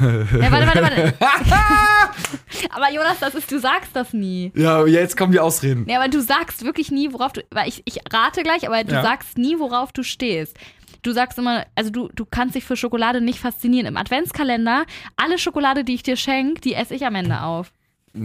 Ja, 0.00 0.06
warte, 0.52 0.66
warte, 0.66 0.82
warte. 0.82 1.14
Aber 2.70 2.92
Jonas, 2.92 3.18
das 3.18 3.34
ist, 3.34 3.50
du 3.50 3.58
sagst 3.58 3.90
das 3.94 4.12
nie. 4.12 4.52
ja, 4.54 4.86
jetzt 4.86 5.16
kommen 5.16 5.32
die 5.32 5.40
Ausreden. 5.40 5.86
Ja, 5.88 5.98
aber 5.98 6.08
du 6.08 6.20
sagst 6.20 6.64
wirklich 6.64 6.90
nie, 6.92 7.12
worauf 7.12 7.32
du. 7.32 7.42
Weil 7.50 7.68
ich, 7.68 7.82
ich 7.84 7.98
rate 8.12 8.42
gleich, 8.42 8.66
aber 8.66 8.84
du 8.84 8.92
Ja. 8.94 9.02
sagst 9.02 9.38
nie, 9.38 9.58
worauf 9.58 9.90
du 9.92 10.02
stehst. 10.04 10.56
Du 11.02 11.12
sagst 11.12 11.38
immer, 11.38 11.64
also 11.74 11.90
du, 11.90 12.08
du 12.14 12.24
kannst 12.24 12.54
dich 12.54 12.64
für 12.64 12.76
Schokolade 12.76 13.20
nicht 13.20 13.40
faszinieren. 13.40 13.86
Im 13.86 13.96
Adventskalender, 13.96 14.84
alle 15.16 15.38
Schokolade, 15.38 15.82
die 15.84 15.94
ich 15.94 16.02
dir 16.04 16.16
schenke, 16.16 16.60
die 16.60 16.74
esse 16.74 16.94
ich 16.94 17.04
am 17.04 17.14
Ende 17.16 17.40
auf. 17.42 17.72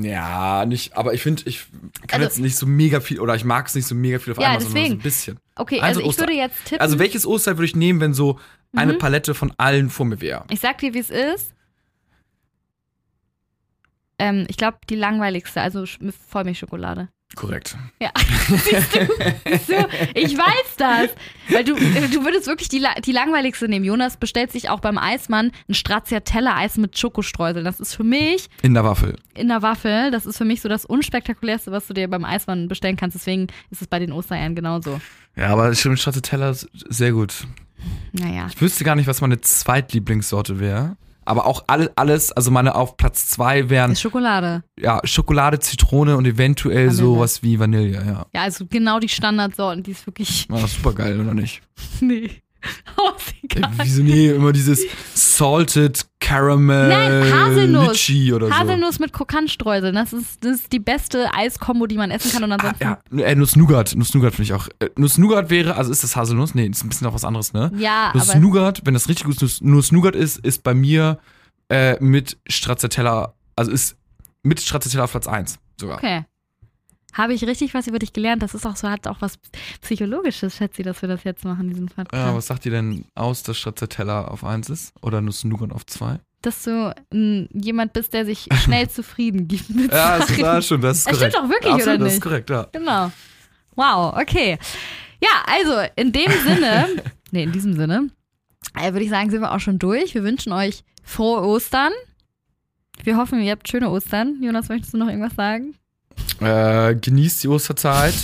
Ja, 0.02 0.66
nicht, 0.66 0.96
aber 0.98 1.14
ich 1.14 1.22
finde, 1.22 1.44
ich 1.46 1.66
kann 2.08 2.22
Also- 2.22 2.26
jetzt 2.36 2.40
nicht 2.40 2.56
so 2.56 2.66
mega 2.66 3.00
viel, 3.00 3.20
oder 3.20 3.36
ich 3.36 3.44
mag 3.46 3.68
es 3.68 3.76
nicht 3.76 3.86
so 3.86 3.96
mega 3.96 4.20
viel 4.20 4.34
auf 4.34 4.40
Ja, 4.40 4.48
einmal, 4.48 4.62
sondern 4.62 4.72
so 4.72 4.80
deswegen. 4.82 5.00
ein 5.00 5.04
bisschen. 5.04 5.40
Okay, 5.56 5.76
Also 5.76 5.86
also, 5.88 6.00
ich 6.02 6.06
Oster- 6.08 6.22
würde 6.24 6.34
jetzt 6.34 6.66
tippen. 6.66 6.82
Also 6.82 7.00
welches 7.00 7.26
Osterei 7.28 7.58
würde 7.58 7.66
ich 7.66 7.76
nehmen, 7.76 8.00
wenn 8.00 8.14
so 8.14 8.40
eine 8.76 8.94
Mhm. 8.94 8.98
Palette 8.98 9.34
von 9.34 9.54
allen 9.58 9.90
vor 9.90 10.06
mir 10.06 10.20
wäre? 10.22 10.46
ich 10.50 10.60
sag 10.60 10.78
dir, 10.80 10.94
wie 10.94 11.00
es 11.00 11.10
ist. 11.10 11.54
Ähm, 14.20 14.46
ich 14.48 14.58
glaube, 14.58 14.78
die 14.90 14.96
langweiligste, 14.96 15.62
also 15.62 15.86
Vollmilchschokolade. 16.30 17.10
Korrekt. 17.36 17.76
Ja, 18.00 18.12
siehst 18.48 18.96
du, 18.96 19.88
ich 20.14 20.38
weiß 20.38 20.76
das. 20.78 21.10
Weil 21.50 21.64
du, 21.64 21.74
du 21.76 22.24
würdest 22.24 22.48
wirklich 22.48 22.70
die, 22.70 22.86
die 23.04 23.12
langweiligste 23.12 23.68
nehmen. 23.68 23.84
Jonas 23.84 24.18
bestellt 24.18 24.52
sich 24.52 24.70
auch 24.70 24.80
beim 24.80 24.98
Eismann 24.98 25.52
ein 25.68 25.74
Stracciatella-Eis 25.74 26.78
mit 26.78 26.98
Schokostreuseln. 26.98 27.66
Das 27.66 27.80
ist 27.80 27.96
für 27.96 28.04
mich 28.04 28.50
In 28.62 28.74
der 28.74 28.84
Waffel. 28.84 29.16
in 29.34 29.48
der 29.48 29.62
Waffel, 29.62 30.12
das 30.12 30.26
ist 30.26 30.38
für 30.38 30.46
mich 30.46 30.62
so 30.62 30.70
das 30.70 30.86
unspektakulärste, 30.86 31.72
was 31.72 31.88
du 31.88 31.94
dir 31.94 32.08
beim 32.08 32.24
Eismann 32.24 32.68
bestellen 32.68 32.96
kannst. 32.98 33.16
Deswegen 33.16 33.48
ist 33.72 33.82
es 33.82 33.88
bei 33.88 34.00
den 34.00 34.12
Ostereiern 34.12 34.56
genauso. 34.56 35.02
Ja, 35.36 35.48
aber 35.48 35.74
stimmt, 35.74 36.00
Stracciatella 36.00 36.52
ist 36.52 36.70
sehr 36.90 37.12
gut. 37.12 37.48
Naja. 38.14 38.48
Ich 38.54 38.62
wüsste 38.62 38.84
gar 38.84 38.96
nicht, 38.96 39.08
was 39.08 39.20
meine 39.22 39.42
Zweitlieblingssorte 39.42 40.60
wäre. 40.60 40.96
Aber 41.26 41.46
auch 41.46 41.64
alle, 41.68 41.92
alles, 41.96 42.32
also 42.32 42.52
meine 42.52 42.76
auf 42.76 42.98
Platz 42.98 43.28
zwei 43.28 43.70
wären 43.70 43.96
Schokolade. 43.96 44.64
ja, 44.80 45.00
Schokolade, 45.04 45.60
Zitrone 45.60 46.18
und 46.18 46.26
eventuell 46.26 46.88
Vanille. 46.88 46.96
sowas 46.96 47.44
wie 47.44 47.60
Vanille, 47.60 48.04
ja. 48.06 48.26
Ja, 48.34 48.42
also 48.42 48.66
genau 48.70 49.00
die 49.00 49.10
Standardsorten, 49.10 49.84
die 49.84 49.92
ist 49.92 50.06
wirklich. 50.08 50.48
War 50.50 50.68
super 50.68 50.94
geil, 50.94 51.20
oder 51.20 51.34
nicht? 51.34 51.62
Nee. 52.02 52.30
Ist 53.18 53.34
Ey, 53.56 53.60
egal. 53.60 53.72
wieso 53.84 54.02
nee, 54.04 54.30
immer 54.30 54.52
dieses 54.54 54.82
Salted 55.14 56.06
Caramel 56.20 56.88
Nein, 56.90 57.34
Haselnuss. 57.34 57.88
Litchi 57.90 58.34
oder 58.34 58.48
so. 58.48 58.54
Haselnuss 58.54 59.00
mit 59.00 59.12
Krokantstreuseln, 59.14 59.94
das 59.96 60.14
ist, 60.14 60.44
das 60.44 60.56
ist 60.62 60.72
die 60.72 60.80
beste 60.80 61.34
Eiskombo, 61.34 61.86
die 61.86 61.98
man 61.98 62.12
essen 62.12 62.32
kann. 62.32 62.44
Und 62.44 62.52
Ah, 62.54 62.56
ansonsten. 62.56 63.20
ja, 63.20 63.26
äh, 63.26 63.36
Nuss-Nougat. 63.36 63.96
Nuss-Nougat 63.96 64.34
finde 64.36 64.44
ich 64.44 64.54
auch. 64.54 64.68
Äh, 64.80 64.90
Nuss-Nougat 64.98 65.50
wäre, 65.50 65.76
also 65.76 65.92
ist 65.92 66.04
das 66.04 66.16
Haselnuss? 66.16 66.56
Nee, 66.56 66.68
ist 66.68 66.84
ein 66.84 66.90
bisschen 66.90 67.06
noch 67.06 67.14
was 67.14 67.26
anderes, 67.26 67.54
ne? 67.54 67.72
Ja. 67.78 68.12
Nuss-Nougat, 68.14 68.82
wenn 68.86 68.94
das 68.94 69.10
richtig 69.10 69.26
gut 69.26 69.42
Nuss- 69.42 69.62
Nuss-Nougat 69.62 70.16
ist, 70.16 70.38
ist 70.40 70.64
bei 70.64 70.74
mir 70.74 71.20
äh, 71.70 71.98
mit 72.02 72.38
Stracciatella, 72.48 73.34
also 73.56 73.72
ist 73.72 73.98
mit 74.44 74.60
Stracciatella 74.62 75.08
Platz 75.08 75.28
1 75.28 75.60
sogar. 75.80 75.98
Okay. 75.98 76.24
Habe 77.14 77.34
ich 77.34 77.46
richtig 77.46 77.74
was 77.74 77.88
über 77.88 78.00
dich 78.00 78.12
gelernt? 78.14 78.42
Das 78.42 78.54
ist 78.56 78.66
auch 78.66 78.76
so, 78.76 78.90
hat 78.90 79.08
auch 79.08 79.22
was 79.22 79.38
Psychologisches, 79.82 80.56
schätze 80.58 80.82
ich, 80.82 80.86
dass 80.86 81.02
wir 81.02 81.10
das 81.10 81.24
jetzt 81.24 81.46
machen, 81.46 81.70
diesen 81.70 81.88
Podcast. 81.88 82.14
Ja, 82.14 82.36
was 82.36 82.48
sagt 82.48 82.66
ihr 82.66 82.72
denn 82.72 83.06
aus, 83.16 83.44
dass 83.44 83.58
Stracciatella 83.58 84.26
auf 84.26 84.44
1 84.44 84.70
ist? 84.70 84.94
Oder 85.02 85.22
Nuss-Nougat 85.22 85.72
auf 85.72 85.86
2? 85.86 86.20
dass 86.42 86.64
du 86.64 86.94
m, 87.12 87.48
jemand 87.54 87.94
bist, 87.94 88.12
der 88.14 88.26
sich 88.26 88.50
schnell 88.66 88.90
zufrieden 88.90 89.48
gibt 89.48 89.70
mit 89.70 89.94
Ja, 89.94 90.18
das, 90.18 90.38
ja, 90.38 90.62
stimmt, 90.62 90.84
das 90.84 90.98
ist 90.98 91.08
Das 91.08 91.14
korrekt. 91.14 91.34
stimmt 91.34 91.46
doch 91.46 91.50
wirklich, 91.50 91.72
Absolut, 91.74 91.88
oder 91.88 91.98
Das 92.00 92.06
nicht? 92.06 92.14
ist 92.16 92.22
korrekt, 92.22 92.50
ja. 92.50 92.68
Genau. 92.74 93.12
Wow, 93.76 94.18
okay. 94.22 94.58
Ja, 95.22 95.30
also 95.46 95.88
in 95.96 96.12
dem 96.12 96.30
Sinne, 96.46 96.88
nee, 97.32 97.44
in 97.44 97.54
diesem 97.54 97.76
Sinne, 97.78 98.10
äh, 98.78 98.92
würde 98.92 99.06
ich 99.06 99.10
sagen, 99.10 99.30
sind 99.30 99.40
wir 99.40 99.54
auch 99.54 99.62
schon 99.62 99.80
durch. 99.80 100.14
Wir 100.16 100.24
wünschen 100.24 100.52
euch 100.52 100.84
frohe 101.02 101.42
Ostern. 101.44 101.94
Wir 103.04 103.16
hoffen, 103.16 103.40
ihr 103.42 103.52
habt 103.54 103.70
schöne 103.70 103.90
Ostern. 103.90 104.38
Jonas, 104.44 104.68
möchtest 104.68 104.94
du 104.94 104.98
noch 104.98 105.08
irgendwas 105.08 105.36
sagen? 105.36 105.76
Äh, 106.40 106.96
genießt 106.96 107.44
die 107.44 107.48
Osterzeit. 107.48 108.16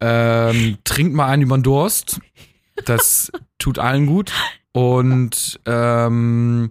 Ähm, 0.00 0.78
trinkt 0.84 1.14
mal 1.14 1.26
einen 1.26 1.42
über 1.42 1.56
den 1.56 1.62
Durst. 1.62 2.20
Das 2.84 3.32
tut 3.58 3.78
allen 3.78 4.06
gut. 4.06 4.32
Und 4.72 5.58
ähm, 5.64 6.70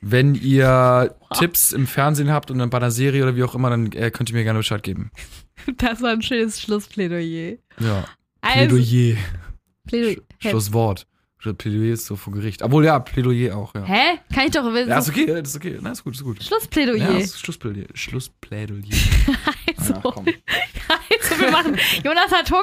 wenn 0.00 0.34
ihr 0.34 1.14
Tipps 1.38 1.72
im 1.72 1.86
Fernsehen 1.86 2.30
habt 2.30 2.50
und 2.50 2.58
dann 2.58 2.70
bei 2.70 2.78
einer 2.78 2.90
Serie 2.90 3.22
oder 3.22 3.36
wie 3.36 3.44
auch 3.44 3.54
immer, 3.54 3.70
dann 3.70 3.92
äh, 3.92 4.10
könnt 4.10 4.30
ihr 4.30 4.36
mir 4.36 4.44
gerne 4.44 4.58
Bescheid 4.58 4.82
geben. 4.82 5.10
Das 5.78 6.00
war 6.02 6.10
ein 6.10 6.22
schönes 6.22 6.60
Schlussplädoyer. 6.60 7.56
Ja. 7.80 8.04
Also, 8.40 8.76
Plädoyer. 8.76 9.16
Plädoyer. 9.86 10.22
Schlusswort. 10.38 11.06
Plädoyer 11.54 11.94
ist 11.94 12.06
so 12.06 12.16
vor 12.16 12.32
Gericht. 12.32 12.62
Obwohl, 12.62 12.84
ja, 12.84 12.98
Plädoyer 12.98 13.56
auch, 13.56 13.74
ja. 13.74 13.84
Hä? 13.84 14.18
Kann 14.34 14.46
ich 14.46 14.52
doch 14.52 14.64
wissen. 14.72 14.88
Ja, 14.88 14.98
ist 14.98 15.08
okay, 15.08 15.26
das 15.26 15.48
ist 15.50 15.56
okay. 15.56 15.78
Na, 15.80 15.92
ist 15.92 16.04
gut, 16.04 16.14
ist 16.14 16.22
gut. 16.24 16.42
Schlussplädoyer. 16.42 17.12
Ja, 17.12 17.18
ist 17.18 17.38
Schlussplädoyer. 17.40 17.86
Schlussplädoyer. 17.94 18.82
also, 19.78 19.92
Ja, 19.94 20.00
komm. 20.02 20.26
also, 21.10 21.40
wir 21.40 21.50
machen. 21.50 21.76
Jonas 22.04 22.30
hat 22.32 22.50
Hunger, 22.50 22.62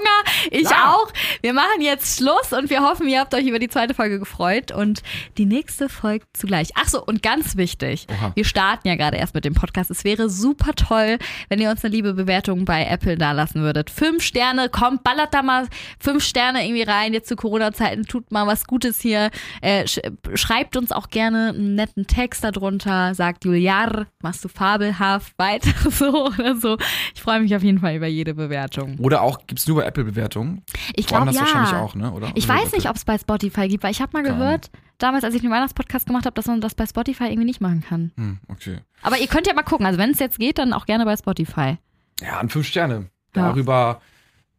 ich 0.52 0.70
Ja. 0.70 0.94
auch. 0.94 1.12
Wir 1.42 1.54
machen 1.54 1.82
jetzt 1.82 2.18
Schluss 2.18 2.54
und 2.54 2.70
wir 2.70 2.82
hoffen, 2.82 3.08
ihr 3.08 3.20
habt 3.20 3.34
euch 3.34 3.46
über 3.46 3.60
die 3.60 3.70
zweite 3.70 3.94
Folge 3.94 4.20
gefreut 4.20 4.72
und 4.72 5.02
die 5.38 5.46
nächste 5.46 5.90
folgt 5.90 6.28
zugleich. 6.36 6.70
Ach 6.76 6.88
so, 6.88 7.04
und 7.04 7.22
ganz 7.24 7.58
wichtig. 7.58 8.08
Oha. 8.10 8.32
Wir 8.36 8.46
starten 8.46 8.88
ja 8.88 8.96
gerade 8.96 9.18
erst 9.18 9.34
mit 9.36 9.46
dem 9.46 9.54
Podcast. 9.54 9.92
Es 9.92 10.04
wäre 10.04 10.30
super 10.30 10.74
toll, 10.74 11.18
wenn 11.50 11.60
ihr 11.60 11.70
uns 11.70 11.84
eine 11.84 11.94
liebe 11.94 12.14
Bewertung 12.14 12.66
bei 12.66 12.86
Apple 12.86 13.18
dalassen 13.18 13.62
würdet. 13.62 13.90
Fünf 13.90 14.24
Sterne, 14.24 14.70
kommt, 14.70 15.04
ballert 15.04 15.34
da 15.34 15.42
mal 15.42 15.68
fünf 16.00 16.24
Sterne 16.24 16.66
irgendwie 16.66 16.84
rein. 16.84 17.14
Jetzt 17.14 17.30
zu 17.30 17.36
Corona-Zeiten 17.36 18.06
tut 18.06 18.32
mal 18.32 18.48
was 18.48 18.66
Gutes 18.66 19.00
hier. 19.02 19.30
Äh, 19.62 19.88
sch 19.88 20.00
schreibt 20.36 20.78
uns 20.78 20.92
auch 20.92 21.10
gerne 21.10 21.50
einen 21.50 21.76
netten 21.76 22.08
Text 22.08 22.44
darunter. 22.44 23.14
Sagt 23.16 23.46
Juliar, 23.46 24.08
machst 24.22 24.44
du 24.44 24.50
fabelhaft 24.50 25.34
weiter 25.38 25.72
so 25.92 26.28
oder 26.28 26.56
so. 26.56 26.78
Ich 27.16 27.22
freue 27.22 27.40
mich 27.42 27.56
auf 27.56 27.64
jeden 27.64 27.80
Fall 27.80 27.96
über 27.96 28.08
jede 28.08 28.33
Bewertung. 28.36 28.98
Oder 29.00 29.22
auch, 29.22 29.46
gibt's 29.48 29.68
nur 29.68 29.78
bei 29.78 29.86
Apple-Bewertungen? 29.86 30.64
Ich 30.96 31.08
glaube 31.08 31.32
ja. 31.32 31.40
wahrscheinlich 31.40 31.74
auch, 31.74 31.96
ne? 31.96 32.12
Oder? 32.12 32.32
Ich 32.36 32.48
weiß 32.48 32.66
Apple. 32.66 32.78
nicht, 32.78 32.90
ob 32.90 32.96
es 32.96 33.06
bei 33.06 33.18
Spotify 33.18 33.68
gibt, 33.68 33.84
weil 33.84 33.92
ich 33.92 34.02
habe 34.02 34.12
mal 34.14 34.24
Keine 34.24 34.38
gehört, 34.38 34.72
damals, 34.98 35.24
als 35.24 35.36
ich 35.36 35.42
den 35.42 35.52
Weihnachtspodcast 35.52 36.06
gemacht 36.08 36.26
habe, 36.26 36.34
dass 36.36 36.48
man 36.48 36.62
das 36.62 36.76
bei 36.76 36.86
Spotify 36.86 37.26
irgendwie 37.26 37.46
nicht 37.46 37.62
machen 37.62 37.84
kann. 37.88 38.12
Hm, 38.16 38.40
okay. 38.50 38.78
Aber 39.02 39.18
ihr 39.18 39.28
könnt 39.28 39.48
ja 39.48 39.54
mal 39.54 39.64
gucken. 39.64 39.86
Also 39.86 39.98
wenn 40.00 40.12
es 40.12 40.20
jetzt 40.20 40.40
geht, 40.40 40.58
dann 40.58 40.74
auch 40.74 40.86
gerne 40.86 41.06
bei 41.06 41.16
Spotify. 41.18 41.78
Ja, 42.22 42.40
an 42.40 42.50
fünf 42.50 42.68
Sterne. 42.68 43.10
Ja. 43.36 43.48
Darüber 43.50 44.02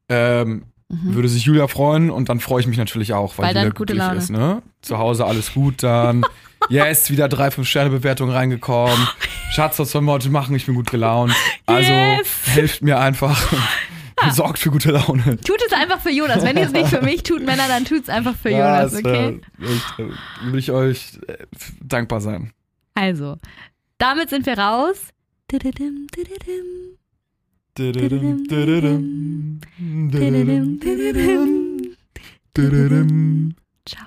ähm, 0.09 0.65
Mhm. 0.89 1.15
würde 1.15 1.29
sich 1.29 1.45
Julia 1.45 1.67
freuen 1.67 2.11
und 2.11 2.29
dann 2.29 2.41
freue 2.41 2.61
ich 2.61 2.67
mich 2.67 2.77
natürlich 2.77 3.15
auch, 3.15 3.39
weil, 3.39 3.47
Weil 3.47 3.55
dann 3.55 3.63
Julia 3.65 3.75
gute 3.79 3.95
glücklich 3.95 4.07
Laune. 4.07 4.19
ist, 4.19 4.31
ne? 4.31 4.63
Zu 4.83 4.99
Hause 4.99 5.25
alles 5.25 5.55
gut, 5.55 5.83
dann 5.83 6.25
yes, 6.69 7.11
wieder 7.11 7.29
drei, 7.29 7.51
fünf 7.51 7.69
Sterne 7.69 7.91
Bewertungen 7.91 8.33
reingekommen. 8.33 8.97
Schatz, 9.53 9.79
was 9.79 9.91
sollen 9.91 10.05
wir 10.05 10.13
heute 10.13 10.31
machen? 10.31 10.55
Ich 10.57 10.67
bin 10.67 10.75
gut 10.75 10.91
gelaunt. 10.91 11.33
Also 11.67 11.93
Yes. 11.93 12.29
helft 12.47 12.83
mir 12.83 12.99
einfach 12.99 13.53
und 14.23 14.35
sorgt 14.35 14.59
für 14.59 14.71
gute 14.71 14.91
Laune. 14.91 15.39
Tut 15.41 15.63
es 15.67 15.73
einfach 15.73 16.01
für 16.01 16.11
Jonas. 16.11 16.43
Wenn 16.43 16.57
ihr 16.57 16.65
es 16.65 16.73
nicht 16.73 16.89
für 16.89 17.03
mich 17.03 17.23
tut, 17.23 17.45
Männer, 17.45 17.69
dann 17.69 17.85
tut 17.85 18.03
es 18.05 18.09
einfach 18.09 18.35
für 18.37 18.51
Jonas, 18.51 18.93
das, 18.93 19.01
okay? 19.01 19.41
echt, 19.61 19.99
äh, 19.99 20.53
will 20.53 20.59
ich 20.59 20.71
euch 20.71 21.19
äh, 21.27 21.39
dankbar 21.81 22.21
sein. 22.21 22.53
Also, 22.95 23.39
damit 23.99 24.31
sind 24.31 24.47
wir 24.47 24.59
raus. 24.59 24.97
Ciao. 33.87 34.07